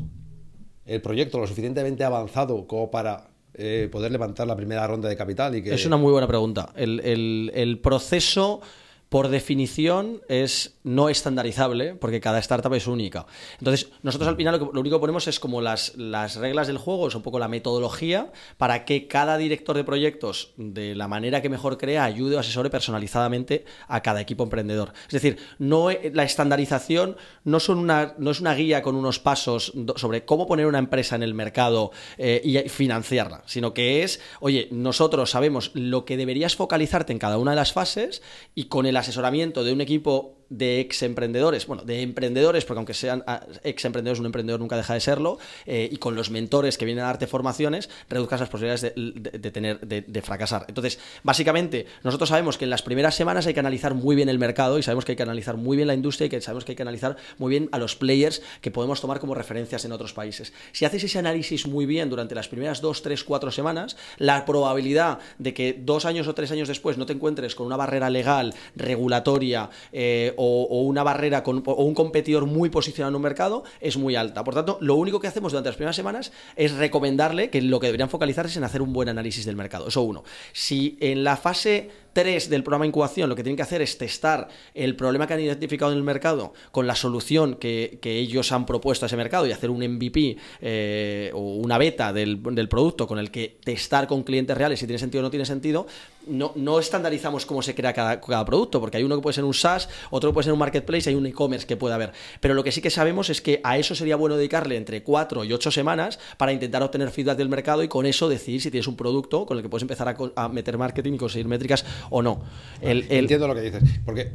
el 0.86 1.02
proyecto, 1.02 1.40
lo 1.40 1.48
suficientemente 1.48 2.04
avanzado 2.04 2.66
como 2.68 2.90
para 2.90 3.28
eh, 3.54 3.90
poder 3.92 4.12
levantar 4.12 4.48
la 4.48 4.56
primera 4.56 4.86
ronda 4.88 5.08
de 5.08 5.16
capital. 5.16 5.56
Y 5.56 5.62
que... 5.62 5.74
Es 5.74 5.86
una 5.86 5.98
muy 5.98 6.12
buena 6.12 6.28
pregunta. 6.28 6.72
el, 6.76 7.00
el, 7.02 7.52
el 7.54 7.80
proceso 7.80 8.62
por 9.10 9.30
definición 9.30 10.22
es 10.28 10.78
no 10.84 11.10
estandarizable 11.10 11.96
porque 11.96 12.20
cada 12.22 12.40
startup 12.40 12.74
es 12.74 12.88
única. 12.88 13.26
Entonces, 13.60 13.90
nosotros 14.04 14.28
al 14.28 14.36
final 14.36 14.60
lo, 14.60 14.80
único 14.80 14.98
que 14.98 15.02
ponemos 15.02 15.28
es 15.28 15.40
como 15.40 15.62
las, 15.62 15.96
las 15.96 16.36
reglas 16.36 16.68
del 16.68 16.78
juego, 16.78 17.08
es 17.08 17.16
un 17.16 17.22
poco 17.22 17.40
la 17.40 17.48
metodología 17.48 18.32
para 18.58 18.86
que 18.86 19.08
cada 19.08 19.38
director 19.38 19.76
de 19.76 19.84
proyectos, 19.84 20.54
de 20.58 20.96
la 20.96 21.08
manera 21.08 21.42
que 21.42 21.50
mejor 21.50 21.78
crea, 21.78 22.04
ayude 22.04 22.36
o 22.36 22.40
asesore 22.40 22.70
personalizadamente 22.70 23.66
a 23.88 24.02
cada 24.02 24.22
equipo 24.22 24.44
emprendedor. 24.44 24.94
Es 25.08 25.14
decir, 25.14 25.38
no 25.60 25.90
la 26.14 26.24
estandarización 26.24 27.18
no, 27.44 27.60
son 27.60 27.80
una, 27.80 28.16
no 28.18 28.32
es 28.32 28.40
una 28.40 28.54
guía 28.54 28.82
con 28.82 28.96
unos 28.96 29.20
pasos 29.20 29.74
sobre 29.96 30.26
cómo 30.26 30.48
poner 30.48 30.66
una 30.68 30.80
empresa 30.80 31.16
en 31.16 31.24
el 31.24 31.34
mercado 31.34 31.92
eh, 32.18 32.42
y 32.44 32.70
financiarla, 32.70 33.44
sino 33.46 33.74
que 33.74 34.04
es, 34.04 34.20
oye, 34.40 34.68
nosotros 34.72 35.32
sabemos 35.32 35.72
lo 35.74 36.06
que 36.06 36.18
deberías 36.18 36.56
focalizarte 36.56 37.14
en 37.14 37.20
cada 37.20 37.38
una 37.38 37.52
de 37.52 37.58
las 37.58 37.74
fases 37.74 38.22
y 38.54 38.66
con 38.66 38.86
el 38.86 38.95
el 38.96 39.00
asesoramiento 39.00 39.66
de 39.66 39.74
un 39.74 39.82
equipo 39.82 40.45
de 40.50 40.80
ex 40.80 41.04
emprendedores, 41.04 41.68
bueno, 41.68 41.84
de 41.84 42.02
emprendedores, 42.02 42.66
porque 42.66 42.80
aunque 42.80 42.94
sean 42.94 43.24
ah, 43.28 43.46
ex 43.64 43.86
emprendedores, 43.86 44.20
un 44.20 44.26
emprendedor 44.28 44.60
nunca 44.60 44.78
deja 44.78 44.94
de 44.94 45.00
serlo, 45.00 45.38
eh, 45.66 45.90
y 45.92 45.98
con 45.98 46.16
los 46.16 46.30
mentores 46.30 46.78
que 46.78 46.86
vienen 46.86 47.04
a 47.04 47.08
darte 47.08 47.28
formaciones, 47.28 47.90
reduzcas 48.10 48.40
las 48.40 48.50
posibilidades 48.50 48.94
de, 48.96 49.52
tener, 49.52 49.80
de, 49.80 50.22
fracasar. 50.22 50.66
Entonces, 50.68 51.00
básicamente, 51.24 51.86
nosotros 52.04 52.30
sabemos 52.30 52.58
que 52.58 52.66
en 52.66 52.70
las 52.70 52.82
primeras 52.82 53.16
semanas 53.16 53.46
hay 53.48 53.54
que 53.54 53.60
analizar 53.60 53.94
muy 53.94 54.16
bien 54.16 54.30
el 54.30 54.40
mercado 54.40 54.80
y 54.80 54.84
sabemos 54.84 55.06
que 55.06 55.14
hay 55.14 55.16
que 55.16 55.24
analizar 55.24 55.58
muy 55.58 55.78
bien 55.78 55.88
la 55.88 55.94
industria 55.94 56.28
y 56.28 56.30
que 56.30 56.42
sabemos 56.42 56.66
que 56.66 56.72
hay 56.72 56.76
que 56.76 56.82
analizar 56.82 57.18
muy 57.38 57.50
bien 57.50 57.70
a 57.72 57.78
los 57.78 57.96
players 57.96 58.42
que 58.62 58.72
podemos 58.72 59.02
tomar 59.02 59.20
como 59.20 59.36
referencias 59.36 59.86
en 59.86 59.92
otros 59.92 60.14
países. 60.14 60.54
Si 60.72 60.86
haces 60.86 61.04
ese 61.04 61.20
análisis 61.20 61.68
muy 61.68 61.86
bien 61.86 62.10
durante 62.10 62.36
las 62.36 62.48
primeras 62.48 62.82
dos, 62.82 63.02
tres, 63.02 63.24
cuatro 63.24 63.52
semanas, 63.52 63.98
la 64.18 64.46
probabilidad 64.46 65.20
de 65.38 65.54
que 65.54 65.74
dos 65.80 66.06
años 66.06 66.28
o 66.28 66.36
tres 66.36 66.52
años 66.52 66.68
después 66.68 66.98
no 66.98 67.06
te 67.06 67.14
encuentres 67.14 67.56
con 67.56 67.68
una 67.68 67.78
barrera 67.78 68.10
legal, 68.10 68.54
regulatoria, 68.76 69.70
eh, 69.92 70.34
o, 70.38 70.82
una 70.82 71.04
barrera 71.04 71.44
o 71.46 71.84
un 71.84 71.94
competidor 71.94 72.46
muy 72.46 72.70
posicionado 72.70 73.10
en 73.10 73.16
un 73.16 73.22
mercado 73.22 73.64
es 73.80 73.98
muy 73.98 74.16
alta. 74.16 74.44
Por 74.44 74.54
tanto, 74.54 74.78
lo 74.82 74.96
único 74.96 75.20
que 75.20 75.28
hacemos 75.28 75.52
durante 75.52 75.70
las 75.70 75.76
primeras 75.76 75.96
semanas 75.96 76.32
es 76.56 76.74
recomendarle 76.74 77.50
que 77.50 77.62
lo 77.62 77.80
que 77.80 77.88
deberían 77.88 78.10
focalizarse 78.10 78.52
es 78.52 78.58
en 78.58 78.64
hacer 78.64 78.82
un 78.82 78.94
buen 78.94 79.10
análisis 79.10 79.46
del 79.46 79.56
mercado. 79.56 79.88
Eso 79.88 80.02
uno. 80.02 80.24
Si 80.54 80.98
en 81.00 81.24
la 81.24 81.38
fase 81.38 81.90
3 82.16 82.50
del 82.50 82.64
programa 82.64 82.84
de 82.84 82.88
incubación 82.88 83.30
lo 83.30 83.36
que 83.36 83.44
tienen 83.44 83.58
que 83.58 83.62
hacer 83.62 83.82
es 83.82 83.98
testar 83.98 84.48
el 84.74 84.96
problema 84.96 85.28
que 85.28 85.34
han 85.34 85.42
identificado 85.42 85.92
en 85.92 85.98
el 85.98 86.04
mercado 86.04 86.54
con 86.72 86.88
la 86.88 86.96
solución 86.96 87.56
que, 87.56 88.00
ellos 88.06 88.52
han 88.54 88.66
propuesto 88.66 89.06
a 89.06 89.08
ese 89.08 89.18
mercado 89.18 89.46
y 89.46 89.52
hacer 89.52 89.70
un 89.70 89.80
MVP 89.80 90.38
eh, 90.62 91.32
o 91.34 91.56
una 91.56 91.78
beta 91.78 92.14
del, 92.14 92.40
producto 92.70 93.06
con 93.06 93.20
el 93.20 93.32
que 93.32 93.58
testar 93.64 94.08
con 94.08 94.24
clientes 94.24 94.58
reales 94.58 94.80
si 94.80 94.88
tiene 94.88 95.00
sentido 95.00 95.20
o 95.20 95.24
no 95.24 95.30
tiene 95.30 95.46
sentido, 95.46 95.88
no, 96.28 96.52
no 96.56 96.80
estandarizamos 96.80 97.46
cómo 97.46 97.62
se 97.62 97.76
crea 97.76 97.94
cada, 97.94 98.22
cada, 98.22 98.46
producto, 98.46 98.80
porque 98.80 98.98
hay 98.98 99.04
uno 99.04 99.16
que 99.16 99.22
puede 99.22 99.34
ser 99.34 99.44
un 99.44 99.54
SaaS, 99.54 99.90
otro 100.10 100.30
que 100.30 100.34
puede 100.34 100.46
ser 100.46 100.54
un 100.54 100.60
marketplace, 100.60 101.10
hay 101.10 101.16
un 101.16 101.26
e-commerce 101.26 101.66
que 101.66 101.78
puede 101.78 101.96
haber. 101.96 102.12
Pero 102.40 102.54
lo 102.54 102.64
que 102.64 102.72
sí 102.72 102.82
que 102.82 102.90
sabemos 102.90 103.30
es 103.30 103.42
que 103.42 103.62
a 103.64 103.78
eso 103.78 103.96
sería 103.96 104.16
bueno 104.16 104.38
dedicarle 104.38 104.78
entre 104.78 105.04
4 105.04 105.44
y 105.44 105.54
8 105.54 105.72
semanas 105.72 106.20
para 106.38 106.54
intentar 106.54 106.84
obtener 106.84 107.12
feedback 107.12 107.38
del 107.38 107.50
mercado 107.50 107.84
y 107.84 107.88
con 107.88 108.06
eso 108.06 108.30
decidir 108.30 108.62
si 108.62 108.72
tienes 108.72 108.88
un 108.88 108.96
producto 108.96 109.46
con 109.46 109.58
el 109.58 109.64
que 109.64 109.70
puedes 109.70 109.84
empezar 109.84 110.08
a, 110.08 110.44
a 110.44 110.50
meter 110.50 110.78
marketing 110.78 111.14
y 111.14 111.18
conseguir 111.18 111.48
métricas 111.48 111.86
o 112.10 112.22
no. 112.22 112.44
Entiendo 112.82 113.48
lo 113.48 113.56
que 113.56 113.62
dices, 113.62 113.84
porque 114.06 114.32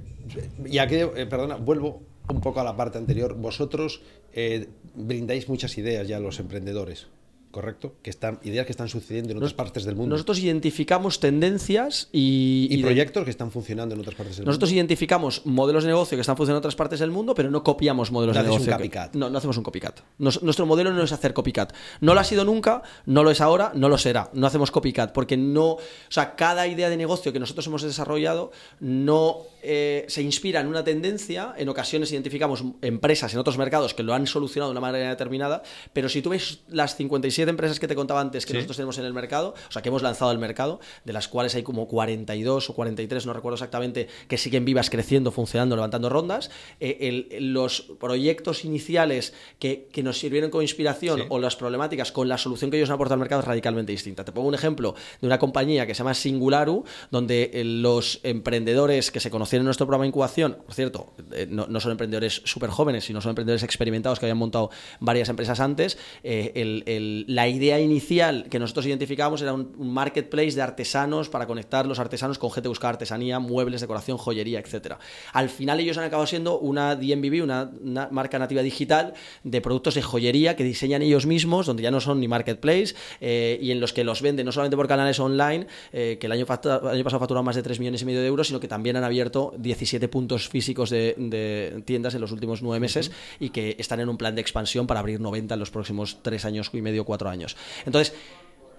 ya 0.65 0.87
que, 0.87 1.03
eh, 1.03 1.27
perdona, 1.27 1.57
vuelvo 1.57 2.03
un 2.29 2.41
poco 2.41 2.61
a 2.61 2.65
la 2.65 2.77
parte 2.77 2.99
anterior. 2.99 3.35
Vosotros 3.35 4.03
eh, 4.33 4.69
brindáis 4.95 5.49
muchas 5.49 5.77
ideas 5.79 6.07
ya 6.07 6.19
a 6.19 6.21
los 6.21 6.39
emprendedores. 6.39 7.09
¿Correcto? 7.51 7.95
Que 8.03 8.11
están, 8.11 8.39
ideas 8.45 8.65
que 8.67 8.73
están 8.73 8.89
sucediendo 8.89 9.33
en 9.33 9.39
otras 9.39 9.55
partes 9.55 9.85
del 9.85 9.97
mundo. 9.97 10.15
Nosotros 10.15 10.39
identificamos 10.39 11.21
tendencias 11.21 12.09
y... 12.13 12.69
Y, 12.71 12.83
proyectos 12.83 13.25
que 13.25 13.31
están 13.31 13.51
funcionando 13.51 13.95
en 13.95 14.01
otras 14.01 14.15
partes 14.15 14.37
del 14.37 14.45
mundo. 14.45 14.51
Nosotros 14.51 14.73
identificamos 14.73 15.45
modelos 15.47 15.85
de 15.85 15.89
negocio 15.89 16.17
que 16.17 16.21
están 16.21 16.37
funcionando 16.37 16.59
en 16.59 16.61
otras 16.61 16.77
partes 16.77 17.01
del 17.01 17.11
mundo, 17.11 17.35
pero 17.35 17.51
no 17.51 17.63
copiamos 17.65 18.13
modelos 18.13 18.37
de 18.37 18.43
negocio. 18.43 18.73
Un 18.73 18.79
copycat. 18.79 19.15
no, 19.15 19.31
no 19.31 19.39
hacemos 19.39 19.57
un 19.57 19.65
copycat. 19.65 20.01
nuestro 20.19 20.67
modelo 20.67 20.93
no 20.93 21.03
es 21.03 21.13
hacer 21.13 21.35
copycat. 21.35 21.73
No 22.01 22.15
lo 22.15 22.21
ha 22.21 22.25
sido 22.25 22.45
nunca, 22.45 22.83
no 23.07 23.25
lo 23.25 23.31
es 23.31 23.41
ahora, 23.41 23.73
no 23.75 23.89
lo 23.89 23.99
será. 23.99 24.31
No 24.33 24.47
hacemos 24.47 24.71
copycat, 24.71 25.13
porque 25.13 25.37
no... 25.37 25.71
O 25.73 25.81
sea, 26.09 26.37
cada 26.37 26.67
idea 26.69 26.89
de 26.89 26.97
negocio 26.97 27.33
que 27.33 27.41
nosotros 27.41 27.67
hemos 27.67 27.83
desarrollado 27.83 28.53
no 28.79 29.39
eh, 29.63 30.05
se 30.09 30.23
inspira 30.23 30.61
en 30.61 30.67
una 30.67 30.85
tendencia. 30.85 31.55
En 31.57 31.69
ocasiones 31.69 32.13
identificamos 32.13 32.65
empresas 32.83 33.33
en 33.33 33.41
otros 33.41 33.59
mercados 33.59 33.95
que 33.95 34.03
lo 34.03 34.15
han 34.15 34.27
solucionado 34.27 34.71
de 34.71 34.79
una 34.79 34.81
manera 34.81 35.09
determinada, 35.09 35.63
pero 35.93 36.09
si 36.09 36.23
tú 36.23 36.31
ves 36.31 36.61
las 36.69 36.97
57 36.97 37.49
empresas 37.51 37.81
que 37.81 37.89
te 37.89 37.95
contaba 37.95 38.21
antes 38.21 38.47
que 38.47 38.55
nosotros 38.55 38.77
tenemos 38.77 38.99
en 38.99 39.05
el 39.05 39.13
mercado, 39.13 39.55
o 39.69 39.73
sea, 39.73 39.83
que 39.83 39.89
hemos 39.89 40.03
lanzado 40.03 40.31
al 40.31 40.39
mercado, 40.39 40.81
de 41.05 41.13
las 41.13 41.29
cuales 41.29 41.55
hay 41.55 41.63
como 41.63 41.89
42 41.89 42.71
o 42.71 42.75
43, 42.75 43.27
no 43.27 43.33
recuerdo 43.33 43.55
exactamente, 43.55 44.09
que 44.29 44.39
siguen 44.39 44.65
vivas, 44.65 44.91
creciendo, 44.91 45.31
funcionando, 45.31 45.77
levantando 45.77 46.09
rondas. 46.09 46.51
Eh, 46.81 47.39
los 47.41 47.83
proyectos 47.99 48.65
iniciales 48.65 49.35
que, 49.59 49.89
nos 50.03 50.19
sirvieron 50.19 50.51
como 50.51 50.63
inspiración 50.63 51.25
o 51.29 51.39
las 51.39 51.57
problemáticas 51.57 52.11
con 52.11 52.27
la 52.27 52.39
solución 52.39 52.71
que 52.71 52.79
ellos 52.79 52.89
han 52.89 52.95
aportado 52.95 53.15
al 53.15 53.21
mercado 53.21 53.43
es 53.43 53.47
radicalmente 53.47 53.93
distinta. 53.93 54.25
Te 54.25 54.33
pongo 54.33 54.49
un 54.49 54.55
ejemplo 54.55 54.95
de 55.21 55.27
una 55.27 55.39
compañía 55.39 55.87
que 55.87 55.95
se 55.95 55.99
llama 55.99 56.15
Singularu, 56.15 56.85
donde 57.11 57.51
eh, 57.53 57.65
los 57.65 58.21
emprendedores 58.23 59.11
que 59.11 59.21
se 59.21 59.31
conocieron 59.51 59.65
nuestro 59.65 59.87
programa 59.87 60.05
de 60.05 60.09
incubación, 60.09 60.59
por 60.65 60.75
cierto, 60.75 61.13
eh, 61.33 61.47
no, 61.51 61.81
son 61.81 61.91
emprendedores 61.91 62.43
súper 62.45 62.71
jóvenes, 62.71 63.05
sino 63.05 63.21
son 63.21 63.31
emprendedores 63.31 63.65
experimentados 63.65 64.21
que 64.21 64.27
habían 64.27 64.39
montado 64.39 64.71
varias 65.01 65.29
empresas 65.29 65.59
antes, 65.59 65.99
el, 66.23 67.25
la 67.27 67.49
idea 67.49 67.81
inicial 67.81 68.47
que 68.49 68.59
nosotros 68.59 68.87
identificábamos 68.87 69.43
era 69.43 69.53
un, 69.53 69.73
marketplace 69.91 70.53
de 70.53 70.63
artesanos 70.63 71.29
para 71.29 71.47
conectar 71.47 71.87
los 71.87 71.99
artesanos 71.99 72.39
con 72.39 72.51
gente 72.51 72.67
que 72.67 72.69
buscaba 72.69 72.91
artesanía, 72.91 73.41
muebles, 73.41 73.81
decoración, 73.81 74.19
joyería, 74.19 74.61
etcétera. 74.61 74.99
Al 75.33 75.49
final 75.49 75.81
ellos 75.81 75.99
han 75.99 76.05
acabado 76.05 76.27
siendo 76.27 76.59
una 76.59 76.95
DMVB, 76.95 77.43
una, 77.43 78.09
marca 78.11 78.39
nativa 78.39 78.63
digital 78.63 79.15
de 79.43 79.61
productos 79.61 79.95
de 79.95 80.03
joyería 80.03 80.57
que 80.57 80.65
diseñan 80.65 81.03
ellos 81.03 81.27
mismos, 81.27 81.67
donde 81.67 81.83
ya 81.83 81.91
no 81.91 82.01
son 82.01 82.21
ni 82.21 82.29
marketplace 82.29 82.95
eh, 83.21 83.59
y 83.61 83.73
en 83.73 83.81
los 83.81 83.93
que 83.93 84.05
los 84.05 84.23
venden 84.23 84.47
no 84.47 84.53
solamente 84.53 84.77
por 84.77 84.87
canales 84.87 85.19
online, 85.19 85.67
eh, 85.93 86.19
que 86.21 86.27
el 86.27 86.33
año, 86.33 86.47
año 86.47 87.05
pasado 87.05 87.19
facturaron 87.19 87.45
más 87.45 87.57
de 87.57 87.63
3 87.63 87.81
millones 87.81 88.03
y 88.03 88.05
medio 88.05 88.21
de 88.21 88.27
euros, 88.27 88.47
sino 88.47 88.61
que 88.61 88.69
también 88.69 88.97
han 88.97 89.05
abierto 89.05 89.40
17 89.59 90.09
puntos 90.09 90.49
físicos 90.49 90.91
de, 90.91 91.83
tiendas 91.85 92.15
en 92.15 92.21
los 92.21 92.33
últimos 92.33 92.63
9 92.63 92.81
meses 92.81 93.11
y 93.39 93.51
que 93.51 93.77
están 93.79 94.01
en 94.01 94.09
un 94.09 94.17
plan 94.17 94.35
de 94.35 94.41
expansión 94.41 94.87
para 94.87 95.01
abrir 95.01 95.21
90 95.21 95.55
en 95.55 95.61
los 95.61 95.71
próximos 95.71 96.19
3 96.23 96.45
años 96.45 96.71
y 96.73 96.83
medio, 96.83 97.05
4 97.05 97.29
años. 97.29 97.57
Entonces, 97.87 98.15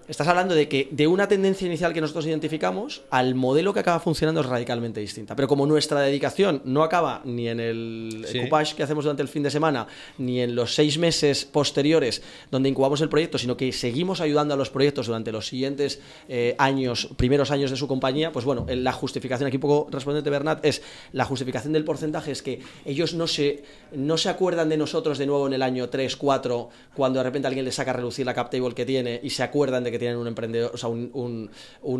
Estás 0.08 0.26
hablando 0.26 0.56
de 0.56 0.68
que 0.68 0.88
de 0.90 1.06
una 1.06 1.28
tendencia 1.28 1.64
inicial 1.64 1.92
que 1.92 2.00
nosotros 2.00 2.26
identificamos 2.26 3.02
al 3.10 3.36
modelo 3.36 3.72
que 3.72 3.78
acaba 3.78 4.00
funcionando 4.00 4.40
es 4.40 4.46
radicalmente 4.46 4.98
distinta. 4.98 5.36
Pero 5.36 5.46
como 5.46 5.64
nuestra 5.64 6.00
dedicación 6.00 6.60
no 6.64 6.82
acaba 6.82 7.22
ni 7.24 7.48
en 7.48 7.60
el 7.60 8.26
coupage 8.32 8.74
que 8.74 8.82
hacemos 8.82 9.04
durante 9.04 9.22
el 9.22 9.28
fin 9.28 9.44
de 9.44 9.50
semana, 9.50 9.86
ni 10.18 10.40
en 10.40 10.56
los 10.56 10.74
seis 10.74 10.98
meses 10.98 11.44
posteriores 11.44 12.20
donde 12.50 12.68
incubamos 12.68 13.00
el 13.00 13.08
proyecto, 13.08 13.38
sino 13.38 13.56
que 13.56 13.70
seguimos 13.72 14.20
ayudando 14.20 14.54
a 14.54 14.56
los 14.56 14.70
proyectos 14.70 15.06
durante 15.06 15.30
los 15.30 15.46
siguientes 15.46 16.00
eh, 16.28 16.56
años, 16.58 17.08
primeros 17.16 17.52
años 17.52 17.70
de 17.70 17.76
su 17.76 17.86
compañía, 17.86 18.32
pues 18.32 18.44
bueno, 18.44 18.66
la 18.68 18.92
justificación, 18.92 19.46
aquí 19.46 19.58
un 19.58 19.62
poco 19.62 19.88
respondente 19.88 20.30
Bernat, 20.30 20.64
es 20.64 20.82
la 21.12 21.24
justificación 21.24 21.72
del 21.72 21.84
porcentaje 21.84 22.32
es 22.32 22.42
que 22.42 22.60
ellos 22.84 23.14
no 23.14 23.28
se, 23.28 23.62
no 23.92 24.18
se 24.18 24.28
acuerdan 24.30 24.68
de 24.68 24.76
nosotros 24.76 25.16
de 25.18 25.26
nuevo 25.26 25.46
en 25.46 25.52
el 25.52 25.62
año 25.62 25.88
3, 25.88 26.16
4, 26.16 26.70
cuando 26.92 27.20
de 27.20 27.24
repente 27.24 27.46
alguien 27.46 27.64
les 27.64 27.76
saca 27.76 27.92
a 27.92 27.94
reducir 27.94 28.26
la 28.26 28.34
cap 28.34 28.50
table 28.50 28.74
que 28.74 28.84
tiene 28.84 29.20
y 29.22 29.30
se 29.30 29.44
acuerdan 29.44 29.84
de 29.84 29.91
que 29.92 29.98
tienen 29.98 30.16
un 30.16 30.26
emprendedor, 30.26 30.72
o 30.74 30.76
sea, 30.76 30.88
un, 30.88 31.50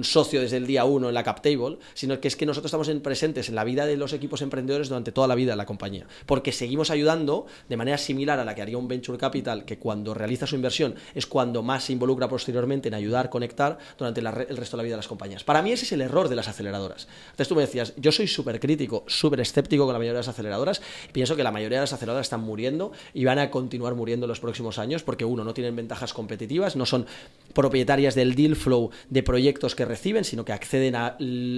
socio 0.02 0.40
desde 0.40 0.57
el 0.57 0.66
día 0.66 0.85
uno 0.85 1.09
en 1.09 1.14
la 1.14 1.22
cap 1.22 1.40
table, 1.40 1.78
sino 1.94 2.20
que 2.20 2.28
es 2.28 2.35
que 2.35 2.46
nosotros 2.46 2.68
estamos 2.68 2.90
presentes 3.02 3.48
en 3.48 3.55
la 3.55 3.62
vida 3.62 3.87
de 3.87 3.96
los 3.96 4.12
equipos 4.12 4.42
emprendedores 4.42 4.88
durante 4.88 5.12
toda 5.12 5.28
la 5.28 5.35
vida 5.35 5.52
de 5.52 5.57
la 5.57 5.66
compañía, 5.66 6.07
porque 6.26 6.50
seguimos 6.50 6.90
ayudando 6.90 7.46
de 7.68 7.76
manera 7.76 7.98
similar 7.98 8.40
a 8.40 8.44
la 8.44 8.55
que 8.55 8.62
haría 8.62 8.78
un 8.78 8.88
venture 8.88 9.18
capital, 9.18 9.64
que 9.64 9.78
cuando 9.78 10.14
realiza 10.14 10.46
su 10.46 10.57
inversión 10.57 10.94
es 11.14 11.26
cuando 11.26 11.62
más 11.62 11.85
se 11.85 11.92
involucra 11.92 12.28
posteriormente 12.28 12.88
en 12.88 12.94
ayudar, 12.94 13.31
conectar 13.31 13.78
durante 13.98 14.20
el 14.20 14.33
resto 14.33 14.76
de 14.76 14.83
la 14.83 14.85
vida 14.85 14.94
de 14.94 14.98
las 14.98 15.09
compañías. 15.09 15.44
Para 15.44 15.62
mí 15.62 15.72
ese 15.72 15.85
es 15.85 15.92
el 15.92 16.00
error 16.00 16.28
de 16.28 16.37
las 16.37 16.48
aceleradoras. 16.48 17.07
Entonces 17.24 17.48
tú 17.48 17.55
me 17.55 17.62
decías, 17.62 17.92
yo 17.96 18.11
soy 18.11 18.26
súper 18.26 18.59
crítico, 18.59 19.05
súper 19.07 19.40
escéptico 19.40 19.85
con 19.85 19.92
la 19.92 19.98
mayoría 19.98 20.14
de 20.14 20.20
las 20.20 20.28
aceleradoras, 20.28 20.81
pienso 21.12 21.37
que 21.37 21.42
la 21.42 21.52
mayoría 21.52 21.78
de 21.78 21.83
las 21.83 21.92
aceleradoras 21.92 22.26
están 22.26 22.40
muriendo 22.40 22.92
y 23.12 23.24
van 23.24 23.38
a 23.38 23.50
continuar 23.50 23.94
muriendo 23.94 24.26
en 24.26 24.28
los 24.28 24.40
próximos 24.40 24.78
años 24.78 25.02
porque 25.02 25.24
uno, 25.24 25.44
no 25.44 25.55
tienen 25.55 25.76
ventajas 25.76 26.14
competitivas, 26.14 26.76
no 26.76 26.87
son 26.87 27.07
propiedades 27.55 27.82
del 28.14 28.35
deal 28.35 28.57
flow 28.57 28.90
de 29.11 29.23
proyectos 29.23 29.75
que 29.75 29.85
reciben, 29.85 30.25
sino 30.25 30.45
que 30.45 30.53
acceden 30.53 30.95
a, 30.97 31.16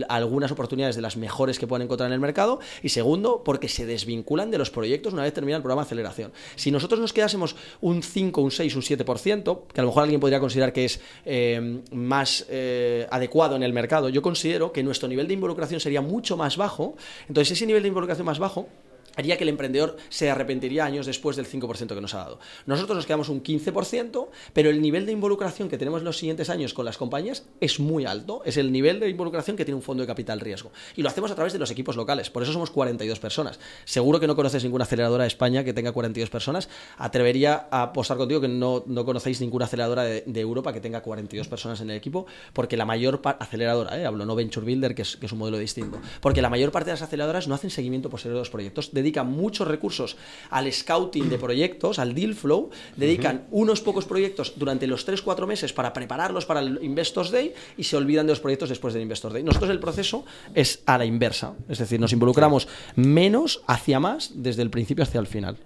algunas 0.08 0.50
oportunidades 0.50 0.96
de 0.96 1.02
las 1.02 1.16
mejores 1.16 1.58
que 1.58 1.66
pueden 1.66 1.84
encontrar 1.84 2.08
en 2.08 2.14
el 2.14 2.20
mercado. 2.20 2.60
Y 2.82 2.88
segundo, 2.88 3.42
porque 3.44 3.68
se 3.68 3.86
desvinculan 3.86 4.50
de 4.50 4.58
los 4.58 4.70
proyectos 4.70 5.12
una 5.12 5.22
vez 5.22 5.32
termina 5.32 5.56
el 5.56 5.62
programa 5.62 5.82
de 5.82 5.86
aceleración. 5.86 6.32
Si 6.56 6.70
nosotros 6.70 7.00
nos 7.00 7.12
quedásemos 7.12 7.56
un 7.80 8.02
5, 8.02 8.40
un 8.40 8.50
6, 8.50 8.76
un 8.76 8.82
7%, 8.82 9.62
que 9.72 9.80
a 9.80 9.84
lo 9.84 9.90
mejor 9.90 10.02
alguien 10.02 10.20
podría 10.20 10.40
considerar 10.40 10.72
que 10.72 10.84
es 10.86 11.00
eh, 11.24 11.80
más 11.92 12.46
eh, 12.48 13.06
adecuado 13.10 13.56
en 13.56 13.62
el 13.62 13.72
mercado, 13.72 14.08
yo 14.08 14.22
considero 14.22 14.72
que 14.72 14.82
nuestro 14.82 15.08
nivel 15.08 15.28
de 15.28 15.34
involucración 15.34 15.80
sería 15.80 16.00
mucho 16.00 16.36
más 16.36 16.56
bajo. 16.56 16.96
Entonces, 17.28 17.52
ese 17.52 17.66
nivel 17.66 17.82
de 17.82 17.88
involucración 17.88 18.26
más 18.26 18.38
bajo 18.38 18.68
haría 19.16 19.36
que 19.36 19.44
el 19.44 19.48
emprendedor 19.48 19.96
se 20.08 20.30
arrepentiría 20.30 20.84
años 20.84 21.06
después 21.06 21.36
del 21.36 21.46
5% 21.46 21.94
que 21.94 22.00
nos 22.00 22.14
ha 22.14 22.18
dado. 22.18 22.38
Nosotros 22.66 22.96
nos 22.96 23.06
quedamos 23.06 23.28
un 23.28 23.42
15%, 23.42 24.28
pero 24.52 24.70
el 24.70 24.80
nivel 24.80 25.06
de 25.06 25.12
involucración 25.12 25.68
que 25.68 25.78
tenemos 25.78 26.00
en 26.00 26.06
los 26.06 26.18
siguientes 26.18 26.50
años 26.50 26.74
con 26.74 26.84
las 26.84 26.96
compañías 26.96 27.46
es 27.60 27.80
muy 27.80 28.04
alto. 28.04 28.42
Es 28.44 28.56
el 28.56 28.72
nivel 28.72 29.00
de 29.00 29.08
involucración 29.08 29.56
que 29.56 29.64
tiene 29.64 29.76
un 29.76 29.82
fondo 29.82 30.02
de 30.02 30.06
capital 30.06 30.40
riesgo. 30.40 30.72
Y 30.96 31.02
lo 31.02 31.08
hacemos 31.08 31.30
a 31.30 31.34
través 31.34 31.52
de 31.52 31.58
los 31.58 31.70
equipos 31.70 31.96
locales. 31.96 32.30
Por 32.30 32.42
eso 32.42 32.52
somos 32.52 32.70
42 32.70 33.18
personas. 33.18 33.58
Seguro 33.84 34.20
que 34.20 34.26
no 34.26 34.36
conoces 34.36 34.64
ninguna 34.64 34.84
aceleradora 34.84 35.24
de 35.24 35.28
España 35.28 35.64
que 35.64 35.72
tenga 35.72 35.92
42 35.92 36.30
personas. 36.30 36.68
Atrevería 36.98 37.68
a 37.70 37.82
apostar 37.82 38.16
contigo 38.16 38.40
que 38.40 38.48
no, 38.48 38.84
no 38.86 39.04
conocéis 39.04 39.40
ninguna 39.40 39.66
aceleradora 39.66 40.02
de, 40.02 40.40
Europa 40.44 40.72
que 40.72 40.80
tenga 40.80 41.00
42 41.00 41.48
personas 41.48 41.80
en 41.80 41.90
el 41.90 41.96
equipo, 41.96 42.26
porque 42.52 42.76
la 42.76 42.84
mayor 42.84 43.22
aceleradora, 43.24 43.98
¿eh? 43.98 44.04
hablo 44.04 44.26
no 44.26 44.34
Venture 44.34 44.66
Builder, 44.66 44.94
que 44.94 45.02
es, 45.02 45.16
que 45.16 45.26
es 45.26 45.32
un 45.32 45.38
modelo 45.38 45.58
distinto, 45.58 45.98
porque 46.20 46.42
la 46.42 46.50
mayor 46.50 46.70
parte 46.70 46.90
de 46.90 46.94
las 46.94 47.02
aceleradoras 47.02 47.48
no 47.48 47.54
hacen 47.54 47.70
seguimiento 47.70 48.10
posterior 48.10 48.36
de 48.36 48.40
los 48.40 48.50
proyectos 48.50 48.92
de 48.92 49.02
dedican 49.04 49.30
muchos 49.30 49.68
recursos 49.68 50.16
al 50.50 50.72
scouting 50.72 51.28
de 51.28 51.38
proyectos, 51.38 51.98
al 51.98 52.14
deal 52.14 52.34
flow, 52.34 52.70
dedican 52.96 53.46
unos 53.50 53.80
pocos 53.80 54.06
proyectos 54.06 54.54
durante 54.56 54.86
los 54.86 55.06
3-4 55.06 55.46
meses 55.46 55.72
para 55.72 55.92
prepararlos 55.92 56.46
para 56.46 56.60
el 56.60 56.80
Investors 56.82 57.30
Day 57.30 57.52
y 57.76 57.84
se 57.84 57.96
olvidan 57.96 58.26
de 58.26 58.32
los 58.32 58.40
proyectos 58.40 58.68
después 58.68 58.94
del 58.94 59.02
Investors 59.02 59.34
Day. 59.34 59.42
Nosotros 59.42 59.70
el 59.70 59.78
proceso 59.78 60.24
es 60.54 60.82
a 60.86 60.98
la 60.98 61.04
inversa, 61.04 61.54
es 61.68 61.78
decir, 61.78 62.00
nos 62.00 62.12
involucramos 62.12 62.66
menos 62.96 63.62
hacia 63.66 64.00
más 64.00 64.32
desde 64.34 64.62
el 64.62 64.70
principio 64.70 65.04
hacia 65.04 65.20
el 65.20 65.26
final. 65.26 65.58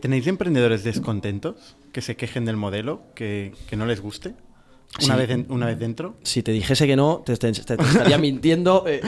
¿Tenéis 0.00 0.26
emprendedores 0.26 0.82
descontentos 0.82 1.76
que 1.92 2.00
se 2.00 2.16
quejen 2.16 2.44
del 2.44 2.56
modelo, 2.56 3.02
que, 3.14 3.52
no 3.76 3.86
les 3.86 4.00
guste? 4.00 4.34
Una, 5.04 5.16
vez 5.16 5.30
una 5.48 5.66
vez 5.66 5.78
dentro. 5.78 6.16
Si 6.22 6.42
te 6.42 6.52
dijese 6.52 6.86
que 6.86 6.96
no, 6.96 7.22
te, 7.24 7.32
estaría 7.32 8.18
mintiendo 8.18 8.84
eh, 8.86 9.00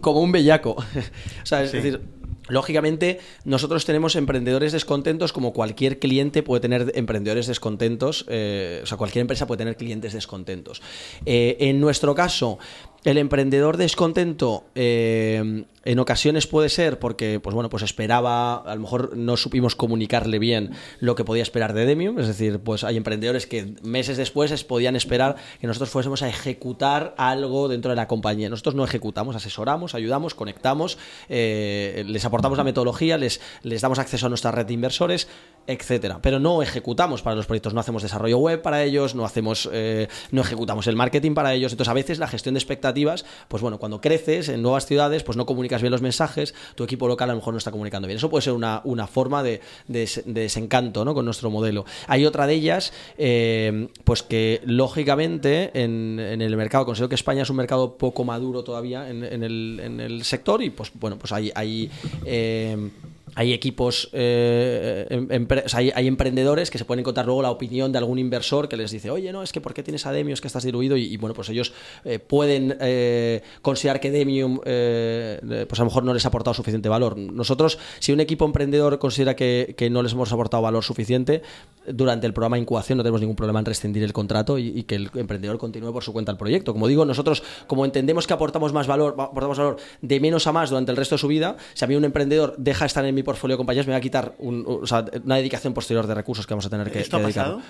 como 0.00 0.20
un 0.20 0.32
bellaco. 0.32 0.72
o 1.42 1.46
sea, 1.46 1.62
es 1.62 1.72
decir, 1.72 2.00
Lógicamente, 2.48 3.18
nosotros 3.44 3.84
tenemos 3.84 4.16
emprendedores 4.16 4.72
descontentos 4.72 5.32
como 5.32 5.52
cualquier 5.52 5.98
cliente 5.98 6.42
puede 6.42 6.60
tener 6.60 6.92
emprendedores 6.94 7.46
descontentos, 7.46 8.24
eh, 8.28 8.80
o 8.82 8.86
sea, 8.86 8.96
cualquier 8.96 9.22
empresa 9.22 9.46
puede 9.46 9.58
tener 9.58 9.76
clientes 9.76 10.12
descontentos. 10.12 10.82
Eh, 11.24 11.56
en 11.60 11.80
nuestro 11.80 12.14
caso, 12.14 12.58
el 13.04 13.18
emprendedor 13.18 13.76
descontento 13.76 14.64
eh, 14.74 15.64
en 15.86 15.98
ocasiones 16.00 16.48
puede 16.48 16.68
ser 16.68 16.98
porque, 16.98 17.38
pues 17.38 17.54
bueno, 17.54 17.70
pues 17.70 17.84
esperaba, 17.84 18.56
a 18.56 18.74
lo 18.74 18.80
mejor 18.80 19.16
no 19.16 19.36
supimos 19.36 19.76
comunicarle 19.76 20.40
bien 20.40 20.72
lo 20.98 21.14
que 21.14 21.24
podía 21.24 21.44
esperar 21.44 21.72
de 21.74 21.86
Demium, 21.86 22.18
es 22.18 22.26
decir, 22.26 22.58
pues 22.58 22.82
hay 22.82 22.96
emprendedores 22.96 23.46
que 23.46 23.74
meses 23.82 24.16
después 24.16 24.64
podían 24.64 24.96
esperar 24.96 25.36
que 25.60 25.66
nosotros 25.68 25.90
fuésemos 25.90 26.22
a 26.22 26.28
ejecutar 26.28 27.14
algo 27.16 27.68
dentro 27.68 27.90
de 27.90 27.96
la 27.96 28.08
compañía. 28.08 28.48
Nosotros 28.50 28.74
no 28.74 28.84
ejecutamos, 28.84 29.36
asesoramos, 29.36 29.94
ayudamos, 29.94 30.34
conectamos, 30.34 30.98
eh, 31.28 32.04
les 32.06 32.24
aportamos 32.24 32.58
la 32.58 32.64
metodología, 32.64 33.16
les, 33.16 33.40
les 33.62 33.80
damos 33.80 34.00
acceso 34.00 34.26
a 34.26 34.28
nuestra 34.28 34.50
red 34.50 34.66
de 34.66 34.74
inversores, 34.74 35.28
etcétera. 35.68 36.18
Pero 36.20 36.40
no 36.40 36.62
ejecutamos 36.62 37.22
para 37.22 37.36
los 37.36 37.46
proyectos, 37.46 37.74
no 37.74 37.80
hacemos 37.80 38.02
desarrollo 38.02 38.38
web 38.38 38.60
para 38.60 38.82
ellos, 38.82 39.14
no 39.14 39.24
hacemos, 39.24 39.68
eh, 39.72 40.08
no 40.32 40.42
ejecutamos 40.42 40.88
el 40.88 40.96
marketing 40.96 41.34
para 41.34 41.54
ellos. 41.54 41.72
Entonces, 41.72 41.90
a 41.90 41.94
veces 41.94 42.18
la 42.18 42.26
gestión 42.26 42.54
de 42.54 42.58
expectativas, 42.58 42.95
pues 43.48 43.62
bueno, 43.62 43.78
cuando 43.78 44.00
creces 44.00 44.48
en 44.48 44.62
nuevas 44.62 44.86
ciudades, 44.86 45.22
pues 45.22 45.36
no 45.36 45.46
comunicas 45.46 45.82
bien 45.82 45.90
los 45.90 46.02
mensajes, 46.02 46.54
tu 46.74 46.84
equipo 46.84 47.08
local 47.08 47.30
a 47.30 47.32
lo 47.32 47.38
mejor 47.38 47.54
no 47.54 47.58
está 47.58 47.70
comunicando 47.70 48.08
bien. 48.08 48.18
Eso 48.18 48.30
puede 48.30 48.42
ser 48.42 48.52
una, 48.52 49.06
forma 49.06 49.42
de, 49.42 49.60
desencanto 49.86 51.04
¿no? 51.04 51.14
con 51.14 51.24
nuestro 51.24 51.50
modelo. 51.50 51.84
Hay 52.06 52.24
otra 52.24 52.46
de 52.46 52.54
ellas, 52.54 52.92
eh, 53.18 53.88
pues 54.04 54.22
que 54.22 54.60
lógicamente 54.64 55.70
en, 55.74 56.18
el 56.18 56.56
mercado, 56.56 56.86
considero 56.86 57.08
que 57.08 57.14
España 57.14 57.42
es 57.42 57.50
un 57.50 57.56
mercado 57.56 57.96
poco 57.96 58.24
maduro 58.24 58.64
todavía 58.64 59.08
en, 59.08 59.22
el, 59.22 60.20
sector 60.24 60.62
y 60.62 60.70
pues 60.70 60.90
bueno, 60.94 61.18
pues 61.18 61.32
hay, 61.32 61.52
hay 61.54 61.90
eh, 62.24 62.90
hay 63.36 63.52
equipos, 63.52 64.08
eh, 64.14 65.06
em, 65.10 65.46
hay, 65.74 66.06
emprendedores 66.06 66.70
que 66.70 66.78
se 66.78 66.86
pueden 66.86 67.00
encontrar 67.00 67.26
luego 67.26 67.42
la 67.42 67.50
opinión 67.50 67.92
de 67.92 67.98
algún 67.98 68.18
inversor 68.18 68.66
que 68.66 68.78
les 68.78 68.90
dice, 68.90 69.10
oye, 69.10 69.30
no, 69.30 69.42
es 69.42 69.52
que 69.52 69.60
¿por 69.60 69.74
qué 69.74 69.82
tienes 69.82 70.06
a 70.06 70.12
Demium? 70.12 70.32
Es 70.32 70.40
que 70.40 70.46
estás 70.46 70.64
diluido 70.64 70.96
y, 70.96 71.14
bueno, 71.18 71.34
pues 71.34 71.50
ellos 71.50 71.74
eh, 72.06 72.18
pueden 72.18 72.78
eh, 72.80 73.42
considerar 73.60 74.00
que 74.00 74.10
Demium, 74.10 74.60
pues 74.62 75.80
a 75.80 75.82
lo 75.82 75.84
mejor 75.84 76.02
no 76.04 76.14
les 76.14 76.24
ha 76.24 76.28
aportado 76.28 76.54
suficiente 76.54 76.88
valor. 76.88 77.18
Nosotros, 77.18 77.78
si 77.98 78.10
un 78.10 78.20
equipo 78.20 78.46
emprendedor 78.46 78.98
considera 78.98 79.36
que, 79.36 79.88
no 79.90 80.02
les 80.02 80.12
hemos 80.12 80.32
aportado 80.32 80.62
valor 80.62 80.82
suficiente, 80.82 81.42
durante 81.86 82.26
el 82.26 82.32
programa 82.32 82.56
de 82.56 82.62
incubación 82.62 82.96
no 82.96 83.04
tenemos 83.04 83.20
ningún 83.20 83.36
problema 83.36 83.60
en 83.60 83.66
rescindir 83.66 84.02
el 84.02 84.14
contrato 84.14 84.58
y, 84.58 84.82
que 84.84 84.94
el 84.94 85.10
emprendedor 85.14 85.58
continúe 85.58 85.92
por 85.92 86.02
su 86.02 86.14
cuenta 86.14 86.32
el 86.32 86.38
proyecto. 86.38 86.72
Como 86.72 86.88
digo, 86.88 87.04
nosotros, 87.04 87.42
como 87.66 87.84
entendemos 87.84 88.26
que 88.26 88.32
aportamos 88.32 88.72
más 88.72 88.86
valor, 88.86 89.14
aportamos 89.18 89.58
valor 89.58 89.76
de 90.00 90.20
menos 90.20 90.46
a 90.46 90.52
más 90.52 90.70
durante 90.70 90.90
el 90.90 90.96
resto 90.96 91.16
de 91.16 91.18
su 91.18 91.28
vida, 91.28 91.58
si 91.74 91.84
a 91.84 91.88
mí 91.88 91.94
un 91.94 92.04
emprendedor 92.04 92.54
deja 92.56 92.86
estar 92.86 93.04
en 93.04 93.14
mi 93.14 93.22
portfolio 93.26 93.56
de 93.56 93.58
compañías 93.58 93.86
me 93.86 93.92
va 93.92 93.98
a 93.98 94.00
quitar 94.00 94.34
una 94.38 95.36
dedicación 95.36 95.74
posterior 95.74 96.06
de 96.06 96.14
recursos 96.14 96.46
que 96.46 96.54
vamos 96.54 96.64
a 96.64 96.70
tener 96.70 96.90
que, 96.90 97.00
¿Esto 97.00 97.18
ha 97.18 97.22
pasado? 97.22 97.60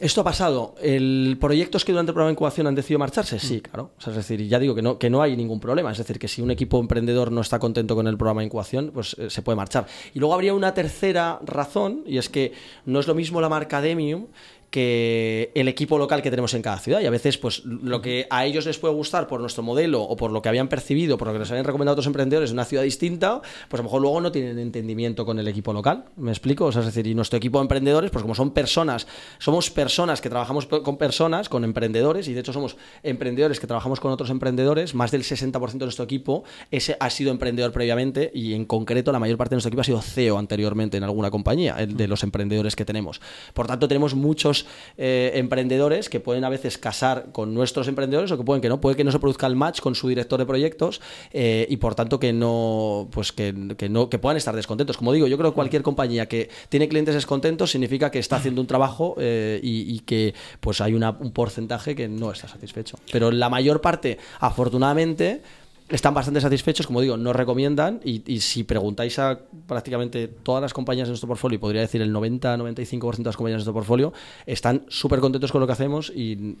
¿Esto 0.00 0.22
ha 0.22 0.24
pasado? 0.24 0.74
¿El 0.80 1.36
proyectos 1.38 1.84
que 1.84 1.92
durante 1.92 2.10
el 2.10 2.14
programa 2.14 2.30
de 2.30 2.32
incubación 2.32 2.66
han 2.66 2.74
decidido 2.74 2.98
marcharse? 2.98 3.38
Sí, 3.38 3.58
mm. 3.58 3.60
claro. 3.60 3.90
es 3.98 4.14
decir, 4.14 4.48
ya 4.48 4.58
digo 4.58 4.74
que 4.74 4.80
no, 4.80 4.98
que 4.98 5.10
no 5.10 5.20
hay 5.20 5.36
ningún 5.36 5.60
problema. 5.60 5.92
Es 5.92 5.98
decir, 5.98 6.18
que 6.18 6.26
si 6.26 6.40
un 6.40 6.50
equipo 6.50 6.80
emprendedor 6.80 7.30
no 7.30 7.42
está 7.42 7.58
contento 7.58 7.94
con 7.94 8.06
el 8.06 8.16
programa 8.16 8.40
de 8.40 8.46
incubación, 8.46 8.92
pues 8.94 9.14
eh, 9.18 9.28
se 9.28 9.42
puede 9.42 9.56
marchar. 9.56 9.86
Y 10.14 10.18
luego 10.18 10.32
habría 10.32 10.54
una 10.54 10.72
tercera 10.72 11.38
razón, 11.44 12.02
y 12.06 12.16
es 12.16 12.30
que 12.30 12.52
no 12.86 12.98
es 12.98 13.06
lo 13.06 13.14
mismo 13.14 13.42
la 13.42 13.50
marca 13.50 13.82
Demium 13.82 14.28
que 14.70 15.50
el 15.54 15.68
equipo 15.68 15.98
local 15.98 16.22
que 16.22 16.30
tenemos 16.30 16.54
en 16.54 16.62
cada 16.62 16.78
ciudad. 16.78 17.00
Y 17.00 17.06
a 17.06 17.10
veces, 17.10 17.38
pues 17.38 17.64
lo 17.64 18.00
que 18.00 18.26
a 18.30 18.46
ellos 18.46 18.66
les 18.66 18.78
puede 18.78 18.94
gustar 18.94 19.26
por 19.26 19.40
nuestro 19.40 19.62
modelo 19.62 20.02
o 20.02 20.16
por 20.16 20.30
lo 20.30 20.42
que 20.42 20.48
habían 20.48 20.68
percibido, 20.68 21.18
por 21.18 21.28
lo 21.28 21.34
que 21.34 21.40
les 21.40 21.50
habían 21.50 21.64
recomendado 21.64 21.94
otros 21.94 22.06
emprendedores 22.06 22.50
en 22.50 22.56
una 22.56 22.64
ciudad 22.64 22.82
distinta, 22.82 23.40
pues 23.68 23.80
a 23.80 23.82
lo 23.82 23.84
mejor 23.84 24.02
luego 24.02 24.20
no 24.20 24.32
tienen 24.32 24.58
entendimiento 24.58 25.26
con 25.26 25.38
el 25.38 25.48
equipo 25.48 25.72
local. 25.72 26.04
¿Me 26.16 26.30
explico? 26.30 26.66
O 26.66 26.72
sea, 26.72 26.80
es 26.80 26.86
decir, 26.86 27.06
y 27.06 27.14
nuestro 27.14 27.36
equipo 27.36 27.58
de 27.58 27.62
emprendedores, 27.62 28.10
pues 28.10 28.22
como 28.22 28.34
son 28.34 28.52
personas, 28.52 29.06
somos 29.38 29.70
personas 29.70 30.20
que 30.20 30.30
trabajamos 30.30 30.66
con 30.66 30.96
personas, 30.96 31.48
con 31.48 31.64
emprendedores, 31.64 32.28
y 32.28 32.34
de 32.34 32.40
hecho 32.40 32.52
somos 32.52 32.76
emprendedores 33.02 33.58
que 33.58 33.66
trabajamos 33.66 34.00
con 34.00 34.12
otros 34.12 34.30
emprendedores, 34.30 34.94
más 34.94 35.10
del 35.10 35.22
60% 35.22 35.72
de 35.72 35.78
nuestro 35.78 36.04
equipo 36.04 36.44
ese 36.70 36.96
ha 37.00 37.10
sido 37.10 37.30
emprendedor 37.30 37.72
previamente 37.72 38.30
y 38.34 38.54
en 38.54 38.64
concreto 38.64 39.12
la 39.12 39.18
mayor 39.18 39.36
parte 39.36 39.50
de 39.50 39.56
nuestro 39.56 39.68
equipo 39.68 39.80
ha 39.80 39.84
sido 39.84 40.02
CEO 40.02 40.38
anteriormente 40.38 40.96
en 40.96 41.04
alguna 41.04 41.30
compañía, 41.30 41.76
el 41.78 41.96
de 41.96 42.08
los 42.08 42.22
emprendedores 42.22 42.76
que 42.76 42.84
tenemos. 42.84 43.20
Por 43.54 43.66
tanto, 43.66 43.88
tenemos 43.88 44.14
muchos 44.14 44.59
eh, 44.96 45.32
emprendedores 45.34 46.08
que 46.08 46.20
pueden 46.20 46.44
a 46.44 46.48
veces 46.48 46.78
casar 46.78 47.26
con 47.32 47.54
nuestros 47.54 47.88
emprendedores 47.88 48.30
o 48.30 48.38
que 48.38 48.44
pueden 48.44 48.60
que 48.60 48.68
no, 48.68 48.80
puede 48.80 48.96
que 48.96 49.04
no 49.04 49.12
se 49.12 49.18
produzca 49.18 49.46
el 49.46 49.56
match 49.56 49.80
con 49.80 49.94
su 49.94 50.08
director 50.08 50.38
de 50.38 50.46
proyectos 50.46 51.00
eh, 51.32 51.66
y 51.68 51.76
por 51.76 51.94
tanto 51.94 52.18
que 52.18 52.32
no, 52.32 53.08
pues 53.10 53.32
que, 53.32 53.52
no, 53.52 54.08
que 54.08 54.18
puedan 54.18 54.36
estar 54.36 54.54
descontentos. 54.54 54.96
Como 54.96 55.12
digo, 55.12 55.26
yo 55.26 55.38
creo 55.38 55.50
que 55.50 55.54
cualquier 55.54 55.82
compañía 55.82 56.26
que 56.26 56.50
tiene 56.68 56.88
clientes 56.88 57.14
descontentos 57.14 57.70
significa 57.70 58.10
que 58.10 58.18
está 58.18 58.36
haciendo 58.36 58.60
un 58.60 58.66
trabajo 58.66 59.16
eh, 59.18 59.60
y, 59.62 60.00
que 60.00 60.34
pues 60.60 60.80
hay 60.80 60.94
un 60.94 61.32
porcentaje 61.32 61.94
que 61.94 62.08
no 62.08 62.32
está 62.32 62.48
satisfecho. 62.48 62.98
Pero 63.12 63.30
la 63.30 63.48
mayor 63.48 63.80
parte, 63.80 64.18
afortunadamente, 64.40 65.42
están 65.90 66.14
bastante 66.14 66.40
satisfechos, 66.40 66.86
como 66.86 67.00
digo, 67.00 67.16
nos 67.16 67.34
recomiendan 67.34 68.00
y, 68.04 68.40
si 68.40 68.64
preguntáis 68.64 69.18
a 69.18 69.38
prácticamente 69.66 70.28
todas 70.28 70.62
las 70.62 70.72
compañías 70.72 71.08
de 71.08 71.10
nuestro 71.10 71.28
portfolio, 71.28 71.58
podría 71.58 71.80
decir 71.80 72.00
el 72.00 72.14
90-95% 72.14 73.16
de 73.16 73.24
las 73.24 73.36
compañías 73.36 73.54
de 73.54 73.64
nuestro 73.64 73.72
portfolio, 73.72 74.12
están 74.46 74.86
súper 74.88 75.20
contentos 75.20 75.50
con 75.50 75.60
lo 75.60 75.66
que 75.66 75.72
hacemos 75.72 76.12
y, 76.14 76.56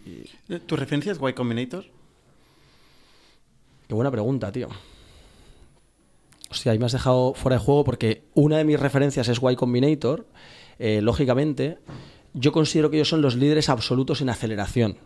¿Tu 0.66 0.76
referencia 0.76 1.12
es 1.12 1.18
Y 1.18 1.32
Combinator? 1.32 1.84
Qué 3.86 3.94
buena 3.94 4.10
pregunta, 4.10 4.52
tío. 4.52 4.68
Hostia, 6.50 6.72
ahí 6.72 6.78
me 6.78 6.86
has 6.86 6.92
dejado 6.92 7.34
fuera 7.34 7.56
de 7.56 7.64
juego 7.64 7.84
porque 7.84 8.24
una 8.34 8.58
de 8.58 8.64
mis 8.64 8.78
referencias 8.78 9.28
es 9.28 9.40
Y 9.40 9.56
Combinator. 9.56 10.26
Eh, 10.78 11.00
lógicamente, 11.02 11.78
yo 12.34 12.52
considero 12.52 12.90
que 12.90 12.96
ellos 12.96 13.08
son 13.08 13.22
los 13.22 13.36
líderes 13.36 13.68
absolutos 13.68 14.20
en 14.20 14.30
aceleración. 14.30 14.96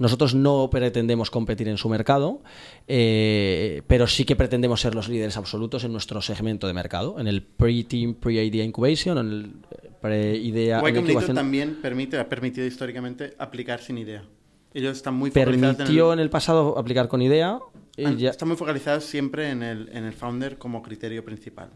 Nosotros 0.00 0.34
no 0.34 0.70
pretendemos 0.70 1.30
competir 1.30 1.68
en 1.68 1.76
su 1.76 1.90
mercado, 1.90 2.40
eh, 2.88 3.82
pero 3.86 4.06
sí 4.06 4.24
que 4.24 4.34
pretendemos 4.34 4.80
ser 4.80 4.94
los 4.94 5.10
líderes 5.10 5.36
absolutos 5.36 5.84
en 5.84 5.92
nuestro 5.92 6.22
segmento 6.22 6.66
de 6.66 6.72
mercado, 6.72 7.20
en 7.20 7.28
el 7.28 7.42
pre-team, 7.42 8.14
pre-idea 8.14 8.64
incubation, 8.64 9.18
en 9.18 9.26
el 9.26 9.52
pre-idea 10.00 10.78
incubación. 10.88 11.36
también 11.36 11.82
permite, 11.82 12.18
ha 12.18 12.26
permitido 12.26 12.66
históricamente 12.66 13.34
aplicar 13.38 13.82
sin 13.82 13.98
idea. 13.98 14.24
Ellos 14.72 14.96
están 14.96 15.14
muy 15.14 15.30
focalizados 15.30 15.76
Permitió 15.76 16.12
en 16.14 16.18
el... 16.20 16.30
pasado 16.30 16.78
aplicar 16.78 17.06
con 17.06 17.20
idea. 17.20 17.58
Están 17.98 18.48
muy 18.48 18.56
focalizados 18.56 19.04
siempre 19.04 19.50
en 19.50 19.62
el, 19.62 19.90
en 19.92 20.04
el 20.04 20.14
founder 20.14 20.56
como 20.56 20.80
criterio 20.80 21.22
principal. 21.22 21.68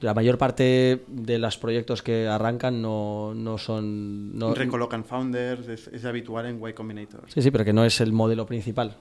La 0.00 0.14
mayor 0.14 0.38
parte 0.38 1.04
de 1.06 1.38
los 1.38 1.58
proyectos 1.58 2.02
que 2.02 2.26
arrancan 2.26 2.80
no, 2.80 3.34
no 3.34 3.58
son... 3.58 4.36
No... 4.38 4.54
Recolocan 4.54 5.04
founders, 5.04 5.68
es, 5.68 5.88
es 5.88 6.04
habitual 6.04 6.46
en 6.46 6.60
Y 6.66 6.72
Combinator. 6.72 7.24
Sí, 7.28 7.42
sí, 7.42 7.50
pero 7.50 7.64
que 7.64 7.72
no 7.72 7.84
es 7.84 8.00
el 8.00 8.12
modelo 8.12 8.46
principal. 8.46 8.96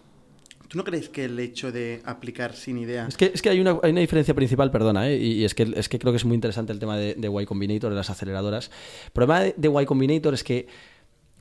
¿Tú 0.68 0.78
no 0.78 0.84
crees 0.84 1.10
que 1.10 1.26
el 1.26 1.40
hecho 1.40 1.72
de 1.72 2.02
aplicar 2.06 2.54
sin 2.54 2.78
idea... 2.78 3.08
Es 3.08 3.18
que, 3.18 3.32
es 3.34 3.42
que 3.42 3.50
hay, 3.50 3.60
una, 3.60 3.80
hay 3.82 3.92
una 3.92 4.02
diferencia 4.02 4.36
principal, 4.36 4.70
perdona, 4.70 5.10
¿eh? 5.10 5.18
y, 5.18 5.44
es, 5.44 5.56
que, 5.56 5.74
es 5.76 5.90
que 5.90 5.98
creo 5.98 6.14
que 6.14 6.18
es 6.18 6.26
muy 6.26 6.36
interesante 6.36 6.72
el 6.72 6.80
tema 6.80 6.96
de, 6.96 7.16
de 7.16 7.42
Y 7.42 7.46
Combinator, 7.46 7.90
de 7.90 7.96
las 7.96 8.12
aceleradoras. 8.12 8.70
El 9.06 9.12
problema 9.12 9.40
de, 9.40 9.56
de 9.58 9.82
Y 9.82 9.86
Combinator 9.86 10.34
es 10.36 10.44
que 10.44 10.68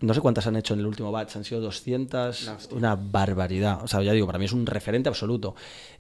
no 0.01 0.15
sé 0.15 0.21
cuántas 0.21 0.47
han 0.47 0.57
hecho 0.57 0.75
en 0.75 0.81
el 0.81 0.87
último 0.87 1.11
batch, 1.11 1.37
han 1.37 1.45
sido 1.45 1.61
200, 1.61 2.71
una 2.71 2.97
barbaridad. 2.97 3.83
O 3.83 3.89
sea, 3.89 4.03
ya 4.03 4.13
digo, 4.13 4.27
para 4.27 4.39
mí 4.39 4.45
es 4.45 4.53
un 4.53 4.65
referente 4.65 5.09
absoluto. 5.09 5.55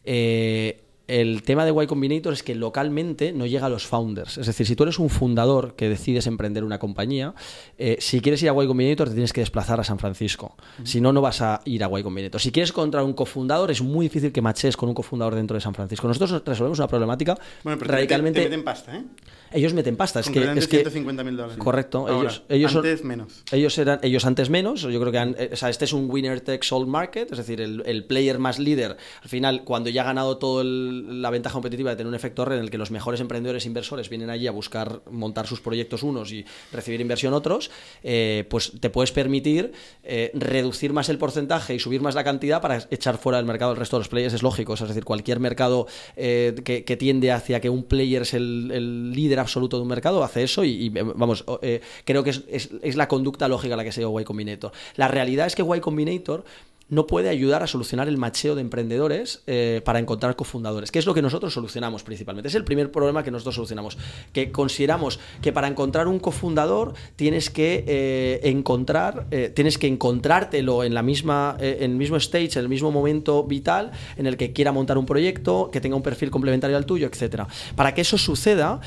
Eh, 0.05 0.85
el 1.09 1.42
tema 1.42 1.64
de 1.64 1.72
Y 1.72 1.86
Combinator 1.86 2.32
es 2.32 2.42
que 2.42 2.54
localmente 2.54 3.32
no 3.32 3.46
llega 3.46 3.66
a 3.66 3.68
los 3.68 3.86
founders. 3.86 4.38
Es 4.38 4.46
decir, 4.46 4.66
si 4.66 4.76
tú 4.76 4.84
eres 4.84 4.98
un 4.98 5.11
fundador 5.11 5.74
que 5.74 5.88
decides 5.88 6.26
emprender 6.26 6.64
una 6.64 6.78
compañía, 6.78 7.34
eh, 7.78 7.96
si 7.98 8.20
quieres 8.20 8.42
ir 8.42 8.50
a 8.50 8.52
Y 8.52 8.66
Combinator 8.66 9.09
te 9.09 9.14
tienes 9.14 9.32
que 9.32 9.40
desplazar 9.40 9.80
a 9.80 9.84
San 9.84 9.98
Francisco. 9.98 10.56
Si 10.84 11.00
no, 11.00 11.12
no 11.12 11.20
vas 11.20 11.40
a 11.40 11.61
ir 11.64 11.82
a 11.82 11.98
Y 11.98 12.02
Combinator. 12.02 12.40
Si 12.40 12.52
quieres 12.52 12.70
encontrar 12.70 13.02
un 13.04 13.14
cofundador, 13.14 13.70
es 13.70 13.82
muy 13.82 14.06
difícil 14.06 14.30
que 14.30 14.42
maches 14.42 14.76
con 14.76 14.88
un 14.88 14.94
cofundador 14.94 15.34
dentro 15.34 15.54
de 15.54 15.61
San 15.61 15.74
Francisco. 15.74 16.06
Nosotros 16.06 16.42
resolvemos 16.44 16.78
una 16.78 16.88
problemática 16.88 17.36
bueno, 17.64 17.78
pero 17.78 17.92
radicalmente... 17.92 18.40
Te, 18.40 18.44
te 18.44 18.50
meten 18.50 18.64
pasta, 18.64 18.96
¿eh? 18.96 19.04
Ellos 19.53 19.72
meten 19.74 19.96
pasta, 19.96 20.20
es 20.20 20.28
que, 20.30 20.40
es 20.42 20.68
que 20.68 20.84
150.000 20.84 21.36
dólares. 21.36 21.57
correcto. 21.59 22.07
Ahora, 22.07 22.20
ellos, 22.20 22.42
ellos 22.49 22.76
antes 22.76 22.99
son- 23.01 23.09
menos. 23.09 23.44
Ellos 23.53 23.78
eran, 23.78 24.01
ellos 24.03 24.24
antes 24.26 24.51
menos. 24.51 24.82
Yo 24.82 25.01
creo 25.01 25.12
que 25.12 25.18
han- 25.18 25.36
eh, 25.38 25.51
o 25.53 25.57
sea, 25.57 25.70
este 25.70 25.84
es 25.84 25.92
un 25.92 26.11
winner 26.11 26.40
takes 26.40 26.68
all 26.70 26.86
market, 26.86 27.30
es 27.32 27.38
decir, 27.38 27.61
el, 27.61 27.82
el 27.86 28.05
player 28.05 28.38
más 28.38 28.59
líder. 28.59 28.96
Al 29.22 29.28
final, 29.28 29.64
cuando 29.64 29.90
ya 29.90 30.03
ha 30.03 30.05
ganado 30.05 30.38
toda 30.38 30.64
la 30.64 31.30
ventaja 31.30 31.55
competitiva 31.55 31.90
de 31.90 31.96
tener 31.96 32.09
un 32.09 32.14
efecto 32.14 32.44
red 32.44 32.59
en 32.59 32.64
el 32.64 32.70
que 32.70 32.78
los 32.78 32.90
mejores 32.90 33.20
emprendedores 33.20 33.64
e 33.64 33.68
inversores 33.68 34.09
vienen 34.09 34.30
allí 34.30 34.46
a 34.46 34.51
buscar 34.53 35.03
montar 35.11 35.46
sus 35.46 35.61
proyectos 35.61 36.03
unos 36.03 36.32
y 36.32 36.44
recibir 36.72 37.01
inversión 37.01 37.32
otros, 37.34 37.70
eh, 38.03 38.44
pues 38.51 38.72
te 38.80 38.90
puedes 38.90 39.12
permitir 39.12 39.72
eh, 40.05 40.30
reducir 40.34 40.92
más 40.92 41.09
el 41.09 41.18
porcentaje 41.18 41.74
y 41.74 41.78
subir 41.78 42.01
más 42.01 42.14
la 42.14 42.24
cantidad 42.24 42.61
para 42.61 42.86
echar 42.90 43.18
fuera 43.18 43.38
del 43.38 43.46
mercado 43.46 43.72
el 43.72 43.78
resto 43.78 43.96
de 43.96 44.01
los 44.01 44.09
players. 44.09 44.34
Es 44.34 44.42
lógico, 44.42 44.74
es 44.74 44.80
decir, 44.80 45.05
cualquier 45.05 45.40
mercado 45.40 45.86
eh, 46.16 46.55
que, 46.64 46.84
que 46.84 46.96
tiende 46.96 47.32
hacia 47.32 47.61
que 47.61 47.70
un 47.70 47.84
player 47.84 48.22
es 48.22 48.34
el, 48.34 48.70
el 48.72 49.11
líder 49.12 49.38
absoluto 49.39 49.76
de 49.76 49.82
un 49.82 49.89
mercado 49.89 50.22
hace 50.22 50.43
eso 50.43 50.64
y, 50.64 50.86
y, 50.86 50.89
vamos, 50.91 51.45
eh, 51.62 51.80
creo 52.05 52.22
que 52.24 52.30
es, 52.30 52.43
es- 52.51 52.70
la 52.97 53.09
conducta 53.09 53.49
lógica 53.49 53.76
la 53.76 53.84
que 53.84 53.93
sigue 53.93 54.07
Y 54.20 54.24
Combinator. 54.24 54.72
La 54.97 55.09
realidad 55.09 55.47
es 55.47 55.55
que 55.55 55.62
Y 55.62 55.80
Combinator 55.80 56.45
no 56.89 57.07
puede 57.07 57.28
ayudar 57.28 57.62
a 57.62 57.66
solucionar 57.66 58.09
el 58.09 58.16
macheo 58.16 58.55
de 58.55 58.62
emprendedores 58.62 59.43
eh, 59.47 59.82
para 59.84 59.99
encontrar 59.99 60.36
cofundadores, 60.36 60.91
que 60.91 60.99
es 60.99 61.07
lo 61.07 61.14
que 61.14 61.22
nosotros 61.22 61.53
solucionamos 61.53 62.03
principalmente. 62.03 62.49
Es 62.49 62.55
el 62.55 62.64
primer 62.64 62.91
problema 62.91 63.22
que 63.22 63.30
nosotros 63.30 63.55
solucionamos, 63.57 63.99
que 64.32 64.51
consideramos 64.51 65.20
que 65.43 65.53
para 65.53 65.68
encontrar 65.68 66.09
un 66.09 66.18
cofundador 66.18 66.95
tienes 67.16 67.51
que 67.51 67.84
eh, 67.86 68.41
encontrar, 68.45 69.26
eh, 69.30 69.53
tienes 69.55 69.76
que 69.78 69.86
encontrártelo 69.86 70.84
en 70.84 70.95
la 70.95 71.03
misma, 71.03 71.57
en 71.61 71.91
el 71.91 71.97
mismo 71.97 72.16
stage, 72.16 72.53
en 72.55 72.61
el 72.61 72.68
mismo 72.68 72.91
momento 72.91 73.45
vital 73.45 73.93
en 74.16 74.26
el 74.26 74.36
que 74.36 74.53
quiera 74.53 74.72
montar 74.72 74.99
un 74.99 75.07
proyecto, 75.07 75.70
que 75.70 75.80
tenga 75.80 75.97
un 75.97 76.03
perfil 76.03 76.30
complementario 76.30 76.76
al 76.76 76.86
tuyo, 76.86 77.07
etcétera. 77.07 77.47
Para 77.76 77.95
que 77.95 78.01
eso 78.01 78.16
suceda, 78.18 78.80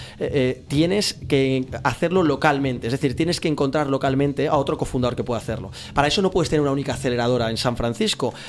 tienes 0.67 1.13
que 1.27 1.65
hacerlo 1.83 2.23
localmente, 2.23 2.87
es 2.87 2.91
decir, 2.91 3.15
tienes 3.15 3.39
que 3.39 3.47
encontrar 3.47 3.87
localmente 3.87 4.47
a 4.47 4.55
otro 4.55 4.77
cofundador 4.77 5.15
que 5.15 5.23
pueda 5.23 5.39
hacerlo. 5.39 5.71
Para 5.93 6.07
eso 6.07 6.21
no 6.21 6.31
puedes 6.31 6.49
tener 6.49 6.61
una 6.61 6.71
única 6.71 6.93
aceleradora 6.93 7.49
en 7.49 7.57
San 7.57 7.77
Francisco, 7.77 7.90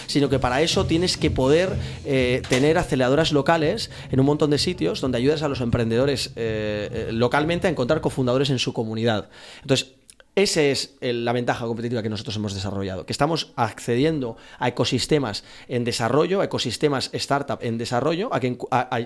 sino 0.06 0.28
que 0.28 0.38
para 0.38 0.62
eso 0.62 0.86
tienes 0.86 1.16
que 1.16 1.30
poder 1.30 1.70
eh, 2.04 2.42
tener 2.48 2.78
aceleradoras 2.78 3.32
locales 3.32 3.90
en 4.10 4.20
un 4.20 4.26
montón 4.26 4.50
de 4.50 4.58
sitios 4.58 5.00
donde 5.00 5.18
ayudas 5.18 5.42
a 5.42 5.48
los 5.48 5.60
emprendedores 5.60 6.32
eh, 6.36 6.88
eh, 6.92 7.12
localmente 7.12 7.66
a 7.66 7.70
encontrar 7.70 8.00
cofundadores 8.00 8.50
en 8.50 8.58
su 8.58 8.72
comunidad. 8.72 9.28
Entonces, 9.62 9.94
esa 10.34 10.62
es 10.62 10.94
el- 11.00 11.24
la 11.24 11.32
ventaja 11.32 11.66
competitiva 11.66 12.02
que 12.02 12.08
nosotros 12.08 12.34
hemos 12.36 12.54
desarrollado, 12.54 13.04
que 13.04 13.12
estamos 13.12 13.52
accediendo 13.54 14.36
a 14.58 14.68
ecosistemas 14.68 15.44
en 15.68 15.84
desarrollo, 15.84 16.40
a 16.40 16.44
ecosistemas 16.44 17.10
startup 17.12 17.58
en 17.60 17.76
desarrollo, 17.78 18.32
a 18.32 18.40
que 18.40 18.56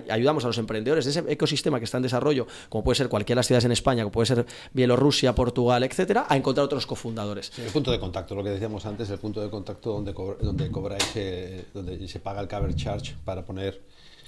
ayudamos 0.09 0.45
a 0.45 0.47
los 0.47 0.57
emprendedores 0.57 1.05
de 1.05 1.11
ese 1.11 1.23
ecosistema 1.27 1.79
que 1.79 1.85
está 1.85 1.97
en 1.97 2.03
desarrollo, 2.03 2.47
como 2.69 2.83
puede 2.83 2.95
ser 2.95 3.09
cualquiera 3.09 3.35
de 3.37 3.39
las 3.41 3.47
ciudades 3.47 3.65
en 3.65 3.71
España, 3.73 4.03
como 4.03 4.11
puede 4.13 4.27
ser 4.27 4.45
Bielorrusia, 4.73 5.35
Portugal, 5.35 5.83
etcétera, 5.83 6.25
a 6.29 6.37
encontrar 6.37 6.63
otros 6.65 6.85
cofundadores. 6.85 7.51
El 7.57 7.71
punto 7.71 7.91
de 7.91 7.99
contacto, 7.99 8.33
lo 8.33 8.43
que 8.43 8.51
decíamos 8.51 8.85
antes, 8.85 9.09
el 9.09 9.19
punto 9.19 9.41
de 9.41 9.49
contacto 9.49 9.91
donde, 9.91 10.13
donde 10.13 10.71
cobráis, 10.71 11.11
eh, 11.15 11.65
donde 11.73 12.07
se 12.07 12.19
paga 12.19 12.39
el 12.41 12.47
cover 12.47 12.73
charge 12.75 13.15
para 13.25 13.43
poner. 13.43 13.81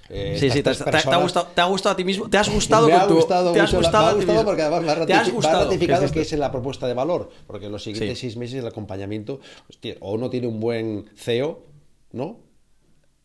Eh, 0.10 0.38
Sí, 0.40 0.50
sí, 0.50 0.58
te, 0.58 0.64
tres 0.64 0.78
te- 0.80 0.84
te 0.86 0.90
ha 0.90 0.92
personas. 0.94 1.22
gustado, 1.22 1.48
te 1.54 1.62
ha 1.62 1.66
gustado 1.66 1.94
a 1.94 1.96
ti 1.96 2.04
mismo, 2.04 2.30
te 2.30 2.38
has 2.38 2.50
gustado 2.50 2.88
me 2.88 2.94
con 2.94 3.02
ha 3.02 3.08
tu- 3.08 3.16
gustado 3.16 3.52
te 3.54 3.60
has 3.60 3.74
gustado 3.74 4.06
me 4.06 4.10
ha 4.12 4.14
gustado 4.26 4.46
porque 4.46 4.62
además 4.64 4.82
me 4.84 4.90
ha 4.90 4.92
has 4.94 5.00
ratifi- 5.00 5.08
me 5.08 5.14
ha 5.16 5.32
gustado. 5.32 5.64
ratificado 5.66 6.00
¿Qué 6.02 6.06
es 6.06 6.12
que 6.12 6.22
es 6.22 6.40
la 6.40 6.52
propuesta 6.52 6.88
de 6.88 6.94
valor, 6.94 7.30
porque 7.48 7.68
en 7.68 7.72
los 7.72 7.84
siguientes 7.84 8.18
Sí. 8.18 8.22
seis 8.28 8.38
meses 8.38 8.60
el 8.60 8.68
acompañamiento, 8.68 9.40
hostia, 9.70 9.96
o 10.00 10.14
uno 10.14 10.30
tiene 10.30 10.48
un 10.48 10.60
buen 10.60 11.06
CEO, 11.16 11.64
¿no? 12.12 12.38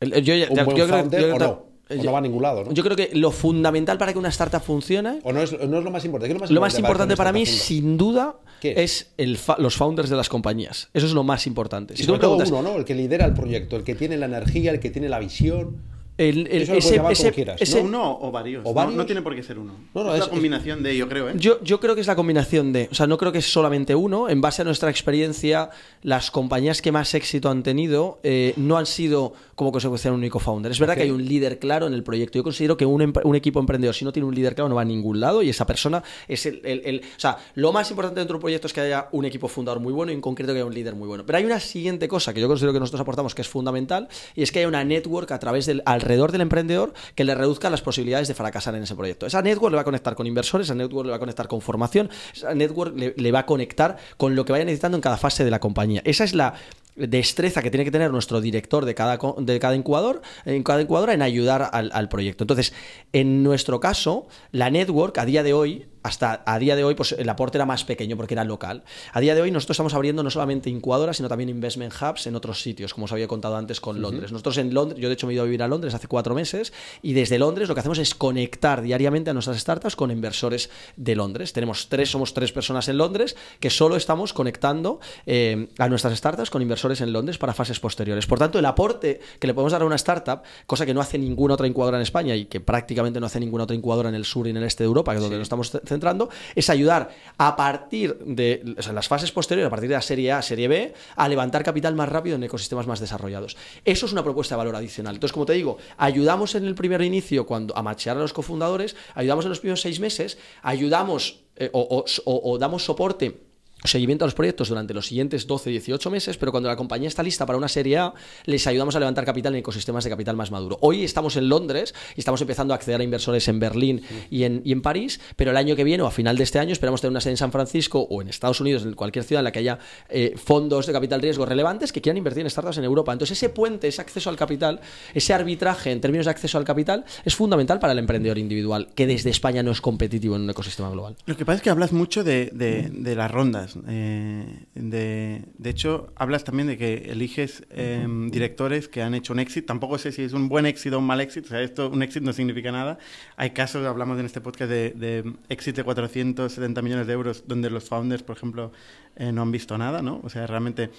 El- 0.00 0.22
yo, 0.22 0.34
ya- 0.34 0.48
Un 0.50 0.56
yo 0.56 0.64
buen 0.64 0.76
creo- 0.76 0.88
founder 0.88 1.20
yo 1.20 1.26
creo 1.26 1.36
o 1.36 1.38
que- 1.38 1.44
no, 1.44 2.00
o 2.00 2.04
no 2.04 2.12
va 2.12 2.18
a 2.18 2.20
ningún 2.22 2.42
lado, 2.42 2.64
¿no? 2.64 2.72
Yo 2.72 2.82
creo 2.82 2.96
que 2.96 3.10
lo 3.14 3.30
fundamental 3.30 3.96
para 3.98 4.12
que 4.12 4.18
una 4.18 4.28
startup 4.28 4.60
funcione 4.62 5.20
O 5.22 5.32
no 5.32 5.40
es, 5.42 5.52
no 5.52 5.78
es 5.78 5.84
lo 5.84 5.90
más 5.90 6.04
importante. 6.04 6.28
¿Qué 6.28 6.32
es 6.32 6.34
lo 6.34 6.40
más 6.40 6.50
Lo 6.50 6.60
más 6.60 6.78
importante 6.78 7.12
importante 7.12 7.16
para 7.16 7.30
que 7.30 7.34
mí, 7.34 7.42
startup 7.44 7.66
sin 7.66 7.96
duda, 7.96 8.36
¿Qué? 8.60 8.74
es 8.82 9.12
el 9.18 9.36
fa- 9.38 9.56
los 9.58 9.76
founders 9.76 10.10
de 10.10 10.16
las 10.16 10.28
compañías. 10.28 10.88
Eso 10.92 11.06
es 11.06 11.12
lo 11.12 11.22
más 11.24 11.46
importante. 11.46 11.94
funda? 11.94 11.96
Si 11.98 12.02
Y 12.02 12.06
tú 12.06 12.12
me 12.12 12.18
todo 12.18 12.36
uno, 12.36 12.62
¿no? 12.62 12.76
El 12.76 12.84
que 12.84 12.94
lidera 12.94 13.24
el 13.26 13.34
proyecto, 13.34 13.76
el 13.76 13.84
que 13.84 13.94
tiene 13.94 14.16
la 14.16 14.26
energía, 14.26 14.70
el 14.70 14.80
que 14.80 14.90
tiene 14.90 15.08
la 15.08 15.18
visión. 15.18 15.76
El- 16.16 16.46
el- 16.46 16.62
Eso 16.62 16.74
lo 16.74 16.78
puedes 16.80 16.84
ese- 16.86 16.96
llamar 16.96 17.12
ese- 17.12 17.22
como 17.24 17.34
quieras, 17.34 17.62
ese- 17.62 17.82
No 17.82 17.88
uno 17.88 18.18
o 18.20 18.30
varios. 18.30 18.62
¿O 18.64 18.68
No- 18.68 18.74
varios? 18.74 18.94
No, 18.94 19.06
tiene 19.06 19.22
por 19.22 19.34
qué 19.34 19.42
ser 19.42 19.58
uno. 19.58 19.74
No, 19.94 20.04
no, 20.04 20.10
es, 20.14 20.20
es- 20.20 20.26
la 20.26 20.30
combinación 20.30 20.82
de, 20.82 20.96
yo 20.96 21.08
creo, 21.08 21.28
¿eh? 21.30 21.32
Yo, 21.36 21.60
yo 21.62 21.80
creo 21.80 21.94
que 21.94 22.00
es 22.02 22.06
la 22.06 22.14
combinación 22.16 22.72
de, 22.72 22.88
o 22.90 22.94
sea, 22.94 23.06
no 23.06 23.18
creo 23.18 23.32
que 23.32 23.38
es 23.38 23.52
solamente 23.52 23.94
uno. 23.94 24.28
En 24.28 24.40
base 24.40 24.62
a 24.62 24.64
nuestra 24.64 24.90
experiencia, 24.90 25.70
las 26.02 26.30
compañías 26.30 26.80
que 26.82 26.92
más 26.92 27.14
éxito 27.14 27.50
han 27.50 27.62
tenido 27.62 28.20
eh, 28.22 28.54
no 28.56 28.76
han 28.76 28.86
sido 28.86 29.32
como 29.54 29.70
consecuencia 29.72 30.10
de 30.10 30.14
un 30.14 30.20
único 30.20 30.38
founder. 30.40 30.72
Es 30.72 30.78
verdad 30.80 30.94
que 30.96 31.02
hay 31.02 31.10
un 31.10 31.24
líder 31.24 31.58
claro 31.58 31.86
en 31.86 31.94
el 31.94 32.02
proyecto. 32.02 32.38
Yo 32.38 32.42
considero 32.42 32.76
que 32.76 32.86
un, 32.86 33.12
un 33.24 33.36
equipo 33.36 33.60
emprendedor, 33.60 33.94
si 33.94 34.04
no 34.04 34.12
tiene 34.12 34.26
un 34.28 34.34
líder 34.34 34.54
claro, 34.54 34.68
no 34.68 34.74
va 34.74 34.82
a 34.82 34.84
ningún 34.84 35.20
lado 35.20 35.42
y 35.42 35.48
esa 35.48 35.66
persona 35.66 36.02
es 36.28 36.46
el, 36.46 36.60
el- 36.64 36.82
el- 36.84 36.98
O 37.00 37.20
sea, 37.20 37.38
lo 37.54 37.72
más 37.72 37.90
importante 37.90 38.20
dentro 38.20 38.34
de 38.34 38.38
un 38.38 38.40
proyecto 38.42 38.66
es 38.66 38.72
que 38.72 38.80
haya 38.80 39.08
un 39.12 39.24
equipo 39.24 39.46
fundador 39.48 39.80
muy 39.80 39.92
bueno 39.92 40.10
y 40.12 40.14
en 40.14 40.20
concreto 40.20 40.52
que 40.52 40.58
haya 40.58 40.66
un 40.66 40.74
líder 40.74 40.94
muy 40.94 41.06
bueno. 41.08 41.24
Pero 41.26 41.38
hay 41.38 41.44
una 41.44 41.60
siguiente 41.60 42.08
cosa 42.08 42.32
que 42.34 42.40
yo 42.40 42.48
considero 42.48 42.72
que 42.72 42.80
nosotros 42.80 43.00
aportamos 43.00 43.34
que 43.34 43.42
es 43.42 43.48
fundamental 43.48 44.08
y 44.34 44.42
es 44.42 44.50
que 44.52 44.58
haya 44.60 44.68
una 44.68 44.84
network 44.84 45.30
a 45.32 45.38
través 45.38 45.66
del 45.66 45.82
alrededor 46.04 46.32
del 46.32 46.42
emprendedor 46.42 46.92
que 47.14 47.24
le 47.24 47.34
reduzca 47.34 47.70
las 47.70 47.80
posibilidades 47.80 48.28
de 48.28 48.34
fracasar 48.34 48.74
en 48.74 48.82
ese 48.82 48.94
proyecto. 48.94 49.26
Esa 49.26 49.42
network 49.42 49.72
le 49.72 49.76
va 49.76 49.82
a 49.82 49.84
conectar 49.84 50.14
con 50.14 50.26
inversores, 50.26 50.66
esa 50.66 50.74
network 50.74 51.06
le 51.06 51.10
va 51.10 51.16
a 51.16 51.20
conectar 51.20 51.48
con 51.48 51.60
formación, 51.60 52.10
esa 52.34 52.54
network 52.54 52.94
le, 52.96 53.32
va 53.32 53.40
a 53.40 53.46
conectar 53.46 53.96
con 54.16 54.36
lo 54.36 54.44
que 54.44 54.52
vaya 54.52 54.64
necesitando 54.64 54.96
en 54.96 55.02
cada 55.02 55.16
fase 55.16 55.44
de 55.44 55.50
la 55.50 55.60
compañía. 55.60 56.02
Esa 56.04 56.24
es 56.24 56.34
la 56.34 56.54
destreza 56.94 57.62
que 57.62 57.70
tiene 57.70 57.84
que 57.84 57.90
tener 57.90 58.10
nuestro 58.10 58.40
director 58.40 58.84
de 58.84 58.94
cada, 58.94 59.18
de 59.38 59.58
cada 59.58 59.74
incubador, 59.74 60.22
en 60.44 60.62
cada 60.62 60.82
incubadora 60.82 61.14
en 61.14 61.22
ayudar 61.22 61.70
al, 61.72 61.90
al 61.92 62.08
proyecto. 62.08 62.44
Entonces, 62.44 62.72
en 63.12 63.42
nuestro 63.42 63.80
caso, 63.80 64.28
la 64.52 64.70
network 64.70 65.18
a 65.18 65.24
día 65.24 65.42
de 65.42 65.54
hoy, 65.54 65.86
hasta 66.04 66.42
a 66.46 66.58
día 66.60 66.76
de 66.76 66.84
hoy, 66.84 66.94
pues 66.94 67.12
el 67.12 67.28
aporte 67.28 67.58
era 67.58 67.66
más 67.66 67.82
pequeño 67.84 68.16
porque 68.16 68.34
era 68.34 68.44
local. 68.44 68.84
A 69.12 69.20
día 69.20 69.34
de 69.34 69.40
hoy 69.40 69.50
nosotros 69.50 69.74
estamos 69.74 69.94
abriendo 69.94 70.22
no 70.22 70.30
solamente 70.30 70.70
incubadoras, 70.70 71.16
sino 71.16 71.28
también 71.28 71.48
investment 71.48 71.92
hubs 72.00 72.26
en 72.28 72.36
otros 72.36 72.62
sitios, 72.62 72.94
como 72.94 73.06
os 73.06 73.12
había 73.12 73.26
contado 73.26 73.56
antes 73.56 73.80
con 73.80 74.00
Londres. 74.00 74.30
Nosotros 74.30 74.58
en 74.58 74.72
Londres, 74.72 75.00
yo 75.00 75.08
de 75.08 75.14
hecho 75.14 75.26
me 75.26 75.32
he 75.32 75.34
ido 75.34 75.42
a 75.42 75.46
vivir 75.46 75.62
a 75.62 75.66
Londres 75.68 75.94
hace 75.94 76.06
cuatro 76.06 76.34
meses 76.34 76.72
y 77.02 77.14
desde 77.14 77.38
Londres 77.38 77.68
lo 77.68 77.74
que 77.74 77.80
hacemos 77.80 77.98
es 77.98 78.14
conectar 78.14 78.82
diariamente 78.82 79.30
a 79.30 79.32
nuestras 79.32 79.58
startups 79.58 79.96
con 79.96 80.10
inversores 80.10 80.68
de 80.96 81.16
Londres. 81.16 81.52
Tenemos 81.54 81.88
tres, 81.88 82.10
somos 82.10 82.34
tres 82.34 82.52
personas 82.52 82.86
en 82.88 82.98
Londres 82.98 83.34
que 83.58 83.70
solo 83.70 83.96
estamos 83.96 84.32
conectando 84.34 85.00
eh, 85.24 85.68
a 85.78 85.88
nuestras 85.88 86.16
startups 86.18 86.50
con 86.50 86.60
inversores 86.60 87.00
en 87.00 87.12
Londres 87.14 87.38
para 87.38 87.54
fases 87.54 87.80
posteriores. 87.80 88.26
Por 88.26 88.38
tanto, 88.38 88.58
el 88.58 88.66
aporte 88.66 89.20
que 89.38 89.46
le 89.46 89.54
podemos 89.54 89.72
dar 89.72 89.80
a 89.80 89.86
una 89.86 89.96
startup, 89.96 90.42
cosa 90.66 90.84
que 90.84 90.92
no 90.92 91.00
hace 91.00 91.16
ninguna 91.16 91.54
otra 91.54 91.66
incubadora 91.66 91.96
en 91.96 92.02
España 92.02 92.36
y 92.36 92.44
que 92.44 92.60
prácticamente 92.60 93.20
no 93.20 93.26
hace 93.26 93.40
ninguna 93.40 93.64
otra 93.64 93.74
incubadora 93.74 94.10
en 94.10 94.14
el 94.14 94.26
sur 94.26 94.46
y 94.46 94.50
en 94.50 94.58
el 94.58 94.64
este 94.64 94.82
de 94.84 94.88
Europa, 94.88 95.12
que 95.12 95.16
es 95.16 95.22
donde 95.22 95.38
nos 95.38 95.46
estamos 95.46 95.70
ce- 95.70 95.80
centrando, 95.94 96.28
es 96.54 96.68
ayudar 96.70 97.10
a 97.38 97.56
partir 97.56 98.16
de 98.18 98.62
las 98.92 99.08
fases 99.08 99.32
posteriores, 99.32 99.66
a 99.68 99.70
partir 99.70 99.88
de 99.88 99.94
la 99.94 100.02
serie 100.02 100.32
A, 100.32 100.42
serie 100.42 100.68
B, 100.68 100.92
a 101.16 101.28
levantar 101.28 101.64
capital 101.64 101.94
más 101.94 102.08
rápido 102.08 102.36
en 102.36 102.42
ecosistemas 102.44 102.86
más 102.86 103.00
desarrollados. 103.00 103.56
Eso 103.84 104.06
es 104.06 104.12
una 104.12 104.22
propuesta 104.22 104.54
de 104.54 104.58
valor 104.58 104.76
adicional. 104.76 105.14
Entonces, 105.14 105.32
como 105.32 105.46
te 105.46 105.54
digo, 105.54 105.78
ayudamos 105.96 106.54
en 106.54 106.64
el 106.64 106.74
primer 106.74 107.00
inicio 107.02 107.46
cuando 107.46 107.76
a 107.76 107.82
machear 107.82 108.16
a 108.16 108.20
los 108.20 108.32
cofundadores, 108.32 108.96
ayudamos 109.14 109.44
en 109.44 109.48
los 109.50 109.60
primeros 109.60 109.80
seis 109.80 110.00
meses, 110.00 110.38
ayudamos 110.62 111.40
eh, 111.56 111.70
o- 111.72 112.04
o 112.26 112.58
damos 112.58 112.84
soporte 112.84 113.43
seguimiento 113.84 114.24
a 114.24 114.26
los 114.26 114.34
proyectos 114.34 114.68
durante 114.68 114.94
los 114.94 115.06
siguientes 115.06 115.46
12, 115.46 115.70
18 115.70 116.10
meses, 116.10 116.36
pero 116.38 116.50
cuando 116.50 116.68
la 116.68 116.76
compañía 116.76 117.08
está 117.08 117.22
lista 117.22 117.44
para 117.44 117.58
una 117.58 117.68
serie 117.68 117.98
A, 117.98 118.14
les 118.46 118.66
ayudamos 118.66 118.96
a 118.96 118.98
levantar 118.98 119.24
capital 119.24 119.52
en 119.54 119.60
ecosistemas 119.60 120.04
de 120.04 120.10
capital 120.10 120.36
más 120.36 120.50
maduro. 120.50 120.78
Hoy 120.80 121.04
estamos 121.04 121.36
en 121.36 121.48
Londres 121.48 121.94
y 122.16 122.20
estamos 122.20 122.40
empezando 122.40 122.72
a 122.72 122.76
acceder 122.76 123.00
a 123.00 123.04
inversores 123.04 123.46
en 123.48 123.60
Berlín 123.60 124.02
y 124.30 124.44
en, 124.44 124.62
y 124.64 124.72
en 124.72 124.80
París, 124.80 125.20
pero 125.36 125.50
el 125.50 125.56
año 125.56 125.76
que 125.76 125.84
viene 125.84 126.02
o 126.02 126.06
a 126.06 126.10
final 126.10 126.36
de 126.36 126.44
este 126.44 126.58
año 126.58 126.72
esperamos 126.72 127.00
tener 127.00 127.10
una 127.10 127.20
sede 127.20 127.32
en 127.32 127.36
San 127.36 127.52
Francisco 127.52 128.00
o 128.00 128.22
en 128.22 128.28
Estados 128.28 128.60
Unidos, 128.60 128.84
en 128.84 128.94
cualquier 128.94 129.24
ciudad 129.24 129.40
en 129.40 129.44
la 129.44 129.52
que 129.52 129.58
haya 129.58 129.78
eh, 130.08 130.34
fondos 130.36 130.86
de 130.86 130.92
capital 130.92 131.20
riesgo 131.20 131.44
relevantes 131.44 131.92
que 131.92 132.00
quieran 132.00 132.16
invertir 132.16 132.42
en 132.42 132.50
startups 132.50 132.78
en 132.78 132.84
Europa. 132.84 133.12
Entonces 133.12 133.36
ese 133.36 133.50
puente, 133.50 133.88
ese 133.88 134.00
acceso 134.00 134.30
al 134.30 134.36
capital, 134.36 134.80
ese 135.12 135.34
arbitraje 135.34 135.92
en 135.92 136.00
términos 136.00 136.24
de 136.24 136.30
acceso 136.30 136.56
al 136.56 136.64
capital 136.64 137.04
es 137.24 137.34
fundamental 137.34 137.78
para 137.78 137.92
el 137.92 137.98
emprendedor 137.98 138.38
individual, 138.38 138.88
que 138.94 139.06
desde 139.06 139.28
España 139.28 139.62
no 139.62 139.72
es 139.72 139.82
competitivo 139.82 140.36
en 140.36 140.42
un 140.42 140.50
ecosistema 140.50 140.90
global. 140.90 141.16
Lo 141.26 141.36
que 141.36 141.44
pasa 141.44 141.56
es 141.56 141.62
que 141.62 141.70
hablas 141.70 141.92
mucho 141.92 142.24
de, 142.24 142.50
de, 142.52 142.88
de 142.90 143.14
las 143.14 143.30
rondas. 143.30 143.73
Eh, 143.86 144.66
de, 144.74 145.44
de, 145.58 145.70
hecho, 145.70 146.12
hablas 146.16 146.44
también 146.44 146.68
de 146.68 146.76
que 146.76 147.10
eliges 147.10 147.64
eh, 147.70 148.06
directores 148.30 148.88
que 148.88 149.02
han 149.02 149.14
hecho 149.14 149.32
un 149.32 149.40
éxito. 149.40 149.66
Tampoco 149.66 149.98
sé 149.98 150.12
si 150.12 150.22
es 150.22 150.32
un 150.32 150.48
buen 150.48 150.66
éxito 150.66 150.96
o 150.96 150.98
un 151.00 151.06
mal 151.06 151.20
éxito. 151.20 151.46
O 151.46 151.50
sea, 151.50 151.62
esto, 151.62 151.90
un 151.90 152.02
éxito 152.02 152.24
no 152.24 152.32
significa 152.32 152.72
nada. 152.72 152.98
Hay 153.36 153.50
casos, 153.50 153.86
hablamos 153.86 154.18
en 154.18 154.26
este 154.26 154.40
podcast, 154.40 154.70
de, 154.70 154.90
de 154.90 155.34
éxito 155.48 155.78
de 155.78 155.84
470 155.84 156.82
millones 156.82 157.06
de 157.06 157.12
euros 157.12 157.44
donde 157.46 157.70
los 157.70 157.88
founders, 157.88 158.22
por 158.22 158.36
ejemplo, 158.36 158.72
eh, 159.16 159.32
no 159.32 159.42
han 159.42 159.50
visto 159.50 159.76
nada, 159.78 160.02
¿no? 160.02 160.20
O 160.22 160.28
sea, 160.28 160.46
realmente... 160.46 160.90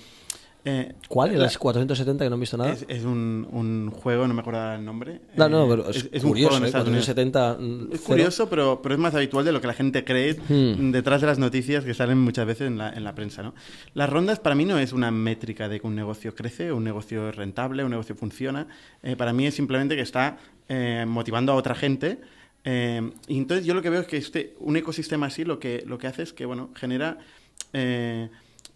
Eh, 0.68 0.93
¿Cuál? 1.07 1.38
¿Las 1.38 1.59
470 1.59 2.24
que 2.24 2.30
no 2.30 2.34
han 2.34 2.39
visto 2.39 2.57
nada? 2.57 2.72
Es, 2.72 2.86
es 2.88 3.03
un, 3.03 3.47
un, 3.51 3.91
juego, 3.91 4.28
no 4.28 4.34
me 4.34 4.41
acuerdo 4.41 4.74
el 4.74 4.84
nombre. 4.84 5.22
No, 5.36 5.47
no, 5.47 5.70
pero 5.70 5.88
es, 5.91 5.97
es, 5.97 6.09
es 6.11 6.24
curioso, 6.24 6.55
un 6.55 6.61
juego, 6.61 6.68
¿eh? 6.68 6.72
470. 6.72 7.57
Es 7.93 8.01
curioso, 8.01 8.49
pero, 8.49 8.82
pero 8.82 8.95
es 8.95 8.99
más 8.99 9.13
habitual 9.13 9.45
de 9.45 9.51
lo 9.51 9.61
que 9.61 9.68
la 9.68 9.74
gente 9.74 10.03
cree 10.03 10.34
hmm. 10.34 10.89
detrás 10.89 11.22
de 11.22 11.28
las 11.28 11.38
noticias 11.38 11.86
que 11.86 11.93
salen 11.93 12.18
muchas 12.18 12.47
veces 12.47 12.68
en 12.68 12.80
la, 12.80 12.89
en 12.89 13.03
la 13.03 13.13
prensa. 13.13 13.43
¿no? 13.43 13.53
Las 13.93 14.09
rondas 14.09 14.39
para 14.39 14.55
mí 14.55 14.66
no 14.66 14.80
es 14.80 14.91
una 14.91 15.11
métrica 15.11 15.70
de 15.70 15.80
que 15.80 15.86
un 15.86 15.95
negocio 15.95 16.34
crece, 16.34 16.72
un 16.72 16.84
negocio 16.84 17.30
es 17.30 17.36
rentable, 17.36 17.84
un 17.84 17.91
negocio 17.91 18.16
funciona. 18.16 18.68
Eh, 19.03 19.16
para 19.16 19.34
mí 19.34 19.45
es 19.45 19.53
simplemente 19.53 19.95
que 19.95 20.01
está 20.01 20.39
eh, 20.68 21.05
motivando 21.07 21.51
a 21.51 21.55
otra 21.55 21.76
gente. 21.76 22.18
Eh, 22.63 23.07
y 23.28 23.38
entonces 23.38 23.68
yo 23.68 23.76
lo 23.76 23.84
que 23.84 23.91
veo 23.91 24.01
es 24.01 24.07
que 24.07 24.18
este, 24.18 24.55
un 24.59 24.76
ecosistema 24.78 25.28
así 25.28 25.45
lo 25.45 25.59
que, 25.59 25.84
lo 25.86 25.99
que 25.99 26.07
hace 26.07 26.24
es 26.24 26.34
que 26.34 26.47
bueno, 26.47 26.72
genera 26.74 27.20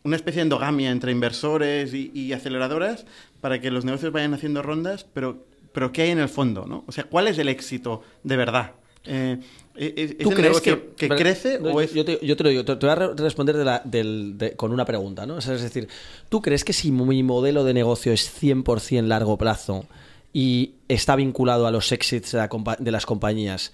una 0.04 0.16
especie 0.16 0.39
de 0.39 0.43
endogamia 0.43 0.91
entre 0.91 1.12
inversores 1.12 1.93
y, 1.93 2.12
y, 2.14 2.34
aceleradoras 2.34 3.06
para 3.41 3.60
que 3.60 3.72
los 3.72 3.86
negocios 3.86 4.12
vayan 4.12 4.34
haciendo 4.34 4.62
rondas, 4.62 5.06
pero, 5.14 5.45
pero 5.74 5.91
¿qué 5.91 6.04
hay 6.04 6.12
en 6.12 6.20
el 6.20 6.30
fondo? 6.30 6.66
¿no? 6.66 6.84
O 6.88 6.91
sea, 6.91 7.04
¿cuál 7.06 7.28
es 7.28 7.38
el 7.38 7.50
éxito 7.50 8.02
de 8.24 8.38
verdad? 8.38 8.72
Eh, 9.06 9.39
¿Es, 9.76 10.18
¿Tú 10.18 10.32
el 10.32 10.36
crees 10.36 10.62
que, 10.62 10.89
que, 10.97 11.08
crece 11.08 11.60
no, 11.60 11.72
o 11.72 11.82
es...? 11.82 11.93
Yo 11.93 12.04
te, 12.04 12.20
yo 12.22 12.36
te 12.36 12.43
lo 12.43 12.50
digo, 12.50 12.66
te, 12.66 12.76
te 12.76 12.86
voy 12.86 12.95
a 12.95 13.14
responder 13.16 13.56
de 13.56 13.66
la, 13.66 13.82
del, 13.86 14.38
de, 14.38 14.52
con 14.54 14.74
una 14.74 14.86
pregunta, 14.86 15.26
¿no? 15.26 15.38
Es 15.38 15.47
decir, 15.47 15.88
¿tú 16.28 16.41
crees 16.41 16.64
que 16.64 16.74
si 16.74 16.91
mi 16.91 17.24
modelo 17.24 17.64
de 17.64 17.74
negocio 17.74 18.12
es 18.12 18.30
100% 18.41 19.04
largo 19.04 19.38
plazo 19.38 19.86
y 20.34 20.74
está 20.89 21.16
vinculado 21.16 21.66
a 21.66 21.72
los 21.72 21.91
exits 21.91 22.34
de, 22.34 22.39
la, 22.39 22.50
de 22.78 22.91
las 22.91 23.06
compañías 23.06 23.72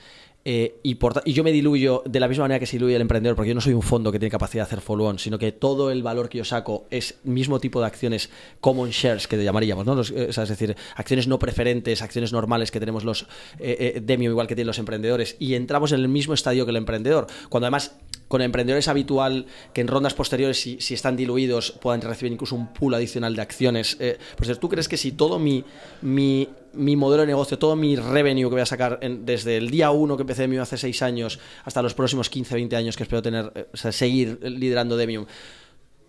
eh, 0.48 0.80
y, 0.84 0.96
por, 0.96 1.24
y, 1.26 1.34
yo 1.34 1.43
me 1.43 1.52
diluyo 1.52 2.04
de 2.06 2.20
la 2.20 2.28
misma 2.28 2.43
manera 2.43 2.60
que 2.60 2.68
se 2.68 2.78
diluye 2.78 2.96
el 2.96 3.02
emprendedor, 3.02 3.36
porque 3.36 3.50
yo 3.50 3.56
no 3.56 3.62
soy 3.62 3.74
un 3.74 3.82
fondo 3.82 4.12
que 4.12 4.20
tiene 4.20 4.30
capacidad 4.30 4.64
de 4.64 4.68
hacer 4.68 4.82
follow-on, 4.82 5.18
sino 5.18 5.39
que 5.39 5.52
todo 5.52 5.89
el 5.89 6.04
valor 6.04 6.30
que 6.30 6.38
yo 6.38 6.46
saco 6.46 6.86
es 6.91 7.16
mismo 7.24 7.60
tipo 7.60 7.80
de 7.80 7.88
acciones 7.88 8.30
common 8.62 8.91
shares, 8.91 9.28
que 9.28 9.43
llamaríamos, 9.43 9.88
¿no? 9.88 10.00
Eh, 10.00 10.28
es 10.30 10.50
decir, 10.50 10.76
acciones 10.96 11.28
no 11.28 11.39
preferentes, 11.39 12.04
acciones 12.04 12.32
normales 12.32 12.70
que 12.70 12.80
tenemos 12.80 13.04
los 13.04 13.24
eh, 13.58 13.93
eh, 13.96 14.02
Demio, 14.04 14.30
igual 14.30 14.46
que 14.46 14.54
tienen 14.54 14.68
los 14.68 14.78
emprendedores, 14.78 15.36
y 15.39 15.56
entramos 15.56 15.91
en 15.93 16.02
el 16.02 16.10
mismo 16.10 16.36
estadio 16.36 16.66
que 16.66 16.72
el 16.72 16.78
emprendedor, 16.78 17.26
cuando 17.50 17.66
además 17.66 17.96
con 18.36 18.42
emprendedores 18.42 18.90
habitual 18.90 19.46
que 19.72 19.80
en 19.80 19.88
rondas 19.88 20.14
posteriores, 20.14 20.60
si, 20.60 20.82
si, 20.82 20.94
están 20.94 21.16
diluidos, 21.16 21.72
puedan 21.72 22.02
recibir 22.02 22.34
incluso 22.34 22.54
un 22.54 22.74
pool 22.74 22.94
adicional 22.94 23.34
de 23.34 23.42
acciones. 23.42 23.96
Eh, 24.02 24.18
pues, 24.36 24.60
¿tú 24.60 24.68
crees 24.68 24.90
que 24.90 24.98
si 24.98 25.14
todo 25.14 25.40
mi, 25.40 25.64
mi, 26.02 26.50
mi, 26.74 26.98
modelo 26.98 27.22
de 27.22 27.28
negocio, 27.28 27.58
todo 27.58 27.78
mi 27.78 27.96
revenue 27.96 28.50
que 28.50 28.56
voy 28.56 28.60
a 28.60 28.66
sacar 28.66 29.00
en, 29.02 29.26
desde 29.26 29.56
el 29.56 29.70
día 29.70 29.92
1 29.92 30.18
que 30.18 30.24
empecé 30.24 30.42
Demium 30.42 30.64
hace 30.64 30.76
6 30.76 31.02
años 31.04 31.40
hasta 31.64 31.82
los 31.82 31.94
próximos 31.94 32.30
15, 32.30 32.56
20 32.56 32.76
años 32.76 32.98
que 32.98 33.04
espero 33.04 33.22
tener, 33.22 33.54
eh, 33.56 33.68
o 33.74 33.78
sea, 33.78 33.94
seguir 33.94 34.38
liderando 34.42 34.98
Demium, 34.98 35.26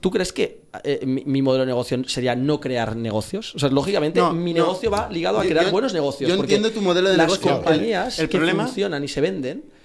¿Tú 0.00 0.10
crees 0.10 0.32
que 0.32 0.62
eh, 0.82 1.06
mi, 1.06 1.22
mi, 1.24 1.42
modelo 1.42 1.62
de 1.62 1.68
negocio 1.68 2.02
sería 2.08 2.34
no 2.34 2.58
crear 2.58 2.96
negocios? 2.96 3.54
O 3.54 3.60
sea, 3.60 3.68
lógicamente, 3.68 4.18
no, 4.18 4.32
mi 4.32 4.52
no. 4.52 4.64
negocio 4.64 4.90
va 4.90 5.08
ligado 5.10 5.38
a 5.38 5.42
crear 5.42 5.66
yo, 5.66 5.70
buenos 5.70 5.94
negocios. 5.94 6.28
Yo 6.28 6.34
entiendo 6.34 6.70
tu 6.72 6.82
modelo 6.82 7.08
de 7.08 7.16
las 7.16 7.28
negocio. 7.28 7.52
compañías 7.52 8.18
el, 8.18 8.24
el 8.24 8.28
que 8.28 8.36
problema... 8.36 8.66
funcionan 8.66 9.04
y 9.04 9.08
se 9.08 9.20
venden 9.20 9.76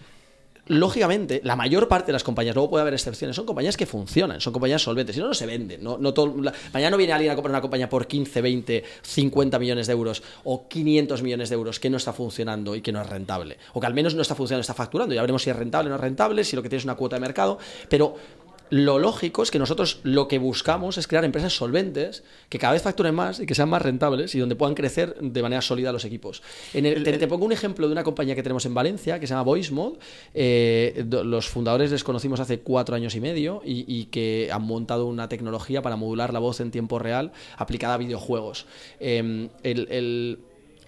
lógicamente, 0.67 1.41
la 1.43 1.55
mayor 1.55 1.87
parte 1.87 2.07
de 2.07 2.13
las 2.13 2.23
compañías, 2.23 2.55
luego 2.55 2.69
puede 2.69 2.81
haber 2.81 2.93
excepciones, 2.93 3.35
son 3.35 3.45
compañías 3.45 3.77
que 3.77 3.85
funcionan, 3.85 4.41
son 4.41 4.53
compañías 4.53 4.81
solventes, 4.81 5.15
si 5.15 5.21
no, 5.21 5.27
no 5.27 5.33
se 5.33 5.45
venden. 5.45 5.83
Mañana 5.83 6.91
no 6.91 6.97
viene 6.97 7.13
alguien 7.13 7.31
a 7.31 7.35
comprar 7.35 7.51
una 7.51 7.61
compañía 7.61 7.89
por 7.89 8.07
15, 8.07 8.41
20, 8.41 8.83
50 9.01 9.59
millones 9.59 9.87
de 9.87 9.93
euros 9.93 10.23
o 10.43 10.67
500 10.67 11.21
millones 11.21 11.49
de 11.49 11.55
euros 11.55 11.79
que 11.79 11.89
no 11.89 11.97
está 11.97 12.13
funcionando 12.13 12.75
y 12.75 12.81
que 12.81 12.91
no 12.91 13.01
es 13.01 13.09
rentable. 13.09 13.57
O 13.73 13.79
que 13.79 13.87
al 13.87 13.93
menos 13.93 14.15
no 14.15 14.21
está 14.21 14.35
funcionando, 14.35 14.61
está 14.61 14.73
facturando. 14.73 15.13
Ya 15.13 15.21
veremos 15.21 15.43
si 15.43 15.49
es 15.49 15.55
rentable 15.55 15.87
o 15.87 15.89
no 15.89 15.95
es 15.95 16.01
rentable, 16.01 16.43
si 16.43 16.55
lo 16.55 16.61
que 16.61 16.69
tiene 16.69 16.79
es 16.79 16.85
una 16.85 16.95
cuota 16.95 17.15
de 17.15 17.21
mercado. 17.21 17.57
Pero 17.89 18.15
lo 18.71 18.99
lógico 18.99 19.43
es 19.43 19.51
que 19.51 19.59
nosotros 19.59 19.99
lo 20.03 20.29
que 20.29 20.39
buscamos 20.39 20.97
es 20.97 21.05
crear 21.05 21.25
empresas 21.25 21.53
solventes 21.53 22.23
que 22.47 22.57
cada 22.57 22.71
vez 22.71 22.81
facturen 22.81 23.13
más 23.13 23.41
y 23.41 23.45
que 23.45 23.53
sean 23.53 23.69
más 23.69 23.81
rentables 23.81 24.33
y 24.33 24.39
donde 24.39 24.55
puedan 24.55 24.75
crecer 24.75 25.13
de 25.19 25.41
manera 25.41 25.61
sólida 25.61 25.91
los 25.91 26.05
equipos. 26.05 26.41
En 26.73 26.85
el, 26.85 27.03
te, 27.03 27.17
te, 27.17 27.27
pongo 27.27 27.45
un 27.45 27.51
ejemplo 27.51 27.87
de 27.87 27.91
una 27.91 28.03
compañía 28.03 28.33
que 28.33 28.43
tenemos 28.43 28.65
en 28.65 28.73
Valencia 28.73 29.19
que 29.19 29.27
se 29.27 29.33
llama 29.33 29.43
VoiceMod. 29.43 29.95
Eh, 30.33 31.05
los 31.09 31.49
fundadores 31.49 31.91
les 31.91 32.05
conocimos 32.05 32.39
hace 32.39 32.61
cuatro 32.61 32.95
años 32.95 33.13
y 33.15 33.19
medio 33.19 33.61
y, 33.65 33.83
y, 33.87 34.05
que 34.05 34.49
han 34.53 34.63
montado 34.63 35.05
una 35.05 35.27
tecnología 35.27 35.81
para 35.81 35.97
modular 35.97 36.31
la 36.31 36.39
voz 36.39 36.61
en 36.61 36.71
tiempo 36.71 36.97
real 36.97 37.33
aplicada 37.57 37.95
a 37.95 37.97
videojuegos. 37.97 38.67
Eh, 39.01 39.49
el 39.63 40.39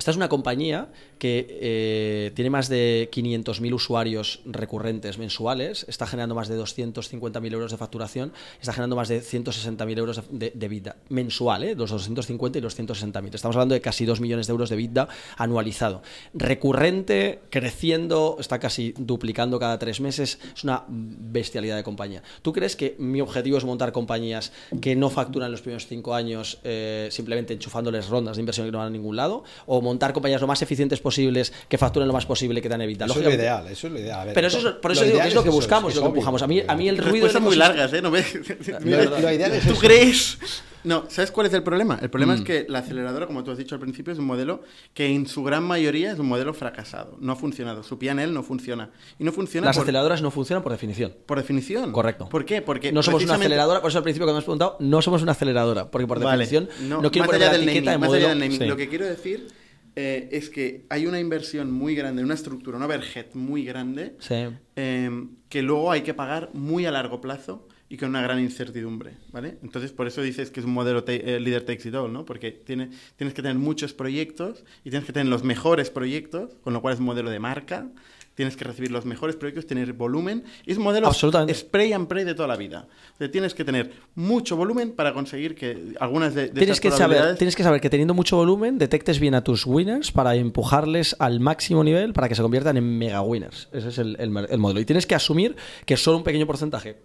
esta 0.03 0.11
es 0.11 0.17
una 0.17 0.27
compañía 0.27 0.89
que 1.24 1.47
eh, 1.49 2.32
tiene 2.36 2.49
más 2.49 2.67
de 2.67 3.09
500.000 3.09 3.74
usuarios 3.74 4.41
recurrentes 4.43 5.17
mensuales, 5.17 5.86
está 5.88 6.05
generando 6.05 6.36
más 6.36 6.49
de 6.49 6.59
250.000 6.59 7.53
euros 7.53 7.71
de 7.71 7.78
facturación, 7.78 8.34
está 8.59 8.74
generando 8.74 8.97
más 8.97 9.07
de 9.07 9.21
160.000 9.21 9.97
euros 9.97 10.21
de, 10.30 10.51
de 10.53 10.67
vida 10.67 10.97
mensual, 11.07 11.63
¿eh? 11.63 11.76
los 11.76 11.91
250 11.91 12.57
y 12.57 12.61
los 12.61 12.78
160.000. 12.78 13.36
Estamos 13.36 13.55
hablando 13.55 13.74
de 13.74 13.80
casi 13.80 14.03
2 14.03 14.19
millones 14.19 14.47
de 14.47 14.51
euros 14.51 14.69
de 14.69 14.76
vida 14.76 15.07
anualizado. 15.38 16.01
Recurrente, 16.34 17.39
creciendo, 17.49 18.36
está 18.38 18.59
casi 18.59 18.93
duplicando 18.97 19.59
cada 19.59 19.80
tres 19.80 20.01
meses, 20.01 20.39
es 20.53 20.63
una 20.65 20.84
bestialidad 20.89 21.78
de 21.78 21.84
compañía. 21.84 22.21
¿Tú 22.41 22.51
crees 22.51 22.76
que 22.76 22.97
mi 22.99 23.21
objetivo 23.21 23.57
es 23.57 23.63
montar 23.63 23.93
compañías 23.93 24.51
que 24.82 24.97
no 24.97 25.09
facturan 25.09 25.51
los 25.51 25.61
primeros 25.61 25.88
cinco 25.88 26.15
años 26.15 26.59
eh, 26.65 27.07
simplemente 27.11 27.53
enchufándoles 27.53 28.09
rondas 28.09 28.36
de 28.36 28.41
inversión 28.41 28.67
que 28.67 28.74
no 28.74 28.80
van 28.80 28.88
a 28.88 28.89
ningún 28.91 29.15
lado? 29.15 29.45
¿O 29.67 29.80
montar 29.80 30.11
compañías 30.11 30.41
lo 30.41 30.47
más 30.47 30.61
eficientes 30.61 30.99
posibles 31.14 31.53
que 31.68 31.78
facturen 31.78 32.07
lo 32.07 32.14
más 32.14 32.26
posible 32.26 32.61
que 32.61 32.70
dan 32.70 32.82
evita. 32.82 33.05
Eso 33.05 33.20
es 33.20 33.26
lo 33.26 33.34
ideal, 33.34 33.68
eso 33.68 33.88
es 33.88 33.93
lo 33.93 33.99
ideal. 33.99 34.26
Ver, 34.26 34.34
pero 34.34 34.47
eso 34.47 34.57
es, 34.57 34.76
por 34.76 34.91
eso 34.91 35.03
digo 35.03 35.20
que 35.20 35.28
es 35.28 35.36
lo 35.36 35.43
que 35.43 35.49
buscamos, 35.49 35.91
es 35.91 35.97
lo 35.97 36.03
que 36.03 36.07
empujamos. 36.09 36.41
A 36.41 36.47
mí, 36.47 36.64
a 36.68 36.76
mí 36.76 36.89
el 36.89 36.97
ruido 36.97 37.28
es 37.28 37.39
muy 37.39 37.55
largas, 37.55 37.93
¿eh? 37.93 38.01
No 38.01 38.09
me... 38.09 38.22
lo, 38.84 39.20
lo, 39.20 39.32
ideal 39.32 39.53
es 39.53 39.64
¿Tú 39.64 39.74
eso. 39.74 39.80
crees? 39.80 40.38
No, 40.84 41.05
¿sabes 41.07 41.32
cuál 41.32 41.47
es 41.47 41.53
el 41.53 41.64
problema? 41.64 41.97
El 42.01 42.09
problema 42.09 42.34
mm. 42.34 42.38
es 42.38 42.43
que 42.43 42.66
la 42.68 42.80
aceleradora, 42.80 43.26
como 43.26 43.43
tú 43.43 43.51
has 43.51 43.57
dicho 43.57 43.76
al 43.76 43.80
principio, 43.80 44.11
es 44.11 44.20
un 44.20 44.26
modelo 44.26 44.64
que 44.93 45.07
en 45.07 45.28
su 45.28 45.43
gran 45.43 45.64
mayoría 45.64 46.11
es 46.11 46.20
un 46.20 46.28
modelo 46.28 46.53
fracasado. 46.53 47.18
No 47.22 47.32
ha 47.32 47.36
funcionado. 47.36 47.84
Su 47.84 47.97
PNL 47.97 48.34
no 48.34 48.43
funciona. 48.43 48.89
Y 49.18 49.24
no 49.24 49.32
funciona 49.32 49.68
Las 49.68 49.78
por... 49.78 49.84
aceleradoras 49.84 50.22
no 50.22 50.30
funcionan 50.30 50.61
por 50.61 50.74
definición. 50.74 51.14
Por 51.26 51.38
definición. 51.38 51.91
Correcto. 51.93 52.28
¿Por 52.28 52.43
qué? 52.43 52.61
Porque 52.61 52.91
no 52.91 53.01
somos 53.01 53.20
precisamente... 53.20 53.45
una 53.47 53.55
aceleradora, 53.55 53.82
por 53.82 53.91
eso 53.91 53.99
al 53.99 54.03
principio 54.03 54.26
cuando 54.26 54.36
me 54.36 54.39
has 54.39 54.45
preguntado, 54.45 54.76
no 54.80 55.01
somos 55.01 55.22
una 55.22 55.32
aceleradora. 55.32 55.89
Porque 55.89 56.05
por 56.05 56.20
vale. 56.20 56.45
definición 56.45 56.70
no, 56.89 57.01
no 57.01 57.11
quiero 57.11 57.28
más 57.28 57.36
poner 57.36 57.43
allá 57.43 57.51
la 57.53 57.57
del 57.59 57.70
etiqueta 57.70 57.91
naming, 57.91 58.01
de 58.01 58.07
más 58.07 58.09
allá 58.09 58.28
modelo. 58.28 58.30
del 58.30 58.39
naming. 58.39 58.59
Sí. 58.59 58.66
Lo 58.66 58.78
que 58.78 58.89
quiero 58.89 59.05
decir 59.05 59.47
eh, 59.96 60.30
es 60.32 60.50
que 60.50 60.86
hay 60.89 61.06
una 61.06 61.20
inversión 61.20 61.72
muy 61.72 61.96
grande, 61.96 62.24
una 62.24 62.34
estructura, 62.34 62.78
una 62.78 62.86
overhead 62.88 63.28
muy 63.34 63.64
grande, 63.64 64.16
sí. 64.20 64.48
eh, 64.76 65.28
que 65.50 65.62
luego 65.62 65.91
hay 65.91 66.02
que 66.02 66.14
pagar 66.14 66.50
muy 66.54 66.86
a 66.86 66.91
largo 66.91 67.22
plazo 67.22 67.68
y 67.89 67.98
con 67.98 68.10
una 68.10 68.24
gran 68.24 68.39
incertidumbre, 68.39 69.18
¿vale? 69.32 69.60
Entonces, 69.62 69.91
por 69.91 70.08
eso 70.08 70.24
dices 70.24 70.50
que 70.50 70.62
es 70.62 70.66
un 70.66 70.74
modelo 70.74 71.04
eh, 71.06 71.39
líder 71.39 71.64
takes 71.64 71.88
it 71.88 71.94
all, 71.94 72.12
¿no? 72.12 72.26
Porque 72.26 72.52
tiene, 72.52 72.89
tienes 73.18 73.36
que 73.36 73.44
tener 73.44 73.58
muchos 73.58 73.94
proyectos 73.94 74.64
y 74.84 74.89
tienes 74.89 75.06
que 75.06 75.14
tener 75.14 75.28
los 75.28 75.44
mejores 75.44 75.91
proyectos, 75.91 76.56
con 76.64 76.74
lo 76.74 76.82
cual 76.82 76.96
es 76.96 77.00
un 77.00 77.06
modelo 77.06 77.30
de 77.30 77.38
marca, 77.38 77.91
tienes 78.36 78.57
que 78.57 78.63
recibir 78.63 78.91
los 78.91 79.05
mejores 79.05 79.36
proyectos, 79.36 79.67
tener 79.67 79.93
volumen. 79.93 80.43
Es 80.65 80.77
un 80.77 80.84
modelo 80.84 81.11
spray 81.13 81.93
and 81.93 82.07
pray 82.07 82.23
de 82.23 82.34
toda 82.34 82.47
la 82.47 82.55
vida. 82.55 82.88
O 83.13 83.17
sea, 83.17 83.29
tienes 83.29 83.53
que 83.53 83.63
tener 83.63 83.91
mucho 84.15 84.55
volumen 84.55 84.91
para 84.91 85.13
conseguir 85.13 85.55
que 85.55 85.93
algunas 85.99 86.34
de, 86.34 86.47
de 86.47 86.53
tienes 86.53 86.79
que 86.79 86.91
saber 86.91 87.36
Tienes 87.38 87.55
que 87.55 87.63
saber 87.63 87.81
que 87.81 87.89
teniendo 87.89 88.13
mucho 88.13 88.38
volumen 88.38 88.77
detectes 88.77 89.19
bien 89.19 89.36
a 89.36 89.43
tus 89.43 89.65
winners 89.65 90.11
para 90.11 90.36
empujarles 90.36 91.15
al 91.19 91.39
máximo 91.39 91.84
nivel 91.84 92.13
para 92.13 92.29
que 92.29 92.36
se 92.36 92.41
conviertan 92.41 92.77
en 92.77 92.97
mega 92.97 93.21
winners. 93.21 93.69
Ese 93.71 93.89
es 93.89 93.97
el, 93.97 94.15
el, 94.19 94.36
el 94.49 94.57
modelo. 94.57 94.79
Y 94.79 94.86
tienes 94.86 95.05
que 95.05 95.15
asumir 95.15 95.55
que 95.86 95.97
solo 95.97 96.17
un 96.17 96.23
pequeño 96.23 96.47
porcentaje 96.47 96.97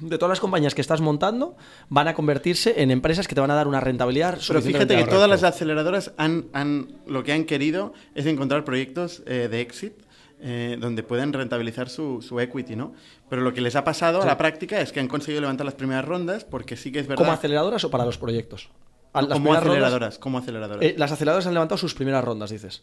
de 0.00 0.18
todas 0.18 0.30
las 0.30 0.40
compañías 0.40 0.74
que 0.74 0.80
estás 0.80 1.00
montando 1.00 1.56
van 1.88 2.08
a 2.08 2.14
convertirse 2.14 2.82
en 2.82 2.90
empresas 2.90 3.28
que 3.28 3.34
te 3.34 3.40
van 3.40 3.50
a 3.50 3.54
dar 3.54 3.68
una 3.68 3.80
rentabilidad. 3.80 4.38
Pero 4.46 4.60
fíjate 4.60 4.96
que 4.96 5.04
todas 5.04 5.28
las 5.28 5.44
aceleradoras 5.44 6.12
han, 6.16 6.46
han, 6.52 6.88
lo 7.06 7.22
que 7.22 7.32
han 7.32 7.44
querido 7.44 7.92
es 8.14 8.26
encontrar 8.26 8.64
proyectos 8.64 9.22
eh, 9.26 9.48
de 9.50 9.60
éxito 9.60 10.03
eh, 10.46 10.76
donde 10.78 11.02
pueden 11.02 11.32
rentabilizar 11.32 11.88
su, 11.88 12.20
su, 12.20 12.38
equity, 12.38 12.76
¿no? 12.76 12.92
Pero 13.30 13.40
lo 13.40 13.54
que 13.54 13.62
les 13.62 13.76
ha 13.76 13.84
pasado 13.84 14.20
a 14.20 14.26
la 14.26 14.36
práctica 14.36 14.78
es 14.78 14.92
que 14.92 15.00
han 15.00 15.08
conseguido 15.08 15.40
levantar 15.40 15.64
las 15.64 15.74
primeras 15.74 16.04
rondas 16.04 16.44
porque 16.44 16.76
sí 16.76 16.92
que 16.92 16.98
es 16.98 17.06
verdad... 17.06 17.24
¿Como 17.24 17.32
aceleradoras 17.32 17.82
o 17.84 17.90
para 17.90 18.04
los 18.04 18.18
proyectos? 18.18 18.68
como 19.12 19.54
aceleradoras, 19.54 20.18
como 20.18 20.38
aceleradoras. 20.38 20.82
Eh, 20.82 20.96
las 20.98 21.12
aceleradoras 21.12 21.46
han 21.46 21.54
levantado 21.54 21.78
sus 21.78 21.94
primeras 21.94 22.22
rondas, 22.22 22.50
dices. 22.50 22.82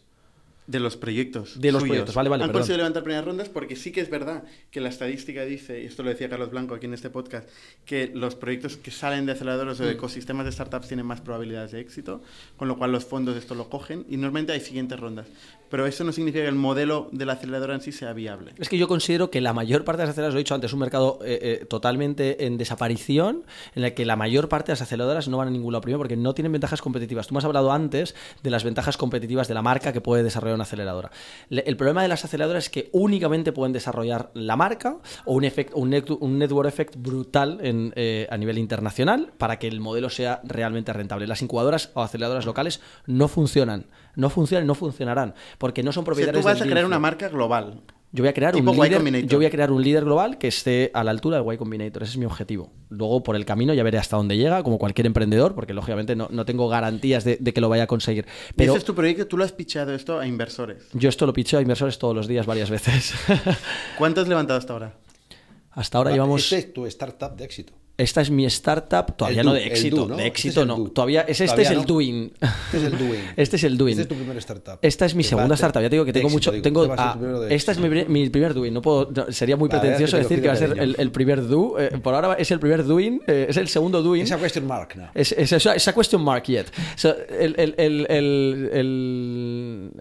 De 0.72 0.80
los 0.80 0.96
proyectos. 0.96 1.60
De 1.60 1.70
los 1.70 1.84
proyectos, 1.84 2.14
vale, 2.14 2.30
vale. 2.30 2.44
Han 2.44 2.50
conseguido 2.52 2.78
levantar 2.78 3.02
primeras 3.02 3.26
rondas 3.26 3.50
porque 3.50 3.76
sí 3.76 3.92
que 3.92 4.00
es 4.00 4.08
verdad 4.08 4.44
que 4.70 4.80
la 4.80 4.88
estadística 4.88 5.44
dice, 5.44 5.82
y 5.82 5.84
esto 5.84 6.02
lo 6.02 6.08
decía 6.08 6.30
Carlos 6.30 6.50
Blanco 6.50 6.74
aquí 6.74 6.86
en 6.86 6.94
este 6.94 7.10
podcast, 7.10 7.46
que 7.84 8.10
los 8.14 8.36
proyectos 8.36 8.78
que 8.78 8.90
salen 8.90 9.26
de 9.26 9.32
aceleradores 9.32 9.78
o 9.80 9.84
de 9.84 9.92
mm. 9.92 9.96
ecosistemas 9.96 10.46
de 10.46 10.52
startups 10.52 10.88
tienen 10.88 11.04
más 11.04 11.20
probabilidades 11.20 11.72
de 11.72 11.80
éxito, 11.80 12.22
con 12.56 12.68
lo 12.68 12.78
cual 12.78 12.90
los 12.90 13.04
fondos 13.04 13.36
esto 13.36 13.54
lo 13.54 13.68
cogen 13.68 14.06
y 14.08 14.16
normalmente 14.16 14.52
hay 14.52 14.60
siguientes 14.60 14.98
rondas 14.98 15.26
pero 15.72 15.86
eso 15.86 16.04
no 16.04 16.12
significa 16.12 16.42
que 16.42 16.50
el 16.50 16.54
modelo 16.54 17.08
de 17.12 17.24
la 17.24 17.32
aceleradora 17.32 17.74
en 17.74 17.80
sí 17.80 17.92
sea 17.92 18.12
viable. 18.12 18.52
Es 18.58 18.68
que 18.68 18.76
yo 18.76 18.86
considero 18.86 19.30
que 19.30 19.40
la 19.40 19.54
mayor 19.54 19.84
parte 19.84 20.02
de 20.02 20.06
las 20.06 20.10
aceleradoras, 20.10 20.34
lo 20.34 20.38
he 20.38 20.44
dicho 20.44 20.54
antes, 20.54 20.68
es 20.68 20.74
un 20.74 20.80
mercado 20.80 21.18
eh, 21.24 21.60
eh, 21.62 21.64
totalmente 21.64 22.44
en 22.44 22.58
desaparición, 22.58 23.44
en 23.74 23.84
el 23.84 23.94
que 23.94 24.04
la 24.04 24.14
mayor 24.14 24.50
parte 24.50 24.66
de 24.66 24.72
las 24.72 24.82
aceleradoras 24.82 25.28
no 25.28 25.38
van 25.38 25.48
a 25.48 25.50
ningún 25.50 25.72
lado 25.72 25.80
primero 25.80 25.98
porque 25.98 26.14
no 26.14 26.34
tienen 26.34 26.52
ventajas 26.52 26.82
competitivas. 26.82 27.26
Tú 27.26 27.32
me 27.32 27.38
has 27.38 27.46
hablado 27.46 27.72
antes 27.72 28.14
de 28.42 28.50
las 28.50 28.64
ventajas 28.64 28.98
competitivas 28.98 29.48
de 29.48 29.54
la 29.54 29.62
marca 29.62 29.94
que 29.94 30.02
puede 30.02 30.22
desarrollar 30.22 30.56
una 30.56 30.61
aceleradora. 30.62 31.10
el 31.50 31.76
problema 31.76 32.02
de 32.02 32.08
las 32.08 32.24
aceleradoras 32.24 32.64
es 32.64 32.70
que 32.70 32.88
únicamente 32.92 33.52
pueden 33.52 33.72
desarrollar 33.72 34.30
la 34.34 34.56
marca 34.56 34.98
o 35.24 35.34
un, 35.34 35.50
un, 35.74 36.38
network 36.38 36.68
effect 36.68 36.96
brutal 36.96 37.58
eh, 37.62 38.26
a 38.30 38.36
nivel 38.36 38.58
internacional 38.58 39.32
para 39.38 39.58
que 39.58 39.68
el 39.68 39.80
modelo 39.80 40.10
sea 40.10 40.40
realmente 40.44 40.92
rentable. 40.92 41.26
Las 41.26 41.42
incubadoras 41.42 41.90
o 41.94 42.02
aceleradoras 42.02 42.46
locales 42.46 42.80
no 43.06 43.28
funcionan 43.28 43.86
no 44.16 44.30
funcionan 44.30 44.64
y 44.64 44.66
no 44.66 44.74
funcionarán, 44.74 45.34
porque 45.58 45.82
no 45.82 45.92
son 45.92 46.04
propietarios 46.04 46.44
o 46.44 46.48
tú 46.48 46.52
vas 46.52 46.60
a 46.60 46.64
crear 46.64 46.84
una 46.84 46.98
marca 46.98 47.28
global. 47.28 47.80
Yo 48.14 48.22
voy, 48.22 48.28
a 48.28 48.34
crear 48.34 48.54
un 48.54 48.66
líder, 48.66 49.26
yo 49.26 49.38
voy 49.38 49.46
a 49.46 49.50
crear 49.50 49.72
un 49.72 49.82
líder 49.82 50.04
global 50.04 50.36
que 50.36 50.46
esté 50.48 50.90
a 50.92 51.02
la 51.02 51.10
altura 51.10 51.40
de 51.42 51.54
Y 51.54 51.56
Combinator. 51.56 52.02
Ese 52.02 52.12
es 52.12 52.18
mi 52.18 52.26
objetivo. 52.26 52.70
Luego, 52.90 53.22
por 53.22 53.36
el 53.36 53.46
camino, 53.46 53.72
ya 53.72 53.82
veré 53.82 53.96
hasta 53.96 54.18
dónde 54.18 54.36
llega, 54.36 54.62
como 54.62 54.76
cualquier 54.78 55.06
emprendedor, 55.06 55.54
porque 55.54 55.72
lógicamente 55.72 56.14
no, 56.14 56.44
tengo 56.44 56.68
garantías 56.68 57.24
de, 57.24 57.38
que 57.38 57.60
lo 57.62 57.70
vaya 57.70 57.84
a 57.84 57.86
conseguir. 57.86 58.26
Pero, 58.54 58.72
¿Ese 58.72 58.80
es 58.80 58.84
tu 58.84 58.94
proyecto? 58.94 59.26
¿Tú 59.26 59.38
lo 59.38 59.44
has 59.44 59.52
pichado 59.52 59.94
esto 59.94 60.18
a 60.20 60.26
inversores? 60.26 60.88
Yo 60.92 61.08
esto 61.08 61.24
lo 61.24 61.32
picheo 61.32 61.58
a 61.58 61.62
inversores 61.62 61.98
todos 61.98 62.14
los 62.14 62.28
días, 62.28 62.44
varias 62.44 62.68
veces. 62.68 63.14
¿Cuánto 63.96 64.20
has 64.20 64.28
levantado 64.28 64.58
hasta 64.58 64.74
ahora? 64.74 64.94
Hasta 65.70 65.96
ahora 65.96 66.10
llevamos... 66.10 66.42
Este 66.42 66.58
es 66.58 66.74
tu 66.74 66.84
startup 66.84 67.34
de 67.34 67.44
éxito. 67.44 67.72
Esta 67.98 68.22
es 68.22 68.30
mi 68.30 68.46
startup, 68.46 69.14
todavía 69.16 69.42
no 69.42 69.52
de 69.52 69.66
éxito, 69.66 70.06
de 70.06 70.26
éxito 70.26 70.64
no. 70.64 70.88
Todavía 70.88 71.22
es, 71.22 71.40
este 71.42 71.62
es 71.62 71.70
el 71.70 71.84
doing. 71.84 72.32
Este 72.40 72.78
es 72.78 72.84
el 72.84 72.98
doing. 72.98 73.20
este 73.36 73.56
es 73.56 73.64
el 73.64 73.76
doing. 73.76 73.92
Este 73.92 74.02
es 74.02 74.08
tu 74.08 74.14
primer 74.14 74.36
startup. 74.38 74.78
Esta 74.80 75.04
es 75.04 75.14
mi 75.14 75.22
segunda 75.22 75.54
startup. 75.54 75.82
Ya 75.82 75.90
te 75.90 75.96
digo 75.96 76.04
que 76.04 76.12
tengo 76.12 76.30
mucho. 76.30 76.52
tengo, 76.62 76.84
esta 77.50 77.72
es 77.72 77.78
mi, 77.78 78.30
primer 78.30 78.54
doing. 78.54 78.72
No 78.72 78.80
puedo, 78.80 79.30
sería 79.30 79.56
muy 79.56 79.68
pretencioso 79.68 80.16
decir 80.16 80.40
que 80.40 80.48
va 80.48 80.54
a 80.54 80.56
ser 80.56 80.78
el, 80.78 81.10
primer 81.10 81.46
do. 81.46 81.78
Eh, 81.78 81.98
por 82.02 82.14
ahora 82.14 82.34
es 82.38 82.50
el 82.50 82.58
primer 82.60 82.84
doing. 82.84 83.20
Eh, 83.26 83.46
es 83.50 83.58
el 83.58 83.68
segundo 83.68 84.02
doing. 84.02 84.22
Esa 84.22 84.38
question 84.38 84.66
mark, 84.66 84.96
¿no? 84.96 85.10
Es, 85.14 85.32
esa, 85.32 85.92
question 85.92 86.22
mark 86.22 86.44
yet. 86.44 86.72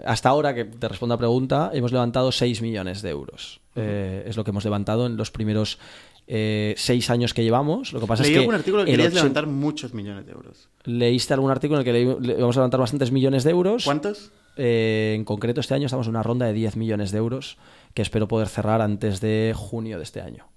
hasta 0.05 0.29
ahora, 0.29 0.55
que 0.55 0.65
te 0.65 0.87
respondo 0.87 1.13
a 1.13 1.17
la 1.17 1.19
pregunta, 1.19 1.71
hemos 1.73 1.91
levantado 1.91 2.31
6 2.31 2.61
millones 2.61 3.01
de 3.01 3.09
euros. 3.09 3.59
Eh, 3.75 4.25
es 4.27 4.35
lo 4.35 4.43
que 4.43 4.51
hemos 4.51 4.65
levantado 4.65 5.05
en 5.05 5.15
los 5.15 5.31
primeros 5.31 5.79
eh, 6.33 6.75
seis 6.77 7.09
años 7.09 7.33
que 7.33 7.43
llevamos. 7.43 7.91
Lo 7.91 7.99
que 7.99 8.07
pasa 8.07 8.23
Leí 8.23 8.31
es 8.31 8.35
que 8.35 8.39
algún 8.39 8.55
artículo 8.55 8.85
que 8.85 8.91
querías 8.91 9.13
levantar 9.13 9.47
muchos 9.47 9.93
millones 9.93 10.25
de 10.25 10.31
euros. 10.31 10.69
¿Leíste 10.85 11.33
algún 11.33 11.51
artículo 11.51 11.81
en 11.81 11.85
el 11.85 11.93
que 11.93 12.21
le, 12.21 12.35
vamos 12.35 12.55
a 12.55 12.61
levantar 12.61 12.79
bastantes 12.79 13.11
millones 13.11 13.43
de 13.43 13.51
euros? 13.51 13.83
¿Cuántos? 13.83 14.31
Eh, 14.55 15.11
en 15.13 15.25
concreto, 15.25 15.59
este 15.59 15.73
año 15.73 15.87
estamos 15.87 16.07
en 16.07 16.11
una 16.11 16.23
ronda 16.23 16.45
de 16.45 16.53
10 16.53 16.77
millones 16.77 17.11
de 17.11 17.17
euros 17.17 17.57
que 17.93 18.01
espero 18.01 18.29
poder 18.29 18.47
cerrar 18.47 18.79
antes 18.79 19.19
de 19.19 19.53
junio 19.53 19.97
de 19.97 20.03
este 20.03 20.21
año. 20.21 20.47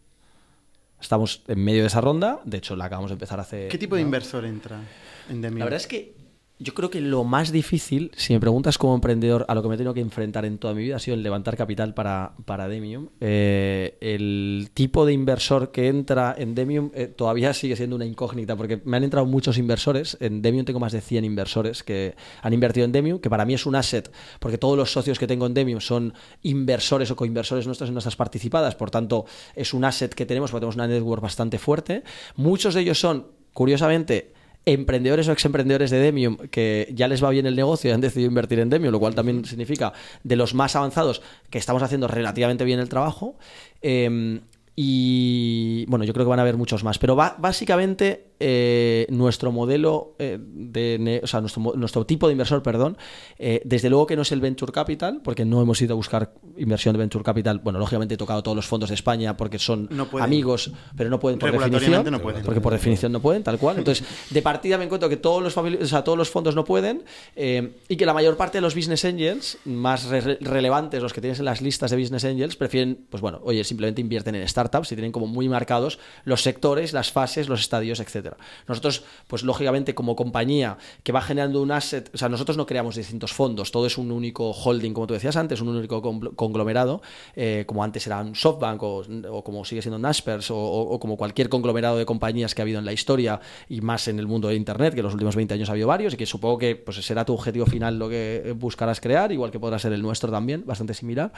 Estamos 1.00 1.42
en 1.48 1.58
medio 1.58 1.80
de 1.80 1.88
esa 1.88 2.00
ronda, 2.00 2.38
de 2.44 2.58
hecho 2.58 2.76
la 2.76 2.84
acabamos 2.84 3.10
de 3.10 3.14
empezar 3.14 3.40
hace... 3.40 3.66
¿Qué 3.66 3.76
tipo 3.76 3.96
de 3.96 4.02
inversor 4.02 4.44
entra 4.44 4.80
en 5.28 5.42
Demi? 5.42 5.58
La 5.58 5.64
verdad 5.64 5.80
es 5.80 5.88
que 5.88 6.13
yo 6.60 6.72
creo 6.72 6.88
que 6.88 7.00
lo 7.00 7.24
más 7.24 7.50
difícil, 7.50 8.12
si 8.16 8.32
me 8.32 8.38
preguntas 8.38 8.78
como 8.78 8.94
emprendedor, 8.94 9.44
a 9.48 9.56
lo 9.56 9.62
que 9.62 9.68
me 9.68 9.74
he 9.74 9.76
tenido 9.76 9.92
que 9.92 10.00
enfrentar 10.00 10.44
en 10.44 10.58
toda 10.58 10.72
mi 10.72 10.84
vida 10.84 10.96
ha 10.96 10.98
sido 11.00 11.16
el 11.16 11.22
levantar 11.24 11.56
capital 11.56 11.94
para, 11.94 12.34
para 12.44 12.68
Demium. 12.68 13.08
Eh, 13.20 13.98
el 14.00 14.70
tipo 14.72 15.04
de 15.04 15.12
inversor 15.12 15.72
que 15.72 15.88
entra 15.88 16.32
en 16.38 16.54
Demium 16.54 16.92
eh, 16.94 17.08
todavía 17.08 17.52
sigue 17.54 17.74
siendo 17.74 17.96
una 17.96 18.06
incógnita, 18.06 18.54
porque 18.54 18.80
me 18.84 18.96
han 18.96 19.02
entrado 19.02 19.26
muchos 19.26 19.58
inversores. 19.58 20.16
En 20.20 20.42
Demium 20.42 20.64
tengo 20.64 20.78
más 20.78 20.92
de 20.92 21.00
100 21.00 21.24
inversores 21.24 21.82
que 21.82 22.14
han 22.40 22.52
invertido 22.52 22.84
en 22.84 22.92
Demium, 22.92 23.18
que 23.18 23.28
para 23.28 23.44
mí 23.44 23.54
es 23.54 23.66
un 23.66 23.74
asset, 23.74 24.12
porque 24.38 24.56
todos 24.56 24.76
los 24.76 24.92
socios 24.92 25.18
que 25.18 25.26
tengo 25.26 25.46
en 25.46 25.54
Demium 25.54 25.80
son 25.80 26.14
inversores 26.42 27.10
o 27.10 27.16
coinversores 27.16 27.66
nuestros 27.66 27.88
en 27.88 27.94
nuestras 27.94 28.14
participadas. 28.14 28.76
Por 28.76 28.92
tanto, 28.92 29.26
es 29.56 29.74
un 29.74 29.84
asset 29.84 30.14
que 30.14 30.24
tenemos, 30.24 30.52
porque 30.52 30.60
tenemos 30.60 30.76
una 30.76 30.86
network 30.86 31.20
bastante 31.20 31.58
fuerte. 31.58 32.04
Muchos 32.36 32.74
de 32.74 32.82
ellos 32.82 33.00
son, 33.00 33.26
curiosamente, 33.52 34.34
emprendedores 34.66 35.28
o 35.28 35.32
exemprendedores 35.32 35.90
de 35.90 35.98
Demium 35.98 36.36
que 36.50 36.88
ya 36.94 37.08
les 37.08 37.22
va 37.22 37.30
bien 37.30 37.46
el 37.46 37.56
negocio 37.56 37.90
y 37.90 37.92
han 37.92 38.00
decidido 38.00 38.28
invertir 38.28 38.60
en 38.60 38.70
Demium, 38.70 38.92
lo 38.92 39.00
cual 39.00 39.14
también 39.14 39.44
significa 39.44 39.92
de 40.22 40.36
los 40.36 40.54
más 40.54 40.76
avanzados 40.76 41.22
que 41.50 41.58
estamos 41.58 41.82
haciendo 41.82 42.08
relativamente 42.08 42.64
bien 42.64 42.80
el 42.80 42.88
trabajo. 42.88 43.36
Em, 43.82 44.40
y 44.76 45.84
bueno, 45.86 46.04
yo 46.04 46.12
creo 46.12 46.26
que 46.26 46.30
van 46.30 46.40
a 46.40 46.42
haber 46.42 46.56
muchos 46.56 46.82
más. 46.82 46.98
Pero 46.98 47.14
básicamente 47.14 48.33
eh, 48.46 49.06
nuestro 49.08 49.52
modelo 49.52 50.16
eh, 50.18 50.38
de 50.38 51.18
o 51.22 51.26
sea, 51.26 51.40
nuestro, 51.40 52.04
tipo 52.04 52.26
de 52.26 52.32
inversor, 52.32 52.62
perdón, 52.62 52.98
eh, 53.38 53.62
desde 53.64 53.88
luego 53.88 54.06
que 54.06 54.16
no 54.16 54.20
es 54.22 54.32
el 54.32 54.42
venture 54.42 54.70
capital, 54.70 55.22
porque 55.24 55.46
no 55.46 55.62
hemos 55.62 55.80
ido 55.80 55.94
a 55.94 55.96
buscar 55.96 56.34
inversión 56.58 56.92
de 56.92 56.98
venture 56.98 57.24
capital. 57.24 57.60
Bueno, 57.60 57.78
lógicamente 57.78 58.16
he 58.16 58.18
tocado 58.18 58.42
todos 58.42 58.54
los 58.54 58.66
fondos 58.66 58.90
de 58.90 58.96
España 58.96 59.34
porque 59.34 59.58
son 59.58 59.88
amigos, 60.20 60.70
pero 60.94 61.08
no 61.08 61.18
pueden 61.18 61.38
por 61.38 61.52
definición, 61.52 62.04
no 62.10 62.20
pueden. 62.20 62.42
porque 62.42 62.60
por 62.60 62.74
definición 62.74 63.12
no 63.12 63.20
pueden, 63.20 63.42
tal 63.42 63.58
cual. 63.58 63.78
Entonces, 63.78 64.06
de 64.28 64.42
partida 64.42 64.76
me 64.76 64.84
encuentro 64.84 65.08
que 65.08 65.16
todos 65.16 65.42
los 65.42 65.56
o 65.56 65.86
sea, 65.86 66.04
todos 66.04 66.18
los 66.18 66.28
fondos 66.28 66.54
no 66.54 66.66
pueden 66.66 67.02
y 67.34 67.96
que 67.96 68.04
la 68.04 68.12
mayor 68.12 68.36
parte 68.36 68.58
de 68.58 68.62
los 68.62 68.74
business 68.74 69.06
angels 69.06 69.56
más 69.64 70.10
relevantes, 70.10 71.02
los 71.02 71.14
que 71.14 71.22
tienes 71.22 71.38
en 71.38 71.46
las 71.46 71.62
listas 71.62 71.90
de 71.90 71.96
business 71.96 72.26
angels, 72.26 72.56
prefieren, 72.56 73.06
pues 73.08 73.22
bueno, 73.22 73.40
oye, 73.42 73.64
simplemente 73.64 74.02
invierten 74.02 74.34
en 74.34 74.46
startups 74.46 74.92
y 74.92 74.96
tienen 74.96 75.12
como 75.12 75.26
muy 75.26 75.48
marcados 75.48 75.98
los 76.26 76.42
sectores, 76.42 76.92
las 76.92 77.10
fases, 77.10 77.48
los 77.48 77.60
estadios, 77.60 78.00
etcétera. 78.00 78.33
Nosotros, 78.68 79.04
pues 79.26 79.42
lógicamente, 79.42 79.94
como 79.94 80.16
compañía 80.16 80.78
que 81.02 81.12
va 81.12 81.20
generando 81.20 81.62
un 81.62 81.70
asset, 81.70 82.10
o 82.14 82.18
sea, 82.18 82.28
nosotros 82.28 82.56
no 82.56 82.66
creamos 82.66 82.96
distintos 82.96 83.32
fondos, 83.32 83.70
todo 83.70 83.86
es 83.86 83.98
un 83.98 84.10
único 84.10 84.50
holding, 84.50 84.92
como 84.92 85.06
tú 85.06 85.14
decías 85.14 85.36
antes, 85.36 85.60
un 85.60 85.68
único 85.68 86.02
conglomerado, 86.34 87.02
eh, 87.36 87.64
como 87.66 87.82
antes 87.84 88.06
era 88.06 88.20
un 88.20 88.34
SoftBank 88.34 88.82
o, 88.82 89.44
como 89.44 89.64
sigue 89.64 89.82
siendo 89.82 89.98
Naspers 89.98 90.48
o, 90.50 90.98
como 91.00 91.16
cualquier 91.16 91.48
conglomerado 91.48 91.98
de 91.98 92.06
compañías 92.06 92.54
que 92.54 92.62
ha 92.62 92.64
habido 92.64 92.78
en 92.78 92.84
la 92.84 92.92
historia 92.92 93.40
y 93.68 93.80
más 93.80 94.08
en 94.08 94.18
el 94.18 94.26
mundo 94.26 94.48
de 94.48 94.56
Internet, 94.56 94.94
que 94.94 95.00
en 95.00 95.04
los 95.04 95.14
últimos 95.14 95.36
20 95.36 95.54
años 95.54 95.68
ha 95.68 95.72
habido 95.72 95.88
varios 95.88 96.14
y 96.14 96.16
que 96.16 96.26
supongo 96.26 96.58
que 96.58 96.76
pues, 96.76 97.04
será 97.04 97.24
tu 97.24 97.34
objetivo 97.34 97.66
final 97.66 97.98
lo 97.98 98.08
que 98.08 98.54
buscarás 98.56 99.00
crear, 99.00 99.32
igual 99.32 99.50
que 99.50 99.60
podrá 99.60 99.78
ser 99.78 99.92
el 99.92 100.02
nuestro 100.02 100.30
también, 100.30 100.64
bastante 100.66 100.94
similar. 100.94 101.32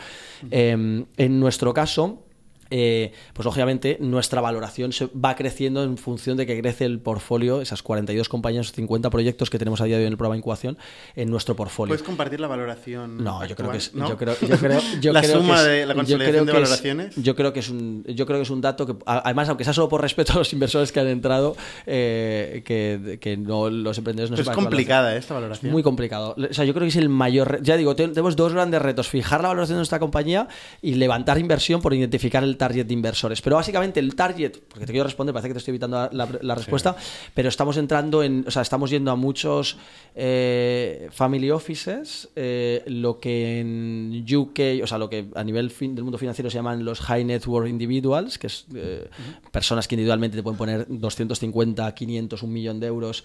Em, 0.51 1.07
en 1.17 1.41
nuestro 1.41 1.73
caso, 1.75 2.23
eh, 2.71 3.13
pues 3.33 3.45
lógicamente 3.45 3.99
nuestra 4.01 4.41
valoración 4.41 4.93
se 4.93 5.07
va 5.07 5.35
creciendo 5.37 5.85
en 5.85 5.97
función 5.99 6.37
de 6.37 6.47
que 6.47 6.61
crece 6.61 6.85
el 6.85 7.01
portfolio, 7.01 7.61
esas 7.61 7.83
42 7.83 8.29
compañías, 8.29 8.73
50 8.73 9.11
proyectos 9.11 9.51
que 9.51 9.59
tenemos 9.59 9.81
a 9.81 9.85
día 9.85 9.97
de 9.97 10.03
hoy 10.03 10.07
en 10.07 10.13
el 10.13 10.17
programa 10.17 10.35
de 10.35 10.39
incubación 10.39 10.79
en 11.15 11.31
nuestro 11.31 11.57
portfolio. 11.57 11.91
¿Puedes 11.91 12.07
compartir 12.07 12.41
la 12.41 12.49
valoración? 12.49 13.23
No, 13.23 13.45
yo 13.45 13.57
creo 13.57 13.71
que 13.71 13.79
es. 13.79 13.95
¿no? 13.95 14.09
Yo 14.09 14.17
creo, 14.17 14.37
yo 14.41 14.57
creo, 14.59 14.81
yo 15.01 15.13
la 15.13 15.23
creo 15.23 15.41
suma 15.41 15.63
que 15.63 15.69
de 15.69 15.87
la 15.87 15.95
consolidación 15.95 16.47
de 16.47 16.53
valoraciones. 16.53 17.17
yo 17.17 17.37
creo 17.37 17.53
que 17.53 17.61
es 17.61 17.71
un, 17.71 18.05
yo 18.05 18.27
creo 18.27 18.39
que 18.39 18.43
es 18.43 18.51
un 18.51 18.61
dato 18.61 18.87
que, 18.87 18.97
además, 19.07 19.49
aunque 19.49 19.65
sea 19.65 19.73
solo 19.73 19.89
por 19.89 20.01
respeto 20.01 20.33
a 20.33 20.37
los 20.37 20.53
inversores 20.53 20.93
que 20.93 21.01
han 21.01 21.09
entrado, 21.09 21.57
eh, 21.87 22.63
que, 22.65 23.19
que, 23.21 23.37
no 23.37 23.71
los 23.71 23.99
emprendedores 23.99 24.31
no 24.31 24.37
Pero 24.37 24.51
es 24.51 24.57
complicada 24.57 25.17
esta 25.17 25.35
valoración. 25.35 25.69
Es 25.69 25.73
muy 25.73 25.83
complicado. 25.83 26.35
O 26.37 26.55
sea, 26.55 26.65
yo 26.65 26.73
creo 26.75 26.85
que 26.85 26.89
es 26.89 26.97
el 26.97 27.09
mayor. 27.09 27.61
Ya 27.63 27.77
digo, 27.77 27.95
tenemos 27.95 28.37
dos 28.37 28.53
grandes 28.53 28.83
retos: 28.83 29.09
fijar 29.09 29.43
la 29.43 29.49
valoración 29.49 29.77
de 29.77 29.81
nuestra 29.81 29.99
compañía 29.99 30.49
y 30.83 30.95
levantar 30.95 31.39
inversión 31.39 31.81
por 31.81 31.95
identificar 31.95 32.43
el 32.43 32.56
target 32.57 32.87
de 32.87 32.95
inversores. 32.95 33.41
Pero 33.43 33.57
básicamente 33.57 34.01
el 34.01 34.15
target, 34.15 34.59
porque 34.69 34.87
te 34.87 34.93
quiero 34.93 35.05
responder, 35.05 35.33
parece 35.33 35.49
que 35.49 35.55
te 35.55 35.59
estoy 35.59 35.73
evitando 35.73 36.09
la, 36.13 36.55
respuesta, 36.55 36.97
pero 37.35 37.49
estamos 37.49 37.77
entrando 37.77 38.23
en, 38.23 38.45
o 38.47 38.51
sea, 38.51 38.63
estamos 38.63 38.91
yendo 38.91 39.11
a 39.11 39.17
muchos 39.17 39.77
eh, 40.15 41.09
family 41.13 41.51
offices, 41.51 42.29
eh, 42.37 42.83
lo 42.87 43.19
que 43.19 43.61
en 43.61 44.25
UK, 44.29 44.83
o 44.83 44.87
sea, 44.87 44.99
lo 44.99 45.11
que 45.11 45.27
a 45.35 45.45
nivel 45.45 45.73
del 45.79 46.05
mundo 46.05 46.19
financiero 46.19 46.51
se 46.51 46.57
llaman 46.57 46.85
los 46.85 47.01
high 47.01 47.25
net 47.25 47.47
worth 47.47 47.69
individuals, 47.69 48.39
que 48.39 48.47
es 48.47 48.67
eh, 48.75 49.09
personas 49.51 49.89
que 49.89 49.95
individualmente 49.95 50.37
te 50.37 50.43
pueden 50.43 50.59
poner 50.59 50.87
250, 50.89 51.95
500, 51.95 52.43
un 52.43 52.53
millón 52.53 52.81
de 52.81 52.87
euros. 52.87 53.25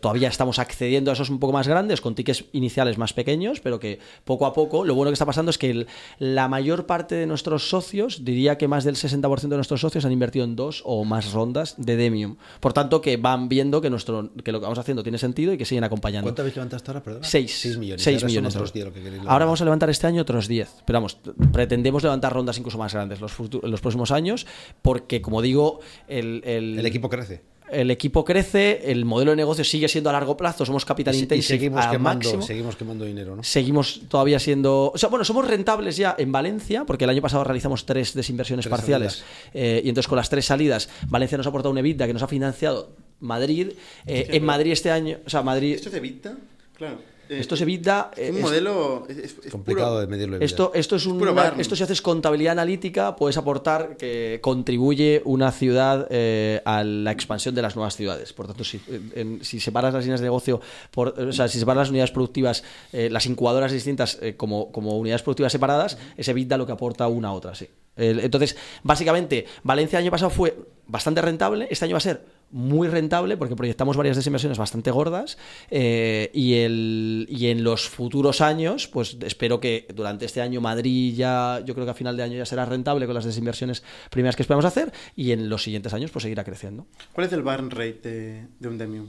todavía 0.00 0.28
estamos 0.28 0.58
accediendo 0.58 1.10
a 1.10 1.14
esos 1.14 1.30
un 1.30 1.38
poco 1.38 1.52
más 1.52 1.68
grandes, 1.68 2.00
con 2.00 2.14
tickets 2.14 2.44
iniciales 2.52 2.98
más 2.98 3.12
pequeños, 3.12 3.60
pero 3.60 3.78
que 3.78 3.98
poco 4.24 4.46
a 4.46 4.52
poco, 4.52 4.84
lo 4.84 4.94
bueno 4.94 5.10
que 5.10 5.14
está 5.14 5.26
pasando 5.26 5.50
es 5.50 5.58
que 5.58 5.86
la 6.18 6.48
mayor 6.48 6.86
parte 6.86 7.14
de 7.14 7.26
nuestros 7.26 7.68
socios, 7.68 8.24
diría 8.24 8.45
diría 8.46 8.58
que 8.58 8.68
más 8.68 8.84
del 8.84 8.94
60% 8.94 9.48
de 9.48 9.56
nuestros 9.56 9.80
socios 9.80 10.04
han 10.04 10.12
invertido 10.12 10.44
en 10.44 10.54
dos 10.54 10.82
o 10.84 11.04
más 11.04 11.32
rondas 11.32 11.74
de 11.78 11.96
Demium. 11.96 12.36
Por 12.60 12.72
tanto, 12.72 13.00
que 13.00 13.16
van 13.16 13.48
viendo 13.48 13.80
que, 13.80 13.90
nuestro, 13.90 14.30
que 14.44 14.52
lo 14.52 14.60
que 14.60 14.64
vamos 14.64 14.78
haciendo 14.78 15.02
tiene 15.02 15.18
sentido 15.18 15.52
y 15.52 15.58
que 15.58 15.64
siguen 15.64 15.82
acompañando. 15.82 16.26
¿Cuánto 16.26 16.42
habéis 16.42 16.54
levantado 16.54 16.76
hasta 16.76 16.92
ahora, 16.92 17.02
perdón? 17.02 17.24
Seis. 17.24 17.76
millones. 17.78 18.02
Seis 18.02 18.16
Ahora 18.16 18.20
son 18.20 18.26
millones. 18.28 18.54
otros 18.54 18.72
10 18.72 18.84
lo 18.86 18.92
que 18.92 18.98
queréis 19.00 19.12
levantar. 19.14 19.32
Ahora 19.32 19.44
vamos 19.46 19.60
a 19.60 19.64
levantar 19.64 19.90
este 19.90 20.06
año 20.06 20.22
otros 20.22 20.46
10. 20.46 20.68
Pero 20.86 20.96
vamos, 20.98 21.18
pretendemos 21.52 22.02
levantar 22.04 22.32
rondas 22.32 22.56
incluso 22.58 22.78
más 22.78 22.94
grandes 22.94 23.20
los, 23.20 23.32
los 23.62 23.80
próximos 23.80 24.12
años, 24.12 24.46
porque, 24.82 25.20
como 25.20 25.42
digo, 25.42 25.80
el, 26.06 26.42
el- 26.44 26.78
El 26.78 26.86
equipo 26.86 27.08
crece. 27.08 27.42
El 27.70 27.90
equipo 27.90 28.24
crece, 28.24 28.90
el 28.90 29.04
modelo 29.04 29.32
de 29.32 29.36
negocio 29.36 29.64
sigue 29.64 29.88
siendo 29.88 30.10
a 30.10 30.12
largo 30.12 30.36
plazo, 30.36 30.64
somos 30.64 30.84
capital 30.84 31.14
Y, 31.14 31.26
y 31.34 31.42
seguimos, 31.42 31.84
al 31.84 31.90
quemando, 31.92 32.24
máximo. 32.28 32.42
seguimos 32.42 32.76
quemando 32.76 33.04
dinero, 33.04 33.36
¿no? 33.36 33.42
Seguimos 33.42 34.02
todavía 34.08 34.38
siendo. 34.38 34.92
O 34.94 34.98
sea, 34.98 35.08
bueno, 35.08 35.24
somos 35.24 35.46
rentables 35.46 35.96
ya 35.96 36.14
en 36.18 36.30
Valencia, 36.32 36.84
porque 36.84 37.04
el 37.04 37.10
año 37.10 37.22
pasado 37.22 37.44
realizamos 37.44 37.86
tres 37.86 38.14
desinversiones 38.14 38.64
Tres 38.64 38.70
parciales. 38.70 39.24
eh, 39.54 39.80
y 39.84 39.88
entonces, 39.88 40.08
con 40.08 40.16
las 40.16 40.30
tres 40.30 40.44
salidas, 40.46 40.88
Valencia 41.08 41.36
nos 41.38 41.46
ha 41.46 41.50
aportado 41.50 41.72
un 41.72 41.78
EBITDA 41.78 42.06
que 42.06 42.12
nos 42.12 42.22
ha 42.22 42.28
financiado 42.28 42.90
Madrid. 43.20 43.72
Eh, 44.06 44.28
en 44.30 44.44
Madrid 44.44 44.72
este 44.72 44.90
año. 44.90 45.18
O 45.26 45.30
sea, 45.30 45.42
Madrid. 45.42 45.74
¿Esto 45.74 45.88
es 45.88 45.94
Evita? 45.96 46.36
Claro. 46.76 46.98
Eh, 47.28 47.38
Esto 47.40 47.54
es 47.56 47.60
EBITDA. 47.60 48.10
Es 48.16 48.30
un 48.30 48.36
eh, 48.36 48.38
es- 48.38 48.42
modelo... 48.44 49.06
Es, 49.08 49.16
es- 49.18 49.36
es 49.44 49.50
Complicado 49.52 49.90
puro- 49.94 50.00
de 50.00 50.06
medirlo. 50.06 50.36
en 50.36 50.42
Esto, 50.42 50.70
esto 50.74 50.96
es 50.96 51.06
un 51.06 51.18
barn. 51.34 51.60
esto 51.60 51.74
si 51.76 51.82
haces 51.82 52.00
contabilidad 52.02 52.52
analítica 52.52 53.16
puedes 53.16 53.36
aportar 53.36 53.96
que 53.96 54.38
contribuye 54.42 55.22
una 55.24 55.50
ciudad 55.52 56.06
eh, 56.10 56.60
a 56.64 56.84
la 56.84 57.10
expansión 57.12 57.54
de 57.54 57.62
las 57.62 57.74
nuevas 57.76 57.96
ciudades. 57.96 58.32
Por 58.32 58.46
tanto, 58.46 58.64
si, 58.64 58.80
en- 59.14 59.44
si 59.44 59.60
separas 59.60 59.92
las 59.94 60.04
líneas 60.04 60.20
de 60.20 60.26
negocio, 60.26 60.60
por, 60.90 61.08
o 61.18 61.32
sea, 61.32 61.48
si 61.48 61.58
separas 61.58 61.82
las 61.82 61.90
unidades 61.90 62.10
productivas, 62.12 62.62
eh, 62.92 63.08
las 63.10 63.26
incubadoras 63.26 63.72
distintas 63.72 64.18
eh, 64.22 64.36
como, 64.36 64.70
como 64.72 64.96
unidades 64.98 65.22
productivas 65.22 65.52
separadas, 65.52 65.98
ese 66.16 66.30
EBITDA 66.30 66.56
lo 66.58 66.66
que 66.66 66.72
aporta 66.72 67.08
una 67.08 67.28
a 67.28 67.32
otra, 67.32 67.54
sí. 67.54 67.68
Entonces, 67.98 68.56
básicamente, 68.82 69.46
Valencia 69.62 69.98
el 69.98 70.04
año 70.04 70.10
pasado 70.10 70.28
fue 70.30 70.54
bastante 70.86 71.22
rentable, 71.22 71.66
este 71.70 71.86
año 71.86 71.94
va 71.94 71.98
a 71.98 72.02
ser 72.02 72.20
muy 72.50 72.88
rentable 72.88 73.36
porque 73.36 73.56
proyectamos 73.56 73.96
varias 73.96 74.16
desinversiones 74.16 74.58
bastante 74.58 74.90
gordas 74.90 75.36
eh, 75.70 76.30
y, 76.32 76.54
el, 76.54 77.26
y 77.28 77.48
en 77.48 77.64
los 77.64 77.88
futuros 77.88 78.40
años, 78.40 78.88
pues 78.88 79.16
espero 79.22 79.60
que 79.60 79.86
durante 79.94 80.24
este 80.24 80.40
año 80.40 80.60
Madrid 80.60 81.14
ya, 81.14 81.60
yo 81.64 81.74
creo 81.74 81.86
que 81.86 81.90
a 81.90 81.94
final 81.94 82.16
de 82.16 82.22
año 82.22 82.36
ya 82.36 82.46
será 82.46 82.64
rentable 82.64 83.06
con 83.06 83.14
las 83.14 83.24
desinversiones 83.24 83.82
primeras 84.10 84.36
que 84.36 84.42
esperamos 84.42 84.64
hacer 84.64 84.92
y 85.14 85.32
en 85.32 85.48
los 85.48 85.62
siguientes 85.62 85.92
años 85.92 86.10
pues 86.10 86.22
seguirá 86.22 86.44
creciendo. 86.44 86.86
¿Cuál 87.12 87.26
es 87.26 87.32
el 87.32 87.42
burn 87.42 87.70
rate 87.70 88.00
de, 88.02 88.46
de 88.58 88.68
un 88.68 88.78
Demium? 88.78 89.08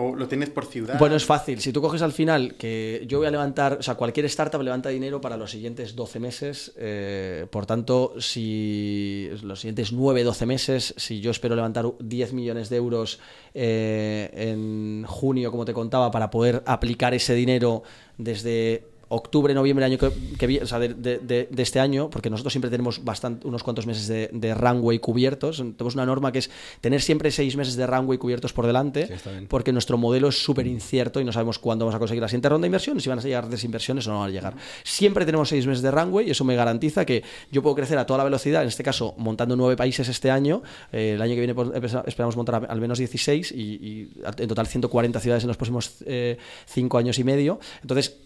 ¿O 0.00 0.14
lo 0.14 0.28
tienes 0.28 0.50
por 0.50 0.64
ciudad? 0.66 0.96
Bueno, 0.96 1.16
es 1.16 1.24
fácil. 1.24 1.60
Si 1.60 1.72
tú 1.72 1.82
coges 1.82 2.02
al 2.02 2.12
final 2.12 2.54
que 2.54 3.02
yo 3.08 3.18
voy 3.18 3.26
a 3.26 3.32
levantar, 3.32 3.78
o 3.80 3.82
sea, 3.82 3.96
cualquier 3.96 4.26
startup 4.26 4.62
levanta 4.62 4.90
dinero 4.90 5.20
para 5.20 5.36
los 5.36 5.50
siguientes 5.50 5.96
12 5.96 6.20
meses. 6.20 6.72
eh, 6.76 7.46
por 7.50 7.66
tanto, 7.66 8.14
si 8.20 9.28
los 9.42 9.60
siguientes 9.60 9.92
9, 9.92 10.22
12 10.22 10.46
meses, 10.46 10.94
si 10.96 11.20
yo 11.20 11.32
espero 11.32 11.56
levantar 11.56 11.86
10 11.98 12.32
millones 12.32 12.68
de 12.68 12.76
euros 12.76 13.18
eh, 13.54 14.30
en 14.32 15.04
junio, 15.04 15.50
como 15.50 15.64
te 15.64 15.72
contaba, 15.72 16.12
para 16.12 16.30
poder 16.30 16.62
aplicar 16.66 17.12
ese 17.14 17.34
dinero 17.34 17.82
desde 18.18 18.84
octubre, 19.10 19.54
noviembre 19.54 19.84
año 19.84 19.96
que, 19.98 20.60
o 20.62 20.66
sea, 20.66 20.78
de, 20.78 20.88
de- 20.94 21.18
de- 21.18 21.48
de 21.50 21.62
este 21.62 21.80
año, 21.80 22.10
porque 22.10 22.30
nosotros 22.30 22.52
siempre 22.52 22.70
tenemos 22.70 23.04
bastante, 23.04 23.46
unos 23.46 23.62
cuantos 23.62 23.86
meses 23.86 24.06
de, 24.08 24.28
de 24.32 24.54
runway 24.54 24.98
cubiertos. 24.98 25.56
Tenemos 25.58 25.94
una 25.94 26.04
norma 26.06 26.30
que 26.32 26.40
es 26.40 26.50
tener 26.80 27.00
siempre 27.00 27.30
seis 27.30 27.56
meses 27.56 27.76
de 27.76 27.86
runway 27.86 28.18
cubiertos 28.18 28.52
por 28.52 28.66
delante, 28.66 29.06
Sí, 29.06 29.14
porque 29.48 29.72
nuestro 29.72 29.96
modelo 29.98 30.28
es 30.28 30.42
súper 30.42 30.66
incierto 30.66 31.20
y 31.20 31.24
no 31.24 31.32
sabemos 31.32 31.58
cuándo 31.58 31.84
vamos 31.84 31.94
a 31.96 31.98
conseguir 31.98 32.20
la 32.22 32.28
siguiente 32.28 32.48
ronda 32.48 32.64
de 32.64 32.68
inversión, 32.68 33.00
si 33.00 33.08
van 33.08 33.18
a 33.18 33.22
llegar 33.22 33.48
desinversiones 33.48 34.06
o 34.06 34.10
no 34.12 34.20
van 34.20 34.28
a 34.28 34.32
llegar. 34.32 34.54
Siempre 34.84 35.24
tenemos 35.24 35.48
seis 35.48 35.66
meses 35.66 35.82
de 35.82 35.90
runway 35.90 36.28
y 36.28 36.30
eso 36.32 36.44
me 36.44 36.54
garantiza 36.56 37.04
que 37.04 37.22
yo 37.50 37.62
puedo 37.62 37.74
crecer 37.76 37.98
a 37.98 38.06
toda 38.06 38.18
la 38.18 38.24
velocidad, 38.24 38.62
en 38.62 38.68
este 38.68 38.82
caso 38.82 39.14
montando 39.16 39.56
nueve 39.56 39.76
países 39.76 40.08
este 40.08 40.30
año, 40.30 40.62
eh, 40.92 41.12
el 41.14 41.22
año 41.22 41.32
que 41.34 41.40
viene 41.40 41.54
pues, 41.54 41.70
esperamos 42.06 42.36
montar 42.36 42.66
al 42.68 42.80
menos 42.80 42.98
16 42.98 43.52
y, 43.52 43.56
y 43.62 44.10
en 44.36 44.48
total 44.48 44.66
140 44.66 45.20
ciudades 45.20 45.44
en 45.44 45.48
los 45.48 45.56
próximos 45.56 45.96
eh, 46.06 46.36
cinco 46.66 46.98
años 46.98 47.18
y 47.18 47.24
medio. 47.24 47.58
Entonces, 47.82 48.16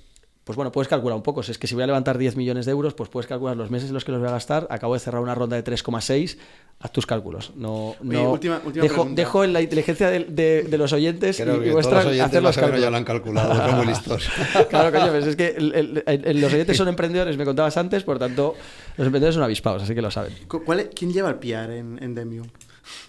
pues 0.45 0.57
bueno, 0.57 0.73
puedes 0.73 0.89
calcular 0.89 1.17
un 1.17 1.23
poco. 1.23 1.43
Si 1.43 1.53
es 1.53 1.59
que 1.59 1.67
si 1.67 1.75
voy 1.75 1.85
a 1.85 1.87
levantar 1.87 2.19
10 2.19 2.37
millones 2.37 2.67
de 2.67 2.73
euros, 2.73 2.95
pues 2.95 3.09
puedes 3.09 3.27
calcular 3.29 3.57
los 3.57 3.71
meses 3.71 3.89
en 3.89 3.95
los 3.95 4.05
que 4.05 4.11
los 4.13 4.21
voy 4.21 4.29
a 4.29 4.33
gastar. 4.33 4.67
Acabo 4.71 4.95
de 4.95 5.01
cerrar 5.01 5.23
una 5.23 5.35
ronda 5.35 5.57
de 5.57 5.63
3,6. 5.65 6.37
Haz 6.81 6.91
tus 6.91 7.07
cálculos. 7.07 7.53
No, 7.55 7.91
Oye, 7.91 7.97
no- 8.01 8.33
última- 8.33 8.61
última 8.65 8.85
dejo, 9.15 9.45
en 9.45 9.53
la 9.53 9.61
inteligencia 9.61 10.11
de, 10.11 10.25
de- 10.25 10.65
de 10.65 10.79
los 10.79 10.93
oyentes 10.93 11.37
Creo 11.37 11.65
y, 11.65 11.71
vuestra 11.71 12.01
todos 12.01 12.05
los 12.07 12.13
oyentes 12.15 12.27
hacer 12.31 12.43
los 12.43 12.57
cálculos. 12.57 12.81
ya 12.83 12.91
lo 12.91 12.97
han 12.97 13.05
calculado, 13.05 13.55
son 13.55 13.77
muy 13.77 13.87
listos. 13.87 14.29
claro, 14.69 14.91
coño, 14.91 15.13
pues 15.13 15.27
es 15.29 15.37
que 15.37 15.47
el- 15.57 16.03
el- 16.07 16.25
el- 16.25 16.41
los 16.41 16.53
oyentes 16.53 16.77
son 16.77 16.89
emprendedores, 16.89 17.37
me 17.37 17.45
contabas 17.45 17.77
antes, 17.77 18.03
por 18.03 18.19
tanto, 18.19 18.57
los 18.97 19.07
emprendedores 19.07 19.37
son 19.37 19.45
avispados, 19.45 19.85
así 19.85 19.95
que 19.95 20.03
lo 20.03 20.11
saben. 20.11 20.33
Cu- 20.49 20.65
¿Cuál 20.65 20.81
es- 20.81 20.89
¿Quién 20.93 21.13
lleva 21.13 21.29
el 21.29 21.37
PR 21.37 21.79
en, 21.79 22.03
en 22.03 22.17
Demium? 22.17 22.47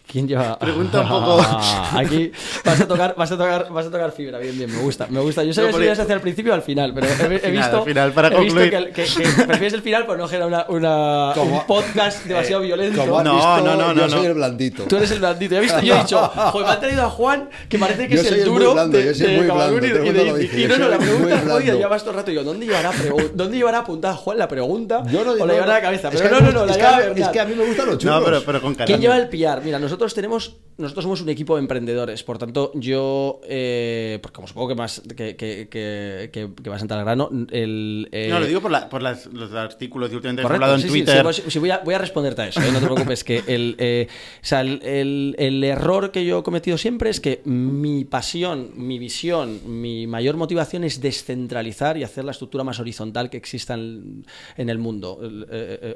¿Quién 0.06 0.28
lleva? 0.28 0.60
Pregunta 0.60 1.02
un 1.02 1.08
poco- 1.08 1.38
Ah, 1.42 1.94
Aquí 1.98 2.32
vas 2.66 2.80
a 2.82 2.88
tocar, 2.88 3.16
vas 3.18 3.32
a 3.32 3.38
tocar, 3.38 3.68
vas 3.72 3.86
a 3.88 3.90
tocar 3.90 4.12
fibra, 4.12 4.38
bien, 4.38 4.56
bien, 4.58 4.70
me 4.72 4.80
gusta, 4.82 5.08
me 5.10 5.20
gusta. 5.22 5.44
Yo 5.44 5.54
sabía 5.54 5.72
No, 5.72 5.78
si 5.78 5.80
lo 5.80 5.86
ibas 5.86 5.98
porque- 5.98 6.02
a 6.02 6.04
hacer 6.04 6.16
al 6.16 6.22
principio 6.22 6.52
o 6.52 6.56
al 6.56 6.62
final, 6.62 6.94
pero 6.94 7.08
he, 7.08 7.12
he 7.12 7.40
Final, 7.40 7.52
visto, 7.52 7.78
al 7.78 7.84
final, 7.86 8.12
para 8.12 8.28
he 8.28 8.32
visto 8.32 8.46
concluir. 8.60 8.70
que, 8.70 8.76
el- 8.78 8.92
que- 8.92 9.04
que 9.06 9.44
prefieres 9.46 9.74
el 9.74 9.82
final 9.82 10.06
por 10.06 10.18
no 10.20 10.28
generar 10.28 10.48
una, 10.50 10.66
una- 10.68 11.34
un 11.42 11.66
podcast 11.66 12.26
demasiado 12.26 12.62
violento. 12.62 13.00
Como 13.02 13.18
has 13.20 13.24
No, 13.26 13.34
visto, 13.36 13.58
no, 13.66 13.76
no, 13.76 13.88
yo 13.94 14.02
no, 14.04 14.10
soy 14.10 14.22
no. 14.22 14.28
el 14.28 14.34
blandito. 14.34 14.84
Tú 14.84 14.98
eres 14.98 15.12
el 15.12 15.20
blandito. 15.20 15.54
Ya 15.54 15.58
he 15.58 15.62
visto, 15.62 15.80
yo 15.82 15.96
he 15.96 16.00
dicho, 16.00 16.20
joder, 16.36 16.68
me 16.68 16.74
han 16.74 16.80
traído 16.80 17.02
a 17.04 17.10
Juan, 17.10 17.50
que 17.70 17.80
parece 17.80 18.08
que 18.08 18.16
Yo 18.16 18.22
es 18.22 18.28
soy 18.28 18.38
el 18.38 18.44
el 18.44 18.50
duro 18.50 18.74
blando, 18.74 18.98
de, 18.98 19.06
yo 19.06 19.14
soy 19.16 19.28
de 19.28 19.40
blando, 19.42 19.74
y 19.74 19.90
el 19.90 20.44
y- 20.54 20.58
y 20.58 20.62
yo 20.64 20.68
no, 20.68 20.78
no, 20.78 20.84
soy 20.84 20.92
la 20.92 20.98
pregunta, 21.00 21.26
blando. 21.36 21.56
oye, 21.56 21.80
ya 21.80 21.88
vas 21.88 22.02
todo 22.04 22.12
el 22.12 22.18
rato. 22.18 22.32
Y 22.32 22.36
yo, 22.36 22.44
¿dónde 22.44 22.66
llevará, 22.66 22.92
¿dónde 23.34 23.58
llevará 23.58 23.80
apuntada 23.80 24.16
Juan 24.16 24.38
la 24.38 24.48
pregunta? 24.50 25.04
Yo 25.10 25.24
no, 25.24 25.32
o 25.32 25.46
la 25.46 25.54
llevará 25.54 25.72
a 25.74 25.76
la 25.78 25.82
cabeza. 25.82 26.10
es 26.10 26.22
Pero 26.22 26.40
no, 26.42 26.42
no, 26.48 26.52
no, 26.52 26.66
la 26.66 26.72
es 26.74 26.78
que 26.78 26.84
lleva 26.84 26.96
a- 26.96 27.00
Bernat. 27.00 27.18
Es 27.20 27.28
que 27.30 27.40
a 27.40 27.46
mí 27.46 27.56
me 27.56 27.66
gustan 27.66 27.86
los 27.88 27.98
churros. 27.98 28.20
No, 28.30 28.44
pero, 28.46 28.62
con 28.62 28.76
¿Quién 28.76 29.00
lleva 29.02 29.18
el 29.18 29.30
PR? 29.30 29.62
Mira, 29.64 29.80
nosotros 29.94 30.14
tenemos, 30.16 30.58
nosotros 30.78 31.04
somos 31.04 31.22
un 31.22 31.30
equipo 31.30 31.56
de 31.56 31.62
emprendedores, 31.62 32.24
por 32.24 32.38
tanto, 32.40 32.72
yo, 32.74 33.40
eh, 33.48 34.18
porque 34.22 34.36
como 34.36 34.48
supongo 34.48 34.70
que 34.70 34.76
más 34.76 35.02
que, 35.16 35.36
que, 35.36 35.68
que, 35.70 36.30
que- 36.32 36.70
vas 36.70 36.82
a 36.82 36.86
entrar 36.86 37.00
al 37.00 37.06
grano, 37.06 37.30
el, 37.52 38.10
eh, 38.12 38.28
No, 38.30 38.40
lo 38.40 38.48
digo 38.48 38.60
por, 38.62 38.72
la- 38.72 38.90
por 38.90 39.02
las- 39.04 39.28
los 39.28 39.54
artículos 39.54 40.10
que 40.10 40.16
últimamente 40.16 40.42
Correcto, 40.42 40.64
hablado 40.66 40.76
en 40.76 40.82
sí, 40.82 40.88
Twitter. 40.88 41.34
sí, 41.34 41.44
sí, 41.48 41.60
voy, 41.60 41.70
a, 41.70 41.78
voy 41.80 41.94
a 41.94 42.00
responderte 42.00 42.42
a 42.42 42.48
eso, 42.48 42.60
¿eh? 42.62 42.72
no 42.74 42.80
te 42.80 42.86
preocupes. 42.86 43.24
que 43.24 43.44
el, 43.48 43.76
eh, 43.78 44.08
o 44.10 44.46
sea, 44.46 44.62
el, 44.62 44.82
el- 44.84 45.36
el 45.38 45.64
error 45.64 46.12
que 46.12 46.26
yo 46.26 46.40
he 46.40 46.44
cometido 46.44 46.78
siempre 46.78 47.10
es 47.12 47.20
que 47.20 47.42
mi 47.46 48.04
pasión, 48.06 48.72
mi 48.76 48.98
visión, 49.00 49.60
mi 49.82 50.08
mayor 50.08 50.38
motivación 50.38 50.84
es 50.84 51.00
descentralizar 51.02 51.98
y 51.98 52.04
hacer 52.04 52.26
la 52.26 52.32
estructura 52.32 52.64
más 52.64 52.80
horizontal 52.80 53.30
que 53.30 53.38
exista 53.38 53.76
en, 53.76 54.26
en 54.58 54.70
el 54.70 54.80
mundo. 54.80 55.20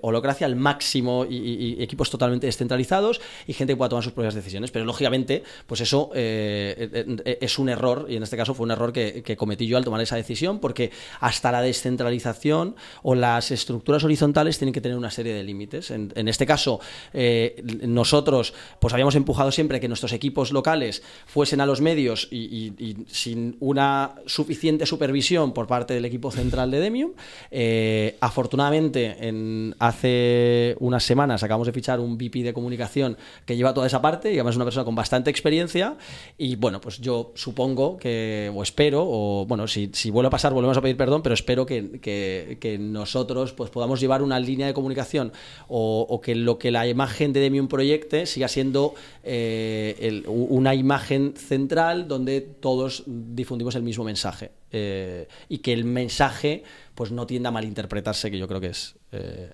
Holocracia 0.02 0.45
al 0.45 0.56
máximo 0.56 1.26
y, 1.30 1.36
y- 1.36 1.76
y 1.80 1.84
equipos 1.84 2.10
totalmente 2.10 2.45
descentralizados 2.48 3.20
y 3.48 3.54
gente 3.54 3.74
que 3.74 3.78
pueda 3.78 3.87
tomar 3.90 4.04
sus 4.04 4.14
propias 4.14 4.34
decisiones. 4.36 4.72
Pero 4.72 4.86
lógicamente, 4.86 5.44
pues 5.66 5.82
eso 5.82 6.12
eh, 6.16 6.90
eh, 6.94 7.18
eh, 7.26 7.38
es 7.42 7.60
un 7.60 7.70
error 7.70 8.06
y 8.10 8.16
en 8.16 8.24
este 8.24 8.38
caso 8.38 8.54
fue 8.54 8.66
un 8.66 8.72
error 8.72 8.92
que, 8.94 9.22
que 9.24 9.36
cometí 9.38 9.68
yo 9.68 9.78
al 9.78 9.84
tomar 9.84 10.02
esa 10.02 10.16
decisión 10.16 10.60
porque 10.60 10.92
hasta 11.20 11.52
la 11.52 11.62
descentralización 11.62 12.76
o 13.04 13.16
las 13.16 13.52
estructuras 13.52 14.04
horizontales 14.04 14.58
tienen 14.58 14.74
que 14.74 14.82
tener 14.82 14.98
una 14.98 15.12
serie 15.12 15.34
de 15.34 15.44
límites. 15.44 15.92
En, 15.92 16.12
en 16.16 16.28
este 16.28 16.46
caso, 16.46 16.80
eh, 17.14 17.62
nosotros 17.88 18.54
pues 18.80 18.94
habíamos 18.94 19.16
empujado 19.16 19.52
siempre 19.52 19.80
que 19.80 19.88
nuestros 19.88 20.14
equipos 20.14 20.52
locales 20.52 21.04
fuesen 21.26 21.62
a 21.62 21.66
los 21.66 21.82
medios 21.82 22.28
y, 22.32 22.38
y- 22.38 22.74
y 22.78 22.98
sin 23.08 23.58
una 23.60 24.16
suficiente 24.26 24.86
supervisión 24.86 25.54
por 25.54 25.68
parte 25.68 25.94
del 25.94 26.06
equipo 26.06 26.32
central 26.32 26.72
de 26.72 26.80
Demium. 26.80 27.12
Eh, 27.52 28.18
afortunadamente, 28.22 29.16
en, 29.28 29.76
hace 29.80 30.76
unas 30.80 31.04
semanas 31.04 31.44
acabamos 31.44 31.68
de 31.68 31.74
fichar 31.74 32.00
un 32.00 32.18
VP 32.18 32.44
de 32.44 32.54
comunicación 32.54 33.18
que 33.46 33.56
lleva 33.56 33.74
toda 33.78 33.88
esa 33.88 34.02
parte 34.02 34.32
y 34.32 34.36
además 34.36 34.54
es 34.54 34.58
una 34.58 34.66
persona 34.66 34.84
con 34.86 34.96
bastante 34.96 35.30
experiencia. 35.30 35.96
Y 36.38 36.56
bueno, 36.56 36.82
pues 36.82 37.00
yo 37.00 37.32
supongo 37.36 37.98
que, 37.98 38.52
o 38.54 38.64
espero, 38.64 39.04
o 39.08 39.46
bueno, 39.48 39.68
si, 39.68 39.92
si 39.94 40.10
vuelve 40.10 40.28
a 40.28 40.32
pasar, 40.32 40.52
volvemos 40.54 40.78
a 40.78 40.82
pedir 40.82 40.98
perdón, 40.98 41.22
pero 41.22 41.34
espero 41.34 41.66
que, 41.66 42.00
que- 42.02 42.78
nosotros 42.80 43.54
pues, 43.54 43.70
podamos 43.70 44.00
llevar 44.00 44.22
una 44.22 44.40
línea 44.40 44.68
de 44.68 44.74
comunicación 44.74 45.32
o, 45.68 46.20
que 46.24 46.36
lo 46.36 46.58
que 46.58 46.72
la 46.72 46.88
imagen 46.88 47.34
de 47.34 47.40
Demium 47.40 47.68
proyecte 47.68 48.26
siga 48.26 48.48
siendo 48.48 48.94
eh, 49.24 50.24
una 50.28 50.74
imagen 50.76 51.34
central 51.38 52.08
donde 52.08 52.42
todos 52.42 53.04
difundimos 53.06 53.76
el 53.76 53.84
mismo 53.84 54.04
mensaje. 54.04 54.52
Eh, 54.72 55.28
y 55.48 55.60
que 55.60 55.72
el 55.72 55.86
mensaje 55.86 56.64
pues 56.94 57.12
no 57.12 57.26
tienda 57.26 57.50
a 57.50 57.52
malinterpretarse, 57.52 58.30
que 58.30 58.38
yo 58.38 58.48
creo 58.48 58.60
que 58.60 58.68
es 58.68 58.96
eh, 59.14 59.52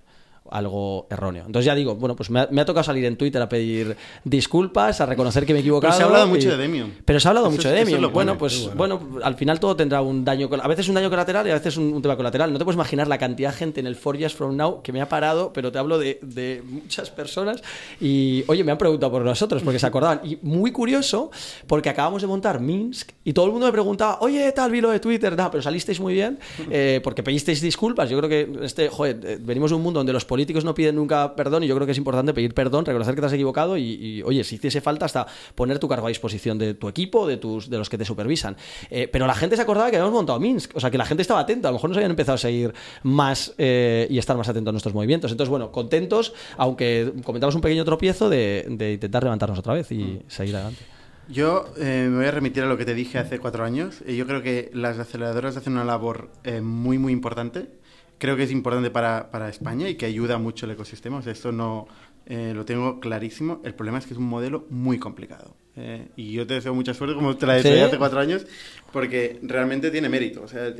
algo 0.52 1.08
erróneo. 1.10 1.44
Entonces 1.46 1.66
ya 1.66 1.76
digo, 1.76 1.96
bueno, 1.96 2.16
pues 2.16 2.30
me 2.30 2.42
ha, 2.42 2.48
me 2.52 2.62
ha 2.62 2.66
tocado 2.66 2.84
salir 2.84 3.06
en 3.06 3.18
Twitter 3.18 3.42
a 3.42 3.50
pedir 3.50 3.96
disculpas, 4.24 5.00
a 5.02 5.06
reconocer 5.06 5.46
que 5.46 5.54
me 5.54 5.60
he 5.60 5.62
equivocado. 5.62 5.92
Pero 5.92 5.98
se 5.98 6.04
ha 6.04 6.06
hablado 6.08 6.28
mucho 6.28 6.48
y- 6.48 6.52
de 6.52 6.58
Demium. 6.58 6.92
Pero 7.06 7.20
se 7.20 7.28
ha 7.28 7.30
hablado 7.32 7.48
Eso 7.48 7.56
mucho 7.58 7.70
de 7.70 7.76
Demium. 7.76 8.00
bueno, 8.02 8.14
bueno, 8.14 8.38
pues 8.38 8.54
qué 8.70 8.76
bueno. 8.76 9.00
al 9.24 9.36
final 9.36 9.60
todo 9.60 9.76
tendrá 9.76 10.02
un 10.02 10.24
daño, 10.26 10.50
a 10.62 10.68
veces 10.68 10.88
un 10.90 10.96
daño 10.96 11.10
colateral 11.10 11.48
y 11.48 11.52
a 11.52 11.56
veces 11.56 11.78
un, 11.78 11.94
un 11.94 12.02
tema 12.02 12.16
colateral. 12.16 12.52
No 12.52 12.60
te 12.60 12.66
puedes 12.66 12.76
imaginar 12.76 13.08
la 13.08 13.18
cantidad 13.18 13.52
de 13.52 13.58
gente 13.58 13.80
en 13.80 13.88
el 13.88 13.96
4 13.98 14.20
Years 14.20 14.34
From 14.34 14.56
Now 14.56 14.82
que 14.82 14.92
me 14.92 15.02
ha 15.02 15.10
parado, 15.10 15.54
pero 15.54 15.72
te 15.72 15.80
hablo 15.80 15.98
de, 15.98 16.20
de 16.22 16.62
muchas 16.66 17.10
personas 17.10 17.62
y, 18.02 18.44
oye, 18.48 18.64
me 18.64 18.72
han 18.72 18.78
preguntado 18.78 19.12
por 19.12 19.24
nosotros 19.24 19.62
porque 19.64 19.80
se 19.80 19.86
acordaban. 19.88 20.22
Y 20.24 20.38
muy 20.42 20.72
curioso, 20.72 21.32
porque 21.68 21.90
acabamos 21.90 22.22
de 22.22 22.28
montar 22.28 22.60
Minsk 22.60 23.12
y 23.24 23.34
todo 23.34 23.46
el 23.46 23.52
mundo 23.52 23.66
me 23.68 23.72
preguntaba, 23.72 24.18
oye, 24.22 24.52
tal, 24.52 24.72
vi 24.72 24.82
lo 24.82 24.90
de 24.92 25.00
Twitter, 25.00 25.36
no, 25.38 25.50
pero 25.52 25.62
salisteis 25.64 26.00
muy 26.00 26.14
bien 26.14 26.40
eh, 26.70 27.00
porque 27.04 27.24
pedisteis 27.24 27.62
disculpas. 27.62 28.10
Yo 28.10 28.18
creo 28.18 28.30
que 28.30 28.66
este, 28.66 28.90
joder, 28.90 29.20
eh, 29.24 29.38
venimos 29.42 29.72
de 29.72 29.76
un 29.78 29.84
mundo 29.84 30.00
donde 30.00 30.14
los 30.14 30.26
políticos 30.34 30.66
no 30.66 30.74
piden 30.74 30.96
nunca 30.96 31.36
perdón 31.36 31.64
y 31.64 31.68
yo 31.68 31.76
creo 31.76 31.86
que 31.86 31.92
es 31.92 31.98
importante 32.00 32.34
pedir 32.34 32.56
perdón, 32.56 32.86
reconocer 32.86 33.14
que 33.14 33.22
te 33.22 33.28
has 33.28 33.34
equivocado 33.34 33.78
y, 33.78 34.24
oye, 34.24 34.44
si 34.44 34.56
hiciese 34.56 34.82
falta 34.82 35.06
hasta 35.06 35.28
poner 35.54 35.78
tu 35.78 35.88
cargo 35.88 36.08
a 36.08 36.10
disposición 36.10 36.58
de 36.58 36.74
tu 36.74 36.90
equipo, 36.90 37.28
de, 37.28 37.38
tus, 37.38 37.70
de 37.70 37.78
los 37.78 37.88
que 37.88 38.00
te 38.00 38.04
supervisan. 38.04 38.58
Eh, 38.90 39.08
pero 39.08 39.28
la 39.28 39.36
gente 39.36 39.56
se 39.56 39.62
acordaba 39.62 39.92
que 39.92 39.98
habíamos 39.98 40.16
montado 40.16 40.40
Minsk, 40.40 40.76
o 40.76 40.80
sea, 40.80 40.90
que 40.90 40.98
la 40.98 41.06
gente 41.06 41.22
estaba 41.22 41.42
atenta, 41.42 41.68
a 41.68 41.72
lo 41.72 41.76
mejor 41.76 41.92
nos 41.92 41.98
habían 41.98 42.10
empezado 42.10 42.34
a 42.34 42.40
seguir 42.40 42.74
más 43.04 43.54
eh, 43.60 44.08
y 44.10 44.18
estar 44.18 44.36
más 44.36 44.50
atentos 44.50 44.72
a 44.72 44.74
nuestros 44.74 44.96
movimientos. 44.96 45.30
Entonces, 45.30 45.52
bueno, 45.52 45.72
contentos, 45.72 46.34
aunque 46.58 47.14
comentamos 47.24 47.54
un 47.54 47.62
pequeño 47.62 47.86
tropiezo 47.86 48.28
de, 48.28 48.66
intentar 48.68 49.22
levantarnos 49.22 49.60
otra 49.60 49.76
vez 49.76 49.92
y 49.92 49.98
mm. 49.98 50.20
seguir 50.30 50.56
adelante. 50.56 50.82
Yo 51.30 51.66
eh, 51.78 52.08
me 52.10 52.18
voy 52.18 52.26
a 52.26 52.32
remitir 52.32 52.64
a 52.64 52.66
lo 52.66 52.76
que 52.76 52.86
te 52.86 52.96
dije 52.96 53.20
hace 53.20 53.38
cuatro 53.38 53.64
años. 53.64 54.04
Yo 54.08 54.26
creo 54.26 54.42
que 54.42 54.72
las 54.74 54.98
aceleradoras 54.98 55.58
hacen 55.58 55.74
una 55.74 55.86
labor 55.86 56.32
muy, 56.64 56.98
muy 56.98 57.14
importante 57.14 57.83
creo 58.18 58.36
que 58.36 58.44
es 58.44 58.52
importante 58.52 58.90
para, 58.90 59.32
para, 59.32 59.50
España 59.50 59.90
y 59.90 59.96
que 59.96 60.06
ayuda 60.06 60.38
mucho 60.38 60.66
el 60.66 60.72
ecosistema. 60.72 61.18
O 61.18 61.22
sea, 61.22 61.34
esto 61.34 61.52
no 61.52 61.88
eh, 62.26 62.54
lo 62.56 62.66
tengo 62.66 63.00
clarísimo. 63.00 63.62
El 63.64 63.74
problema 63.74 63.98
es 63.98 64.06
que 64.06 64.14
es 64.14 64.18
un 64.18 64.28
modelo 64.28 64.66
muy 64.70 64.98
complicado. 64.98 65.56
Eh, 65.76 66.08
y 66.16 66.32
yo 66.34 66.46
te 66.46 66.54
deseo 66.54 66.74
mucha 66.74 66.94
suerte, 66.94 67.16
como 67.16 67.36
te 67.36 67.48
la 67.48 67.56
deseé 67.56 67.84
hace 67.84 67.98
cuatro 67.98 68.20
años, 68.20 68.46
porque 68.92 69.40
realmente 69.42 69.92
tiene 69.92 70.08
mérito. 70.08 70.44
O 70.44 70.48
sea, 70.48 70.74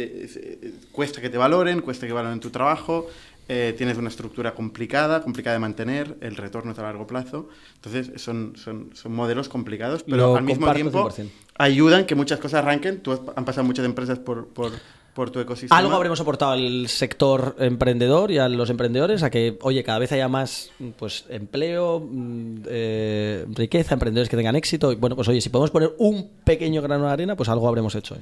cuesta 0.92 1.20
que 1.20 1.30
te 1.30 1.38
valoren, 1.38 1.82
cuesta 1.82 2.08
que 2.08 2.14
valoren 2.14 2.40
tu 2.40 2.50
trabajo. 2.50 3.08
Eh, 3.50 3.74
tienes 3.78 3.98
una 3.98 4.08
estructura 4.08 4.54
complicada, 4.54 5.22
complicada 5.22 5.56
de 5.56 5.60
mantener, 5.60 6.16
el 6.22 6.38
retorno 6.38 6.72
es 6.72 6.80
a 6.80 6.84
largo 6.84 7.06
plazo. 7.06 7.50
Entonces, 7.76 8.22
son, 8.22 8.54
son, 8.56 8.92
son 8.94 9.14
modelos 9.14 9.50
complicados, 9.50 10.04
pero 10.04 10.38
al 10.38 10.44
mismo 10.44 10.72
tiempo 10.74 11.10
ayudan 11.58 12.06
que 12.06 12.16
muchas 12.16 12.40
cosas 12.40 12.64
arranquen. 12.64 13.02
Tú 13.02 13.20
han 13.36 13.44
pasado 13.44 13.66
muchas 13.66 13.86
empresas 13.86 14.18
por, 14.20 14.48
por 14.48 14.72
por 15.14 15.30
tu 15.30 15.40
ecosistema. 15.40 15.78
Algo 15.78 15.96
habremos 15.96 16.20
aportado 16.20 16.52
al 16.52 16.88
sector 16.88 17.56
emprendedor 17.60 18.32
y 18.32 18.40
a 18.40 18.50
los 18.50 18.70
emprendedores 18.70 19.24
a 19.24 19.30
que, 19.30 19.58
oye, 19.62 19.84
cada 19.84 20.00
vez 20.00 20.12
haya 20.12 20.28
más 20.28 20.72
pues 20.98 21.26
empleo, 21.30 22.00
mm, 22.00 22.64
eh, 22.68 23.46
riqueza, 23.50 23.94
emprendedores 23.94 24.30
que 24.30 24.38
tengan 24.38 24.56
éxito. 24.56 24.92
Y 24.92 24.96
bueno, 24.96 25.16
pues 25.16 25.28
oye, 25.28 25.42
si 25.42 25.50
podemos 25.50 25.72
poner 25.72 25.94
un 25.98 26.30
pequeño 26.44 26.82
grano 26.82 27.06
de 27.06 27.12
arena, 27.12 27.36
pues 27.36 27.50
algo 27.50 27.68
habremos 27.68 27.96
hecho. 27.96 28.18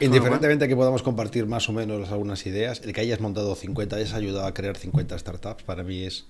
Indiferentemente 0.00 0.68
que 0.68 0.76
podamos 0.76 1.02
compartir 1.02 1.46
más 1.46 1.68
o 1.68 1.72
menos 1.72 2.10
algunas 2.10 2.44
ideas, 2.46 2.80
el 2.84 2.92
que 2.92 3.00
hayas 3.00 3.20
montado 3.20 3.54
50, 3.54 3.96
hayas 3.96 4.14
ayudado 4.14 4.46
a 4.46 4.54
crear 4.54 4.76
50 4.76 5.18
startups, 5.18 5.62
para 5.64 5.82
mí 5.82 6.02
es 6.02 6.26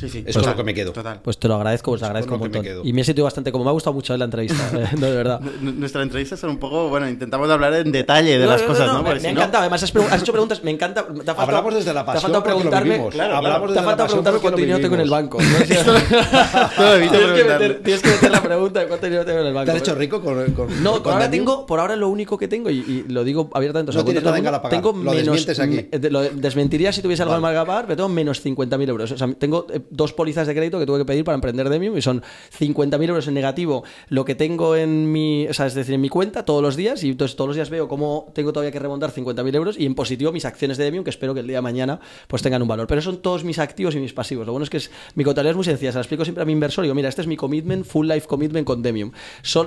Sí, 0.00 0.08
sí. 0.08 0.24
Eso 0.26 0.40
es 0.40 0.46
lo 0.46 0.56
que 0.56 0.64
me 0.64 0.72
quedo. 0.72 0.94
Pues 1.22 1.38
te 1.38 1.46
lo 1.46 1.56
agradezco, 1.56 1.90
pues 1.90 2.02
agradezco 2.02 2.34
un 2.34 2.40
montón. 2.40 2.64
y 2.84 2.92
me 2.94 3.02
he 3.02 3.04
sentido 3.04 3.24
bastante 3.24 3.52
como 3.52 3.64
me 3.64 3.70
ha 3.70 3.72
gustado 3.72 3.92
mucho 3.92 4.16
la 4.16 4.24
entrevista, 4.24 4.70
eh, 4.74 4.88
no, 4.98 5.06
de 5.06 5.16
verdad. 5.16 5.40
Nuestra 5.60 6.02
entrevista 6.02 6.36
son 6.38 6.50
un 6.50 6.58
poco, 6.58 6.88
bueno, 6.88 7.08
intentamos 7.08 7.50
hablar 7.50 7.74
en 7.74 7.92
detalle 7.92 8.38
de 8.38 8.46
las 8.46 8.62
cosas, 8.62 8.92
¿no? 8.92 9.02
Me, 9.02 9.20
me 9.20 9.28
encanta, 9.28 9.60
además 9.60 9.82
has, 9.82 9.90
hecho 10.22 10.32
preguntas, 10.32 10.64
me 10.64 10.70
encanta. 10.70 11.04
Te 11.04 11.10
ha 11.10 11.34
faltado, 11.34 11.58
Hablamos 11.58 11.74
desde 11.74 11.92
la 11.92 12.06
pasión. 12.06 12.32
Te 12.32 12.38
ha 12.38 12.40
faltado 12.40 12.44
preguntarme, 12.44 13.08
claro, 13.10 13.36
Hablamos 13.36 13.72
te 13.72 13.78
ha 13.78 13.82
faltado 13.82 14.06
preguntarme 14.08 14.40
cuánto 14.40 14.60
dinero 14.60 14.80
tengo 14.80 14.94
en 14.94 15.00
el 15.02 15.10
banco. 15.10 15.38
tienes, 15.38 15.84
que 18.00 18.08
meter, 18.08 18.30
la 18.30 18.42
pregunta 18.42 18.80
de 18.80 18.86
cuánto 18.86 19.06
dinero 19.06 19.24
tengo 19.26 19.40
en 19.40 19.46
el 19.48 19.54
banco. 19.54 19.66
¿Te 19.66 19.72
has 19.72 19.82
hecho 19.82 19.94
rico 19.94 20.22
con, 20.22 20.52
con 20.52 20.82
No, 20.82 21.02
por 21.02 21.12
ahora 21.12 21.30
tengo, 21.30 21.66
por 21.66 21.78
ahora 21.78 21.94
lo 21.96 22.08
único 22.08 22.38
que 22.38 22.48
tengo, 22.48 22.70
y, 22.70 23.04
lo 23.08 23.22
digo 23.22 23.50
abiertamente, 23.52 23.92
no 23.92 24.04
tienes 24.04 24.22
nada 24.22 24.62
tengo 24.70 24.92
lo 24.92 25.12
menos, 25.12 25.58
aquí. 25.58 25.88
Lo 26.08 26.22
desmentiría 26.22 26.92
si 26.92 27.02
tuviese 27.02 27.22
algo 27.22 27.34
en 27.34 27.42
pagar, 27.42 27.84
pero 27.86 27.96
tengo 27.96 28.08
menos 28.08 28.44
50.000 28.44 28.88
euros. 28.88 29.10
O 29.12 29.18
sea, 29.18 29.28
tengo 29.34 29.59
eh, 29.72 29.80
dos 29.90 30.12
pólizas 30.12 30.46
de 30.46 30.54
crédito 30.54 30.78
que 30.78 30.86
tuve 30.86 30.98
que 30.98 31.04
pedir 31.04 31.24
para 31.24 31.34
emprender 31.34 31.68
Demium 31.68 31.96
y 31.96 32.02
son 32.02 32.22
50.000 32.58 33.08
euros 33.08 33.28
en 33.28 33.34
negativo 33.34 33.84
lo 34.08 34.24
que 34.24 34.34
tengo 34.34 34.76
en 34.76 35.10
mi, 35.12 35.46
o 35.48 35.54
sea, 35.54 35.66
es 35.66 35.74
decir, 35.74 35.94
en 35.94 36.00
mi 36.00 36.08
cuenta 36.08 36.44
todos 36.44 36.62
los 36.62 36.76
días 36.76 37.02
y 37.04 37.10
entonces 37.10 37.36
todos 37.36 37.48
los 37.48 37.56
días 37.56 37.70
veo 37.70 37.88
cómo 37.88 38.30
tengo 38.34 38.52
todavía 38.52 38.72
que 38.72 38.78
remontar 38.78 39.12
50.000 39.12 39.54
euros 39.54 39.78
y 39.78 39.86
en 39.86 39.94
positivo 39.94 40.32
mis 40.32 40.44
acciones 40.44 40.78
de 40.78 40.84
Demium 40.84 41.04
que 41.04 41.10
espero 41.10 41.34
que 41.34 41.40
el 41.40 41.46
día 41.46 41.58
de 41.58 41.62
mañana 41.62 42.00
pues 42.28 42.42
tengan 42.42 42.62
un 42.62 42.68
valor. 42.68 42.86
Pero 42.86 43.02
son 43.02 43.18
todos 43.18 43.44
mis 43.44 43.58
activos 43.58 43.94
y 43.94 43.98
mis 43.98 44.12
pasivos. 44.12 44.46
Lo 44.46 44.52
bueno 44.52 44.64
es 44.64 44.70
que 44.70 44.78
es, 44.78 44.90
mi 45.14 45.24
contabilidad 45.24 45.52
es 45.52 45.56
muy 45.56 45.64
sencilla, 45.64 45.92
se 45.92 45.98
la 45.98 46.02
explico 46.02 46.24
siempre 46.24 46.42
a 46.42 46.46
mi 46.46 46.52
inversor 46.52 46.84
y 46.84 46.86
digo, 46.86 46.94
mira, 46.94 47.08
este 47.08 47.22
es 47.22 47.26
mi 47.26 47.36
commitment, 47.36 47.84
full 47.84 48.06
life 48.06 48.26
commitment 48.26 48.66
con 48.66 48.82
Demium. 48.82 49.12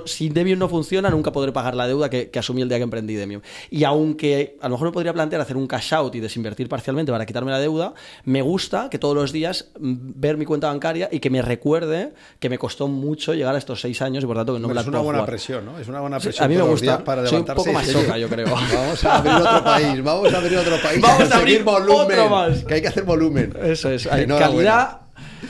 si 0.06 0.30
Demium 0.30 0.60
no 0.60 0.70
funciona, 0.70 1.10
nunca 1.10 1.32
podré 1.32 1.52
pagar 1.52 1.76
la 1.76 1.88
deuda 1.88 2.10
que, 2.10 2.30
que 2.30 2.39
asumí 2.39 2.62
el 2.62 2.70
día 2.70 2.78
que 2.78 2.84
emprendí 2.84 3.16
Demium. 3.16 3.41
Y 3.70 3.84
aunque 3.84 4.58
a 4.62 4.68
lo 4.68 4.76
mejor 4.76 4.88
me 4.88 4.91
podría 4.91 5.14
plantear 5.14 5.41
hacer 5.41 5.58
un 5.58 5.68
cash 5.68 5.94
out 5.94 6.16
y 6.16 6.20
desinvertir 6.20 6.70
parcialmente 6.70 7.12
para 7.12 7.26
quitarme 7.26 7.52
la 7.52 7.60
deuda, 7.60 7.94
me 8.26 8.41
gusta 8.41 8.89
que 8.89 9.00
todos 9.00 9.16
los 9.16 9.32
días 9.32 9.72
ver 9.84 10.38
mi 10.38 10.46
cuenta 10.46 10.68
bancaria 10.68 11.10
y 11.12 11.20
que 11.20 11.30
me 11.30 11.42
recuerde 11.42 12.14
que 12.40 12.50
me 12.50 12.58
costó 12.58 12.88
mucho 12.88 13.34
llegar 13.34 13.54
a 13.54 13.58
estos 13.58 13.82
seis 13.82 14.02
años 14.02 14.24
y 14.24 14.28
por 14.28 14.38
tanto 14.38 14.54
que 14.54 14.60
no 14.60 14.70
me 14.70 14.74
la 14.74 14.82
Es 14.82 14.88
una 14.88 15.00
buena 15.00 15.26
presión, 15.26 15.66
¿no? 15.66 15.78
Es 15.78 15.88
una 15.90 16.00
buena 16.00 16.20
presión. 16.20 16.46
a 16.46 16.48
mí 16.48 16.56
me 16.56 16.62
gusta. 16.62 17.04
Para 17.04 17.28
Soy 17.28 17.40
un 17.40 17.46
poco 17.46 17.74
más 17.74 17.86
soca, 17.86 18.18
yo 18.18 18.30
creo. 18.30 18.48
Vamos 18.48 19.04
a 19.04 19.18
abrir 19.18 19.34
otro 19.42 19.64
país, 19.64 20.04
vamos 20.04 20.34
a 20.34 20.38
abrir 20.38 20.58
otro 20.58 20.82
país. 20.82 21.02
Vamos 21.02 21.32
a 21.32 21.38
abrir 21.38 21.64
volumen. 21.64 22.20
Otro 22.20 22.30
más. 22.30 22.64
Que 22.64 22.76
hay 22.76 22.82
que 22.82 22.88
hacer 22.88 23.04
volumen. 23.04 23.54
Eso 23.62 23.90
es. 23.90 24.08
Hay 24.08 24.26
calidad 24.26 25.02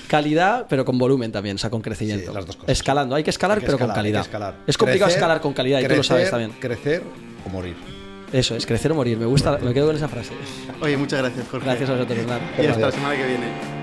calidad, 0.07 0.65
pero 0.69 0.85
con 0.85 0.97
volumen 0.97 1.31
también, 1.31 1.55
o 1.55 1.59
sea, 1.59 1.69
con 1.69 1.81
crecimiento. 1.81 2.33
las 2.33 2.45
dos 2.45 2.55
cosas. 2.55 2.71
Escalando, 2.71 3.15
hay 3.15 3.23
que 3.23 3.29
escalar, 3.29 3.61
pero 3.61 3.77
con 3.77 3.89
calidad. 3.89 4.25
Es 4.67 4.77
complicado 4.77 5.11
escalar 5.11 5.41
con 5.41 5.53
calidad 5.53 5.79
y 5.79 5.87
tú 5.87 5.95
lo 5.95 6.03
sabes 6.03 6.29
también. 6.29 6.51
Crecer 6.59 7.03
o 7.45 7.49
morir. 7.49 7.75
Eso 8.31 8.55
es, 8.55 8.65
crecer 8.65 8.91
o 8.91 8.95
morir. 8.95 9.17
Me 9.17 9.27
gusta, 9.27 9.59
me 9.59 9.73
quedo 9.73 9.87
con 9.87 9.95
esa 9.95 10.07
frase. 10.07 10.33
Oye, 10.81 10.97
muchas 10.97 11.19
gracias, 11.19 11.47
Jorge. 11.47 11.67
Gracias 11.67 11.89
a 11.89 11.93
vosotros, 11.93 12.17
Hernán. 12.17 12.41
Y 12.57 12.65
hasta 12.65 12.87
la 12.87 12.91
semana 12.91 13.15
que 13.15 13.27
viene. 13.27 13.82